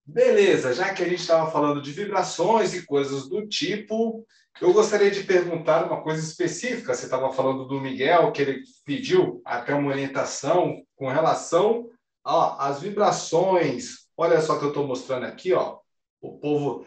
Beleza, 0.06 0.74
já 0.74 0.94
que 0.94 1.04
a 1.04 1.10
gente 1.10 1.20
estava 1.20 1.52
falando 1.52 1.82
de 1.82 1.92
vibrações 1.92 2.74
e 2.74 2.86
coisas 2.86 3.28
do 3.28 3.46
tipo, 3.46 4.26
eu 4.62 4.72
gostaria 4.72 5.12
de 5.12 5.24
perguntar 5.24 5.86
uma 5.86 6.02
coisa 6.02 6.24
específica. 6.24 6.94
Você 6.94 7.06
estava 7.06 7.32
falando 7.34 7.66
do 7.66 7.82
Miguel, 7.82 8.32
que 8.32 8.42
ele 8.42 8.62
pediu 8.86 9.42
até 9.44 9.76
uma 9.76 9.92
orientação 9.92 10.82
com 10.96 11.10
relação 11.10 11.90
às 12.24 12.80
vibrações. 12.80 14.08
Olha 14.16 14.40
só 14.40 14.58
que 14.58 14.64
eu 14.64 14.70
estou 14.70 14.88
mostrando 14.88 15.26
aqui, 15.26 15.54
ó. 15.54 15.80
O 16.22 16.40
povo. 16.40 16.86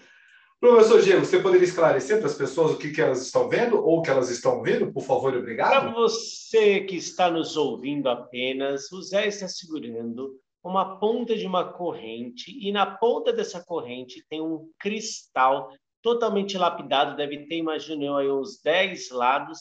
Professor 0.60 1.00
Diego, 1.00 1.24
você 1.24 1.40
poderia 1.40 1.64
esclarecer 1.64 2.18
para 2.18 2.26
as 2.26 2.34
pessoas 2.34 2.72
o 2.72 2.76
que, 2.78 2.92
que 2.92 3.00
elas 3.00 3.22
estão 3.22 3.48
vendo 3.48 3.82
ou 3.82 3.98
o 3.98 4.02
que 4.02 4.10
elas 4.10 4.28
estão 4.28 4.60
vendo, 4.60 4.92
por 4.92 5.02
favor, 5.02 5.34
obrigado? 5.34 5.70
Para 5.70 5.90
você 5.90 6.80
que 6.80 6.96
está 6.96 7.30
nos 7.30 7.56
ouvindo 7.56 8.10
apenas, 8.10 8.92
o 8.92 9.00
Zé 9.00 9.26
está 9.26 9.48
segurando 9.48 10.38
uma 10.62 10.98
ponta 10.98 11.34
de 11.34 11.46
uma 11.46 11.72
corrente 11.72 12.54
e 12.60 12.70
na 12.70 12.84
ponta 12.84 13.32
dessa 13.32 13.64
corrente 13.64 14.22
tem 14.28 14.42
um 14.42 14.70
cristal 14.78 15.72
totalmente 16.02 16.58
lapidado, 16.58 17.16
deve 17.16 17.46
ter, 17.46 17.56
imagino 17.56 18.04
eu, 18.04 18.16
aí 18.16 18.30
uns 18.30 18.60
10 18.60 19.12
lados, 19.12 19.60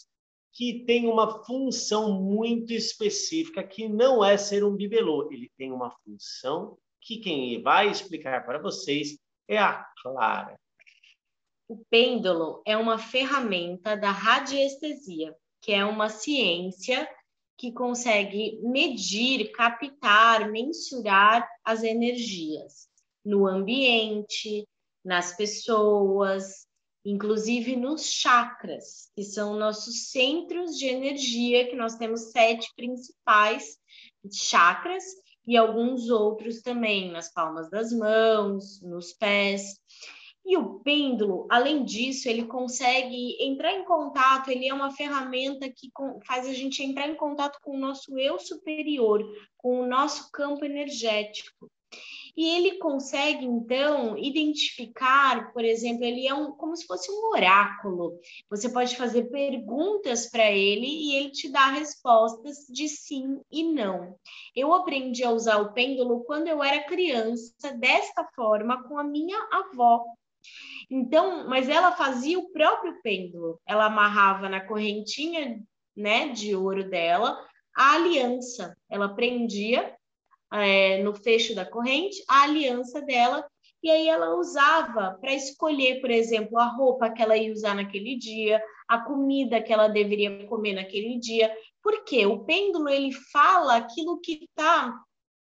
que 0.52 0.84
tem 0.86 1.08
uma 1.08 1.46
função 1.46 2.12
muito 2.12 2.74
específica 2.74 3.64
que 3.64 3.88
não 3.88 4.24
é 4.24 4.38
ser 4.38 4.66
um 4.66 4.76
bibelô, 4.76 5.30
ele 5.32 5.50
tem 5.58 5.72
uma 5.72 5.92
função 6.04 6.78
que 7.02 7.20
quem 7.20 7.62
vai 7.62 7.90
explicar 7.90 8.46
para 8.46 8.60
vocês 8.60 9.18
é 9.48 9.58
a 9.58 9.86
Clara. 10.02 10.60
O 11.70 11.78
pêndulo 11.88 12.64
é 12.66 12.76
uma 12.76 12.98
ferramenta 12.98 13.96
da 13.96 14.10
radiestesia, 14.10 15.36
que 15.62 15.72
é 15.72 15.86
uma 15.86 16.10
ciência 16.10 17.08
que 17.56 17.72
consegue 17.72 18.60
medir, 18.64 19.52
captar, 19.52 20.50
mensurar 20.50 21.48
as 21.64 21.84
energias 21.84 22.90
no 23.24 23.46
ambiente, 23.46 24.68
nas 25.06 25.38
pessoas, 25.38 26.66
inclusive 27.06 27.76
nos 27.76 28.06
chakras, 28.06 29.12
que 29.16 29.24
são 29.24 29.56
nossos 29.56 30.10
centros 30.10 30.76
de 30.76 30.88
energia, 30.88 31.70
que 31.70 31.76
nós 31.76 31.98
temos 31.98 32.32
sete 32.32 32.68
principais 32.76 33.78
chakras 34.34 35.04
e 35.46 35.56
alguns 35.56 36.10
outros 36.10 36.64
também 36.64 37.12
nas 37.12 37.32
palmas 37.32 37.70
das 37.70 37.94
mãos, 37.94 38.82
nos 38.82 39.14
pés. 39.14 39.76
E 40.50 40.58
o 40.58 40.80
pêndulo, 40.80 41.46
além 41.48 41.86
disso, 41.86 42.28
ele 42.28 42.44
consegue 42.44 43.38
entrar 43.40 43.72
em 43.72 43.86
contato, 43.86 44.50
ele 44.50 44.68
é 44.68 44.74
uma 44.74 44.90
ferramenta 44.90 45.70
que 45.70 45.92
faz 46.26 46.48
a 46.48 46.54
gente 46.54 46.82
entrar 46.82 47.08
em 47.08 47.14
contato 47.14 47.60
com 47.62 47.76
o 47.76 47.80
nosso 47.80 48.18
eu 48.18 48.40
superior, 48.40 49.24
com 49.56 49.80
o 49.80 49.86
nosso 49.86 50.32
campo 50.32 50.66
energético. 50.66 51.70
E 52.36 52.48
ele 52.48 52.80
consegue, 52.80 53.46
então, 53.46 54.18
identificar, 54.18 55.54
por 55.54 55.64
exemplo, 55.64 56.04
ele 56.04 56.26
é 56.26 56.34
um, 56.34 56.52
como 56.54 56.76
se 56.76 56.88
fosse 56.88 57.12
um 57.12 57.30
oráculo. 57.30 58.20
Você 58.50 58.70
pode 58.70 58.98
fazer 58.98 59.30
perguntas 59.30 60.32
para 60.32 60.50
ele 60.50 60.88
e 60.88 61.16
ele 61.16 61.30
te 61.30 61.52
dá 61.52 61.68
respostas 61.68 62.66
de 62.68 62.90
sim 62.90 63.40
e 63.52 63.62
não. 63.72 64.16
Eu 64.56 64.74
aprendi 64.74 65.24
a 65.24 65.30
usar 65.30 65.58
o 65.58 65.74
pêndulo 65.74 66.24
quando 66.24 66.48
eu 66.48 66.64
era 66.64 66.88
criança, 66.88 67.72
desta 67.78 68.28
forma, 68.36 68.82
com 68.88 68.98
a 68.98 69.04
minha 69.04 69.38
avó. 69.52 70.04
Então, 70.90 71.48
mas 71.48 71.70
ela 71.70 71.92
fazia 71.92 72.40
o 72.40 72.52
próprio 72.52 73.02
pêndulo. 73.02 73.60
Ela 73.66 73.86
amarrava 73.86 74.50
na 74.50 74.66
correntinha, 74.66 75.62
né, 75.96 76.30
de 76.30 76.56
ouro 76.56 76.90
dela, 76.90 77.38
a 77.76 77.94
aliança. 77.94 78.76
Ela 78.90 79.10
prendia 79.10 79.96
é, 80.52 81.02
no 81.04 81.14
fecho 81.14 81.54
da 81.54 81.66
corrente 81.66 82.24
a 82.28 82.44
aliança 82.44 83.02
dela 83.02 83.46
e 83.82 83.90
aí 83.90 84.10
ela 84.10 84.36
usava 84.36 85.18
para 85.22 85.34
escolher, 85.34 86.02
por 86.02 86.12
exemplo, 86.12 86.58
a 86.60 86.66
roupa 86.66 87.10
que 87.10 87.22
ela 87.22 87.38
ia 87.38 87.52
usar 87.52 87.76
naquele 87.76 88.18
dia, 88.18 88.62
a 88.88 89.00
comida 89.00 89.62
que 89.62 89.72
ela 89.72 89.88
deveria 89.88 90.46
comer 90.48 90.74
naquele 90.74 91.18
dia. 91.18 91.54
Porque 91.82 92.26
o 92.26 92.44
pêndulo 92.44 92.90
ele 92.90 93.12
fala 93.32 93.78
aquilo 93.78 94.20
que 94.20 94.44
está 94.44 94.94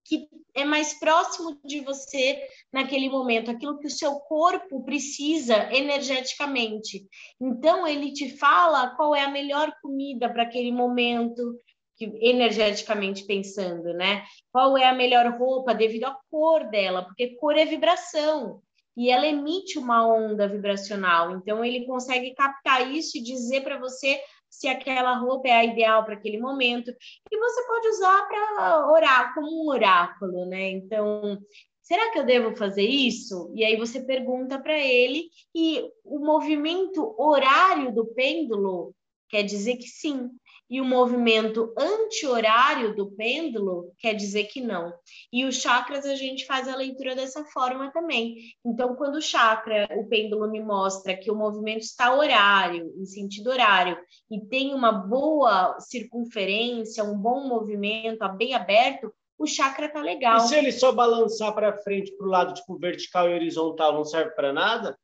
que 0.10 0.28
é 0.56 0.66
mais 0.66 1.00
próximo 1.00 1.60
de 1.64 1.82
você 1.82 2.42
naquele 2.74 3.08
momento, 3.08 3.52
aquilo 3.52 3.78
que 3.78 3.86
o 3.86 3.92
seu 3.92 4.16
corpo 4.22 4.84
precisa 4.84 5.72
energeticamente. 5.72 7.08
Então, 7.40 7.88
ele 7.88 8.12
te 8.12 8.36
fala 8.36 8.96
qual 8.96 9.16
é 9.16 9.22
a 9.22 9.30
melhor 9.30 9.72
comida 9.82 10.28
para 10.28 10.44
aquele 10.44 10.72
momento, 10.72 11.62
energeticamente 12.00 13.26
pensando, 13.26 13.94
né? 13.94 14.24
Qual 14.52 14.76
é 14.76 14.86
a 14.86 14.96
melhor 14.96 15.28
roupa 15.38 15.76
devido 15.76 16.06
à 16.06 16.18
cor 16.32 16.68
dela, 16.70 17.04
porque 17.04 17.36
cor 17.36 17.56
é 17.56 17.66
vibração 17.66 18.62
e 18.98 19.12
ela 19.12 19.28
emite 19.28 19.78
uma 19.78 20.06
onda 20.12 20.48
vibracional. 20.48 21.32
Então, 21.32 21.64
ele 21.64 21.86
consegue 21.86 22.34
captar 22.34 22.92
isso 22.92 23.18
e 23.18 23.24
dizer 23.24 23.62
para 23.62 23.78
você 23.78 24.20
se 24.50 24.68
aquela 24.68 25.16
roupa 25.16 25.48
é 25.48 25.52
a 25.52 25.66
ideal 25.66 26.04
para 26.04 26.16
aquele 26.16 26.40
momento. 26.40 26.92
E 27.32 27.38
você 27.38 27.68
pode 27.68 27.88
usar 27.90 28.28
para 28.28 28.92
orar, 28.92 29.34
como 29.34 29.48
um 29.48 29.70
oráculo, 29.70 30.46
né? 30.46 30.72
Então, 30.72 31.38
será 31.82 32.12
que 32.12 32.20
eu 32.20 32.26
devo 32.26 32.56
fazer 32.56 32.86
isso? 32.86 33.52
E 33.56 33.64
aí 33.64 33.76
você 33.76 34.02
pergunta 34.02 34.60
para 34.60 34.78
ele, 34.78 35.30
e 35.56 35.84
o 36.04 36.20
movimento 36.20 37.16
horário 37.18 37.94
do 37.94 38.06
pêndulo 38.08 38.94
quer 39.30 39.44
dizer 39.44 39.78
que 39.78 39.88
sim 39.88 40.30
e 40.70 40.80
o 40.80 40.86
movimento 40.86 41.74
anti-horário 41.78 42.96
do 42.96 43.12
pêndulo 43.12 43.92
quer 43.98 44.14
dizer 44.14 44.46
que 44.46 44.62
não. 44.62 44.94
E 45.34 45.46
os 45.46 45.56
chakras 45.56 46.06
a 46.06 46.16
gente 46.16 46.46
faz 46.46 46.68
a 46.68 46.76
leitura 46.76 47.16
dessa 47.16 47.44
forma 47.46 47.92
também. 47.92 48.36
Então, 48.66 48.96
quando 48.96 49.16
o 49.16 49.22
chakra, 49.22 49.90
o 49.98 50.08
pêndulo 50.08 50.50
me 50.50 50.62
mostra 50.62 51.18
que 51.18 51.32
o 51.32 51.36
movimento 51.36 51.82
está 51.82 52.14
horário, 52.14 52.94
em 52.98 53.06
sentido 53.06 53.50
horário, 53.50 53.98
e 54.30 54.40
tem 54.40 54.74
uma 54.74 54.92
boa 54.92 55.80
circunferência, 55.80 57.04
um 57.04 57.18
bom 57.18 57.48
movimento, 57.48 58.28
bem 58.38 58.54
aberto, 58.54 59.12
o 59.38 59.48
chakra 59.48 59.90
tá 59.90 60.02
legal. 60.02 60.38
E 60.38 60.42
se 60.42 60.56
ele 60.56 60.72
só 60.72 60.92
balançar 60.92 61.54
para 61.56 61.78
frente, 61.78 62.16
para 62.18 62.28
o 62.28 62.30
lado, 62.30 62.54
tipo 62.54 62.78
vertical 62.78 63.30
e 63.30 63.34
horizontal, 63.34 63.94
não 63.94 64.04
serve 64.04 64.32
para 64.32 64.52
nada? 64.52 64.98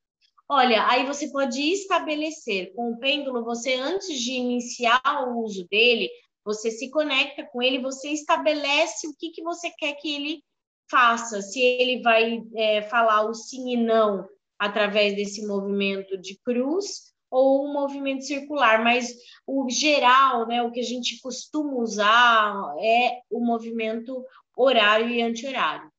Olha, 0.47 0.87
aí 0.87 1.05
você 1.07 1.31
pode 1.31 1.59
estabelecer 1.59 2.71
com 2.75 2.91
o 2.91 2.99
pêndulo, 2.99 3.43
você 3.43 3.73
antes 3.75 4.19
de 4.19 4.33
iniciar 4.33 5.01
o 5.27 5.43
uso 5.43 5.67
dele, 5.69 6.07
você 6.43 6.69
se 6.69 6.91
conecta 6.91 7.43
com 7.51 7.63
ele, 7.63 7.81
você 7.81 8.09
estabelece 8.09 9.07
o 9.07 9.15
que, 9.17 9.31
que 9.31 9.41
você 9.41 9.71
quer 9.71 9.93
que 9.95 10.13
ele 10.13 10.43
faça, 10.89 11.41
se 11.41 11.59
ele 11.59 12.03
vai 12.03 12.43
é, 12.55 12.83
falar 12.83 13.23
o 13.23 13.33
sim 13.33 13.71
e 13.71 13.77
não 13.77 14.27
através 14.59 15.15
desse 15.15 15.45
movimento 15.47 16.15
de 16.15 16.39
cruz 16.43 17.13
ou 17.31 17.67
um 17.67 17.73
movimento 17.73 18.23
circular, 18.23 18.83
mas 18.83 19.13
o 19.47 19.67
geral, 19.67 20.47
né, 20.47 20.61
o 20.61 20.71
que 20.71 20.79
a 20.79 20.83
gente 20.83 21.19
costuma 21.21 21.73
usar 21.73 22.55
é 22.79 23.19
o 23.31 23.43
movimento 23.43 24.23
horário 24.55 25.09
e 25.09 25.23
anti-horário. 25.23 25.91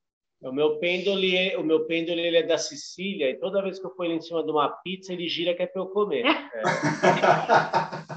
O 0.43 0.53
meu 0.53 0.79
pêndulo, 0.79 1.23
o 1.59 1.65
meu 1.65 1.87
pêndulo 1.87 2.21
ele 2.21 2.37
é 2.37 2.43
da 2.43 2.59
Sicília 2.59 3.31
e 3.31 3.39
toda 3.39 3.63
vez 3.63 3.79
que 3.79 3.87
eu 3.87 3.91
ponho 3.91 4.11
ele 4.11 4.19
em 4.19 4.23
cima 4.23 4.45
de 4.45 4.51
uma 4.51 4.69
pizza, 4.83 5.13
ele 5.13 5.29
gira 5.29 5.55
que 5.55 5.63
é 5.63 5.67
para 5.67 5.81
eu 5.81 5.87
comer. 5.87 6.27
É. 6.27 6.51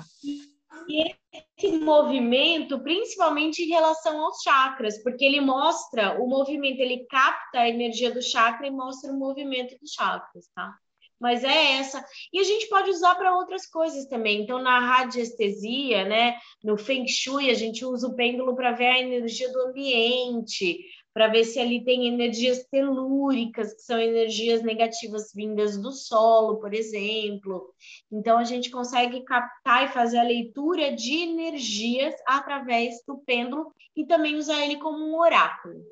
e 0.89 1.15
esse 1.57 1.77
movimento, 1.77 2.79
principalmente 2.79 3.63
em 3.63 3.69
relação 3.69 4.21
aos 4.21 4.41
chakras, 4.41 5.01
porque 5.01 5.23
ele 5.23 5.39
mostra 5.39 6.21
o 6.21 6.27
movimento, 6.27 6.79
ele 6.79 7.05
capta 7.09 7.59
a 7.59 7.69
energia 7.69 8.11
do 8.11 8.21
chakra 8.21 8.67
e 8.67 8.71
mostra 8.71 9.11
o 9.11 9.17
movimento 9.17 9.77
dos 9.79 9.91
chakras, 9.91 10.49
tá? 10.53 10.73
Mas 11.19 11.43
é 11.43 11.73
essa. 11.73 12.03
E 12.31 12.39
a 12.39 12.43
gente 12.43 12.69
pode 12.69 12.89
usar 12.89 13.15
para 13.15 13.35
outras 13.35 13.65
coisas 13.65 14.05
também. 14.05 14.41
Então, 14.41 14.61
na 14.61 14.79
radiestesia, 14.79 16.05
né, 16.05 16.37
no 16.63 16.77
Feng 16.77 17.05
Shui, 17.07 17.49
a 17.49 17.53
gente 17.53 17.83
usa 17.83 18.07
o 18.07 18.15
pêndulo 18.15 18.55
para 18.55 18.71
ver 18.71 18.87
a 18.87 18.99
energia 18.99 19.51
do 19.51 19.59
ambiente, 19.59 20.79
para 21.13 21.27
ver 21.27 21.43
se 21.43 21.59
ali 21.59 21.83
tem 21.83 22.07
energias 22.07 22.65
telúricas, 22.71 23.73
que 23.73 23.81
são 23.81 23.99
energias 23.99 24.61
negativas 24.61 25.31
vindas 25.33 25.77
do 25.77 25.91
solo, 25.91 26.57
por 26.57 26.73
exemplo. 26.73 27.73
Então, 28.11 28.37
a 28.37 28.43
gente 28.43 28.69
consegue 28.69 29.23
captar 29.23 29.85
e 29.85 29.93
fazer 29.93 30.17
a 30.17 30.23
leitura 30.23 30.93
de 30.93 31.13
energias 31.15 32.13
através 32.27 32.95
do 33.07 33.17
pêndulo 33.17 33.73
e 33.95 34.05
também 34.05 34.35
usar 34.35 34.63
ele 34.63 34.77
como 34.77 35.03
um 35.03 35.19
oráculo. 35.19 35.83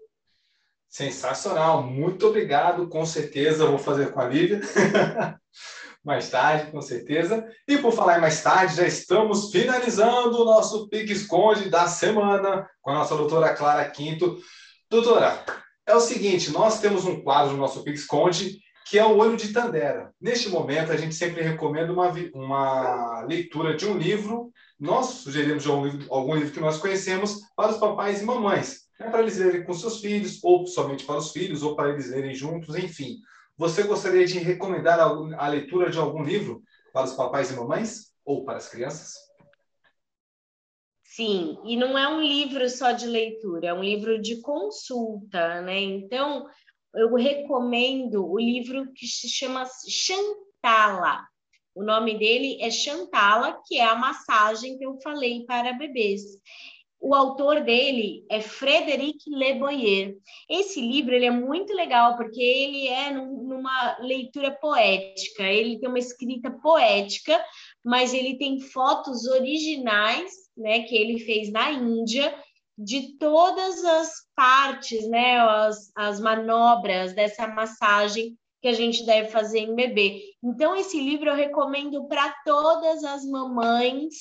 Sensacional, 0.90 1.84
muito 1.84 2.28
obrigado, 2.28 2.88
com 2.88 3.06
certeza 3.06 3.68
vou 3.68 3.78
fazer 3.78 4.12
com 4.12 4.22
a 4.22 4.28
Lívia. 4.28 4.62
mais 6.08 6.30
tarde, 6.30 6.72
com 6.72 6.82
certeza. 6.82 7.46
E 7.68 7.78
por 7.78 7.92
falar 7.92 8.22
mais 8.22 8.42
tarde, 8.42 8.78
já 8.78 8.88
estamos 8.88 9.52
finalizando 9.52 10.42
o 10.42 10.46
nosso 10.46 10.88
Pique 10.88 11.12
Esconde 11.12 11.70
da 11.70 11.86
semana 11.88 12.66
com 12.82 12.92
a 12.92 12.94
nossa 12.94 13.16
doutora 13.18 13.54
Clara 13.54 13.84
Quinto. 13.90 14.38
Doutora, 14.90 15.44
é 15.86 15.96
o 15.96 16.00
seguinte, 16.00 16.52
nós 16.52 16.80
temos 16.80 17.06
um 17.06 17.22
quadro 17.22 17.54
no 17.54 17.60
nosso 17.60 17.84
Pix 17.84 18.06
Conde 18.06 18.60
que 18.90 18.98
é 18.98 19.06
o 19.06 19.18
Olho 19.18 19.36
de 19.36 19.52
Tandera. 19.52 20.14
Neste 20.20 20.50
momento, 20.50 20.94
a 20.94 20.98
gente 20.98 21.14
sempre 21.14 21.42
recomenda 21.42 21.92
uma, 21.92 22.10
uma 22.34 23.22
leitura 23.26 23.76
de 23.76 23.86
um 23.86 23.98
livro. 23.98 24.50
Nós 24.80 25.08
sugerimos 25.08 25.68
algum 25.68 25.86
livro, 25.86 26.14
algum 26.14 26.36
livro 26.36 26.54
que 26.54 26.60
nós 26.60 26.78
conhecemos 26.78 27.42
para 27.56 27.72
os 27.72 27.78
papais 27.78 28.22
e 28.22 28.26
mamães, 28.26 28.84
né, 28.98 29.10
para 29.10 29.22
eles 29.22 29.38
lerem 29.38 29.66
com 29.66 29.74
seus 29.74 30.00
filhos, 30.00 30.40
ou 30.42 30.66
somente 30.66 31.04
para 31.04 31.18
os 31.18 31.32
filhos, 31.32 31.64
ou 31.64 31.76
para 31.76 31.90
eles 31.90 32.10
lerem 32.10 32.34
juntos, 32.34 32.76
enfim. 32.76 33.18
Você 33.58 33.84
gostaria 33.84 34.26
de 34.26 34.40
recomendar 34.40 35.00
a, 35.00 35.10
a 35.38 35.48
leitura 35.50 35.90
de 35.90 35.98
algum 35.98 36.24
livro 36.24 36.62
para 36.94 37.06
os 37.06 37.14
papais 37.14 37.52
e 37.52 37.56
mamães, 37.56 38.14
ou 38.24 38.46
para 38.46 38.58
as 38.58 38.70
crianças? 38.70 39.27
Sim, 41.18 41.58
e 41.66 41.76
não 41.76 41.98
é 41.98 42.08
um 42.08 42.22
livro 42.22 42.70
só 42.70 42.92
de 42.92 43.08
leitura, 43.08 43.70
é 43.70 43.74
um 43.74 43.84
livro 43.84 44.22
de 44.22 44.40
consulta, 44.40 45.64
né? 45.64 45.80
Então, 45.80 46.46
eu 46.94 47.12
recomendo 47.16 48.24
o 48.24 48.38
livro 48.40 48.94
que 48.94 49.08
se 49.08 49.28
chama 49.28 49.66
Chantala. 49.90 51.28
O 51.74 51.84
nome 51.84 52.20
dele 52.20 52.60
é 52.62 52.70
Chantala, 52.70 53.60
que 53.66 53.80
é 53.80 53.86
a 53.86 53.96
massagem 53.96 54.78
que 54.78 54.86
eu 54.86 54.96
falei 55.02 55.44
para 55.48 55.74
bebês. 55.74 56.22
O 57.00 57.14
autor 57.14 57.62
dele 57.62 58.26
é 58.30 58.42
Frederic 58.42 59.18
Le 59.28 59.56
Boyer. 59.56 60.18
Esse 60.48 60.82
livro 60.82 61.14
ele 61.14 61.26
é 61.26 61.32
muito 61.32 61.74
legal 61.74 62.18
porque 62.18 62.42
ele 62.42 62.88
é 62.88 63.12
numa 63.12 63.98
leitura 64.02 64.52
poética. 64.52 65.44
Ele 65.44 65.80
tem 65.80 65.90
uma 65.90 66.00
escrita 66.00 66.52
poética, 66.52 67.44
mas 67.88 68.14
ele 68.14 68.38
tem 68.38 68.60
fotos 68.60 69.26
originais 69.28 70.30
né, 70.58 70.82
que 70.82 70.94
ele 70.94 71.20
fez 71.20 71.50
na 71.50 71.72
Índia, 71.72 72.38
de 72.78 73.18
todas 73.18 73.84
as 73.86 74.12
partes, 74.36 75.08
né, 75.08 75.40
as, 75.40 75.90
as 75.96 76.20
manobras 76.20 77.14
dessa 77.14 77.48
massagem 77.48 78.38
que 78.62 78.68
a 78.68 78.74
gente 78.74 79.06
deve 79.06 79.30
fazer 79.30 79.60
em 79.60 79.74
bebê. 79.74 80.22
Então, 80.44 80.76
esse 80.76 81.00
livro 81.00 81.30
eu 81.30 81.36
recomendo 81.36 82.06
para 82.10 82.30
todas 82.44 83.06
as 83.06 83.24
mamães 83.24 84.14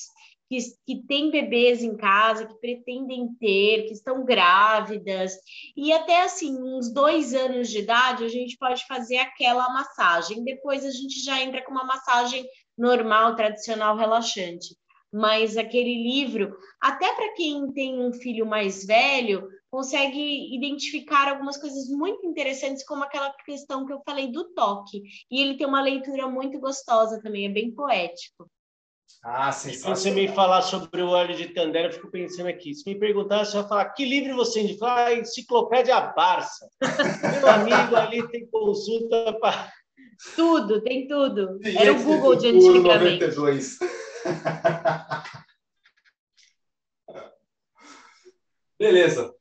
que, 0.49 0.59
que 0.86 1.07
têm 1.07 1.30
bebês 1.30 1.82
em 1.82 1.97
casa, 1.97 2.47
que 2.47 2.55
pretendem 2.61 3.28
ter, 3.40 3.86
que 3.86 3.92
estão 3.92 4.24
grávidas, 4.24 5.32
e 5.76 5.92
até 5.92 6.22
assim, 6.22 6.57
uns 6.62 6.92
dois 6.92 7.34
anos 7.34 7.68
de 7.68 7.78
idade, 7.78 8.24
a 8.24 8.28
gente 8.28 8.57
pode 8.57 8.86
fazer 8.86 9.18
aquela 9.18 9.72
massagem. 9.72 10.44
Depois 10.44 10.84
a 10.84 10.90
gente 10.90 11.22
já 11.24 11.42
entra 11.42 11.62
com 11.62 11.72
uma 11.72 11.84
massagem 11.84 12.44
normal, 12.76 13.34
tradicional, 13.34 13.97
relaxante 13.97 14.76
mas 15.12 15.57
aquele 15.57 16.03
livro, 16.03 16.55
até 16.80 17.14
para 17.14 17.32
quem 17.34 17.72
tem 17.72 17.99
um 17.99 18.12
filho 18.12 18.44
mais 18.44 18.84
velho, 18.84 19.49
consegue 19.70 20.55
identificar 20.55 21.28
algumas 21.28 21.57
coisas 21.57 21.88
muito 21.88 22.26
interessantes, 22.26 22.84
como 22.84 23.03
aquela 23.03 23.30
questão 23.44 23.86
que 23.86 23.92
eu 23.92 24.03
falei 24.05 24.30
do 24.30 24.53
toque. 24.53 25.03
E 25.30 25.40
ele 25.40 25.57
tem 25.57 25.66
uma 25.66 25.82
leitura 25.82 26.28
muito 26.28 26.59
gostosa 26.59 27.20
também, 27.22 27.47
é 27.47 27.49
bem 27.49 27.70
poético. 27.70 28.47
Ah, 29.28 29.50
sensacional. 29.50 29.96
Se 29.96 30.02
você 30.02 30.11
me 30.12 30.28
falar 30.28 30.62
sobre 30.62 31.02
o 31.02 31.09
óleo 31.09 31.34
de 31.36 31.48
Tandera, 31.48 31.88
eu 31.88 31.92
fico 31.92 32.09
pensando 32.11 32.48
aqui. 32.48 32.72
Se 32.74 32.88
me 32.88 32.96
perguntar, 32.98 33.44
você 33.44 33.57
vai 33.57 33.68
falar, 33.68 33.86
que 33.86 34.04
livro 34.04 34.36
você 34.36 34.61
indica? 34.61 34.86
Ah, 34.86 35.12
Enciclopédia 35.12 36.00
Barça. 36.00 36.68
Meu 36.80 37.48
amigo 37.50 37.96
ali 37.96 38.26
tem 38.28 38.46
consulta 38.46 39.32
para... 39.40 39.72
Tudo, 40.34 40.80
tem 40.80 41.09
tudo. 41.09 41.59
Era 41.64 41.92
o 41.92 42.02
Google 42.02 42.36
de 42.36 42.48
antigamente. 42.48 43.26
92. 43.26 43.78
Beleza. 48.78 49.34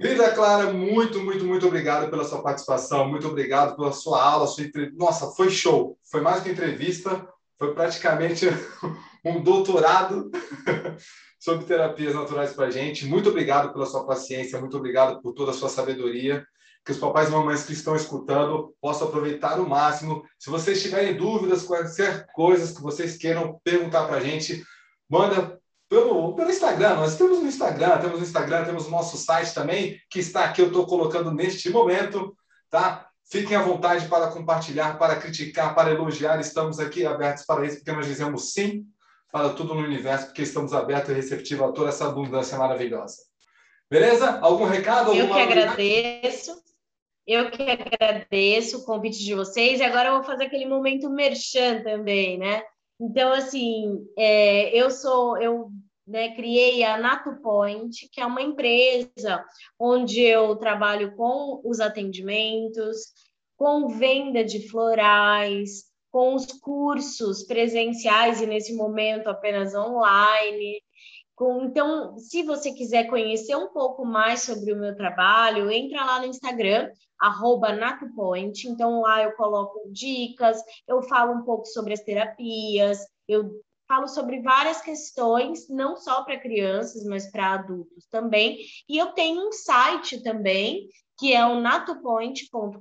Querida 0.00 0.32
Clara, 0.32 0.72
muito, 0.72 1.20
muito, 1.20 1.44
muito 1.44 1.66
obrigado 1.66 2.10
pela 2.10 2.24
sua 2.24 2.42
participação, 2.42 3.08
muito 3.08 3.28
obrigado 3.28 3.76
pela 3.76 3.92
sua 3.92 4.20
aula, 4.22 4.46
sua 4.46 4.64
entre... 4.64 4.90
Nossa, 4.92 5.30
foi 5.32 5.50
show. 5.50 5.98
Foi 6.10 6.20
mais 6.20 6.42
que 6.42 6.50
entrevista, 6.50 7.28
foi 7.62 7.74
praticamente 7.74 8.46
um 9.24 9.40
doutorado 9.40 10.32
sobre 11.38 11.64
terapias 11.64 12.12
naturais 12.12 12.52
para 12.52 12.66
a 12.66 12.70
gente. 12.72 13.06
Muito 13.06 13.28
obrigado 13.28 13.72
pela 13.72 13.86
sua 13.86 14.04
paciência, 14.04 14.58
muito 14.58 14.76
obrigado 14.76 15.22
por 15.22 15.32
toda 15.32 15.52
a 15.52 15.54
sua 15.54 15.68
sabedoria 15.68 16.44
que 16.84 16.90
os 16.90 16.98
papais 16.98 17.28
e 17.28 17.30
mamães 17.30 17.62
que 17.62 17.72
estão 17.72 17.94
escutando 17.94 18.74
possam 18.80 19.06
aproveitar 19.06 19.60
o 19.60 19.68
máximo. 19.68 20.24
Se 20.36 20.50
vocês 20.50 20.82
tiverem 20.82 21.16
dúvidas, 21.16 21.62
quaisquer 21.62 22.26
coisas 22.34 22.72
que 22.72 22.82
vocês 22.82 23.16
queiram 23.16 23.60
perguntar 23.62 24.08
para 24.08 24.16
a 24.16 24.20
gente, 24.20 24.64
manda 25.08 25.56
pelo, 25.88 26.34
pelo 26.34 26.50
Instagram. 26.50 26.96
Nós 26.96 27.16
temos 27.16 27.38
no 27.38 27.46
Instagram, 27.46 27.98
temos 27.98 28.18
no 28.18 28.26
Instagram, 28.26 28.64
temos 28.64 28.88
o 28.88 28.90
nosso 28.90 29.16
site 29.16 29.54
também, 29.54 29.96
que 30.10 30.18
está 30.18 30.46
aqui, 30.46 30.60
eu 30.60 30.66
estou 30.66 30.84
colocando 30.84 31.30
neste 31.30 31.70
momento, 31.70 32.36
tá? 32.68 33.06
Fiquem 33.30 33.56
à 33.56 33.62
vontade 33.62 34.08
para 34.08 34.28
compartilhar, 34.28 34.98
para 34.98 35.16
criticar, 35.16 35.74
para 35.74 35.90
elogiar. 35.90 36.38
Estamos 36.40 36.78
aqui 36.78 37.06
abertos 37.06 37.44
para 37.44 37.64
isso, 37.66 37.76
porque 37.76 37.92
nós 37.92 38.06
dizemos 38.06 38.52
sim 38.52 38.84
para 39.30 39.50
tudo 39.50 39.74
no 39.74 39.82
universo, 39.82 40.26
porque 40.26 40.42
estamos 40.42 40.74
abertos 40.74 41.10
e 41.10 41.14
receptivos 41.14 41.68
a 41.68 41.72
toda 41.72 41.88
essa 41.88 42.06
abundância 42.06 42.58
maravilhosa. 42.58 43.16
Beleza? 43.90 44.38
Algum 44.40 44.64
recado? 44.64 45.14
Eu 45.14 45.28
que 45.28 45.40
agradeço. 45.40 46.62
Eu 47.26 47.50
que 47.50 47.62
agradeço 47.62 48.78
o 48.78 48.84
convite 48.84 49.24
de 49.24 49.34
vocês 49.34 49.80
e 49.80 49.84
agora 49.84 50.08
eu 50.08 50.14
vou 50.14 50.24
fazer 50.24 50.44
aquele 50.44 50.66
momento 50.66 51.08
merchan 51.08 51.82
também, 51.82 52.36
né? 52.36 52.62
Então, 53.00 53.32
assim, 53.32 54.06
é, 54.18 54.76
eu 54.76 54.90
sou, 54.90 55.40
eu 55.40 55.70
né, 56.06 56.34
criei 56.34 56.82
a 56.84 56.98
Nato 56.98 57.40
Point, 57.40 58.08
que 58.10 58.20
é 58.20 58.26
uma 58.26 58.42
empresa 58.42 59.44
onde 59.78 60.20
eu 60.20 60.56
trabalho 60.56 61.14
com 61.16 61.60
os 61.64 61.80
atendimentos, 61.80 63.12
com 63.56 63.88
venda 63.88 64.44
de 64.44 64.68
florais, 64.68 65.84
com 66.10 66.34
os 66.34 66.46
cursos 66.46 67.44
presenciais 67.44 68.40
e 68.40 68.46
nesse 68.46 68.74
momento 68.74 69.28
apenas 69.28 69.74
online. 69.74 70.82
Então, 71.62 72.16
se 72.18 72.42
você 72.42 72.72
quiser 72.72 73.08
conhecer 73.08 73.56
um 73.56 73.68
pouco 73.68 74.04
mais 74.04 74.42
sobre 74.42 74.72
o 74.72 74.78
meu 74.78 74.94
trabalho, 74.94 75.70
entra 75.70 76.04
lá 76.04 76.20
no 76.20 76.26
Instagram, 76.26 76.90
arroba 77.18 77.72
NatoPoint. 77.72 78.68
Então, 78.68 79.00
lá 79.00 79.22
eu 79.24 79.32
coloco 79.32 79.90
dicas, 79.90 80.62
eu 80.86 81.02
falo 81.02 81.32
um 81.32 81.42
pouco 81.42 81.66
sobre 81.66 81.94
as 81.94 82.00
terapias, 82.00 82.98
eu 83.26 83.60
falo 83.92 84.08
sobre 84.08 84.40
várias 84.40 84.80
questões, 84.80 85.68
não 85.68 85.98
só 85.98 86.24
para 86.24 86.40
crianças, 86.40 87.04
mas 87.04 87.30
para 87.30 87.52
adultos 87.52 88.06
também. 88.06 88.56
E 88.88 88.96
eu 88.96 89.08
tenho 89.12 89.46
um 89.46 89.52
site 89.52 90.22
também, 90.22 90.88
que 91.18 91.34
é 91.34 91.44
o 91.44 91.60
natupoint.com.br. 91.60 92.80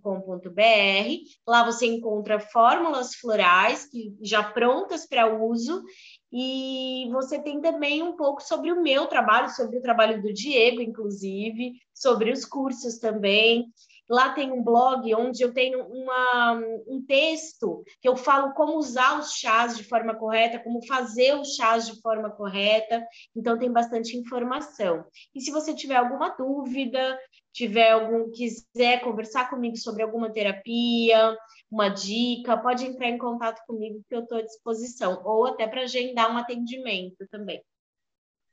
Lá 1.46 1.66
você 1.66 1.86
encontra 1.86 2.40
fórmulas 2.40 3.14
florais 3.16 3.86
que 3.90 4.16
já 4.22 4.42
prontas 4.42 5.06
para 5.06 5.36
uso 5.44 5.84
e 6.32 7.10
você 7.12 7.38
tem 7.40 7.60
também 7.60 8.02
um 8.02 8.16
pouco 8.16 8.42
sobre 8.42 8.72
o 8.72 8.82
meu 8.82 9.06
trabalho, 9.06 9.50
sobre 9.50 9.80
o 9.80 9.82
trabalho 9.82 10.22
do 10.22 10.32
Diego, 10.32 10.82
inclusive, 10.82 11.74
sobre 11.94 12.32
os 12.32 12.46
cursos 12.46 13.00
também. 13.00 13.66
Lá 14.12 14.34
tem 14.34 14.52
um 14.52 14.62
blog 14.62 15.16
onde 15.16 15.42
eu 15.42 15.54
tenho 15.54 15.86
uma, 15.88 16.52
um 16.86 17.02
texto 17.08 17.82
que 18.02 18.10
eu 18.10 18.18
falo 18.18 18.54
como 18.54 18.78
usar 18.78 19.18
os 19.18 19.36
chás 19.36 19.78
de 19.78 19.86
forma 19.86 20.14
correta, 20.14 20.60
como 20.60 20.86
fazer 20.86 21.34
os 21.40 21.56
chás 21.56 21.88
de 21.88 22.02
forma 22.02 22.30
correta. 22.30 23.02
Então 23.34 23.58
tem 23.58 23.72
bastante 23.72 24.18
informação. 24.18 25.06
E 25.34 25.40
se 25.40 25.50
você 25.50 25.74
tiver 25.74 25.96
alguma 25.96 26.28
dúvida, 26.28 27.18
tiver 27.54 27.92
algum 27.92 28.30
quiser 28.30 29.00
conversar 29.02 29.50
comigo 29.50 29.78
sobre 29.78 30.04
alguma 30.04 30.30
terapia, 30.30 31.38
uma 31.72 31.88
dica, 31.88 32.58
pode 32.58 32.86
entrar 32.86 33.08
em 33.08 33.18
contato 33.18 33.62
comigo 33.66 34.04
que 34.10 34.14
eu 34.14 34.24
estou 34.24 34.40
à 34.40 34.42
disposição, 34.42 35.22
ou 35.24 35.46
até 35.46 35.66
para 35.66 35.84
agendar 35.84 36.30
um 36.30 36.38
atendimento 36.38 37.26
também. 37.32 37.64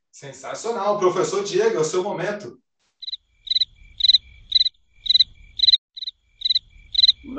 Sensacional, 0.09 0.97
professor 0.99 1.43
Diego, 1.43 1.75
é 1.75 1.79
o 1.81 1.83
seu 1.83 2.01
momento. 2.01 2.57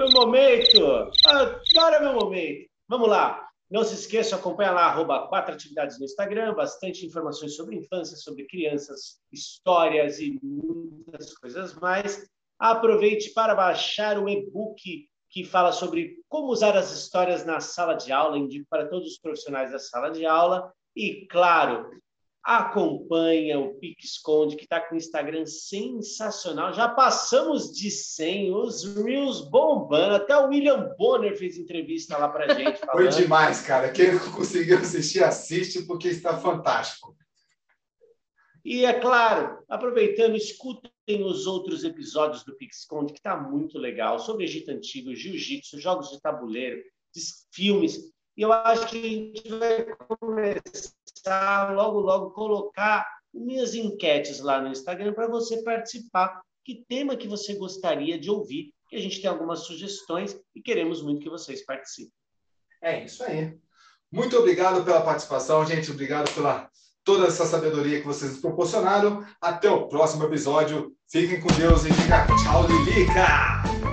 Meu 0.01 0.11
momento! 0.13 1.13
Agora 1.27 1.97
é 1.97 2.01
meu 2.01 2.15
momento! 2.15 2.71
Vamos 2.89 3.07
lá! 3.07 3.47
Não 3.71 3.85
se 3.85 3.97
esqueça, 3.97 4.35
acompanha 4.35 4.71
lá, 4.71 4.87
arroba 4.87 5.29
quatro 5.29 5.53
atividades 5.53 5.99
no 5.99 6.07
Instagram, 6.07 6.55
bastante 6.55 7.05
informações 7.05 7.55
sobre 7.55 7.77
infância, 7.77 8.17
sobre 8.17 8.47
crianças, 8.47 9.21
histórias 9.31 10.19
e 10.19 10.41
muitas 10.43 11.37
coisas 11.37 11.75
mais. 11.75 12.27
Aproveite 12.59 13.35
para 13.35 13.55
baixar 13.55 14.19
o 14.19 14.27
e-book 14.27 15.07
que 15.29 15.45
fala 15.45 15.71
sobre 15.71 16.17
como 16.31 16.49
usar 16.49 16.79
as 16.79 16.91
histórias 16.91 17.45
na 17.45 17.61
sala 17.61 17.93
de 17.93 18.11
aula, 18.11 18.39
indico 18.39 18.67
para 18.71 18.89
todos 18.89 19.07
os 19.07 19.19
profissionais 19.19 19.71
da 19.71 19.79
sala 19.79 20.09
de 20.09 20.25
aula. 20.25 20.73
E, 20.97 21.27
claro, 21.27 21.91
acompanha 22.43 23.59
o 23.59 23.75
Pique 23.75 24.05
Esconde, 24.05 24.57
que 24.57 24.65
está 24.65 24.81
com 24.81 24.95
o 24.95 24.99
Instagram 24.99 25.45
sensacional. 25.47 26.73
Já 26.73 26.89
passamos 26.89 27.73
de 27.73 27.91
100, 27.91 28.55
os 28.55 28.85
Reels 28.97 29.41
bombando. 29.41 30.15
Até 30.15 30.37
o 30.37 30.49
William 30.49 30.95
Bonner 30.99 31.37
fez 31.37 31.57
entrevista 31.59 32.17
lá 32.17 32.29
para 32.29 32.55
gente. 32.55 32.79
Falando. 32.81 33.13
Foi 33.13 33.23
demais, 33.23 33.61
cara. 33.61 33.91
Quem 33.91 34.15
não 34.15 34.33
conseguiu 34.33 34.79
assistir, 34.79 35.23
assiste, 35.23 35.83
porque 35.83 36.09
está 36.09 36.37
fantástico. 36.39 37.17
E, 38.65 38.85
é 38.85 38.99
claro, 39.01 39.63
aproveitando, 39.69 40.37
escutem 40.37 40.91
os 41.25 41.47
outros 41.47 41.83
episódios 41.83 42.45
do 42.45 42.57
Esconde, 42.61 43.13
que 43.13 43.19
está 43.19 43.37
muito 43.37 43.79
legal, 43.79 44.19
sobre 44.19 44.45
Egito 44.45 44.71
Antigo, 44.71 45.15
Jiu-Jitsu, 45.15 45.81
jogos 45.81 46.11
de 46.11 46.21
tabuleiro, 46.21 46.83
filmes. 47.53 48.13
E 48.37 48.43
eu 48.43 48.53
acho 48.53 48.87
que 48.89 48.99
a 48.99 49.09
gente 49.09 49.49
vai 49.49 49.87
começar 51.21 51.75
logo, 51.75 52.01
logo, 52.01 52.31
colocar 52.31 53.07
minhas 53.33 53.75
enquetes 53.75 54.41
lá 54.41 54.61
no 54.61 54.69
Instagram 54.69 55.13
para 55.13 55.29
você 55.29 55.63
participar. 55.63 56.41
Que 56.65 56.85
tema 56.89 57.17
que 57.17 57.29
você 57.29 57.55
gostaria 57.55 58.19
de 58.19 58.31
ouvir? 58.31 58.73
Que 58.89 58.97
a 58.97 59.01
gente 59.01 59.21
tem 59.21 59.31
algumas 59.31 59.61
sugestões 59.61 60.39
e 60.55 60.61
queremos 60.61 61.03
muito 61.03 61.23
que 61.23 61.31
vocês 61.31 61.65
participem. 61.65 62.13
É 62.83 63.05
isso 63.05 63.23
aí. 63.23 63.57
Muito 64.11 64.37
obrigado 64.37 64.85
pela 64.85 65.03
participação, 65.03 65.65
gente. 65.65 65.91
Obrigado 65.91 66.33
pela 66.35 66.69
toda 67.05 67.27
essa 67.27 67.47
sabedoria 67.47 68.01
que 68.01 68.07
vocês 68.07 68.33
nos 68.33 68.41
proporcionaram. 68.41 69.25
Até 69.41 69.71
o 69.71 69.87
próximo 69.87 70.25
episódio. 70.25 70.95
Fiquem 71.09 71.41
com 71.41 71.49
Deus 71.55 71.85
e 71.85 71.93
diga 71.93 72.27
tchau, 72.27 72.67
Lilica! 72.67 73.90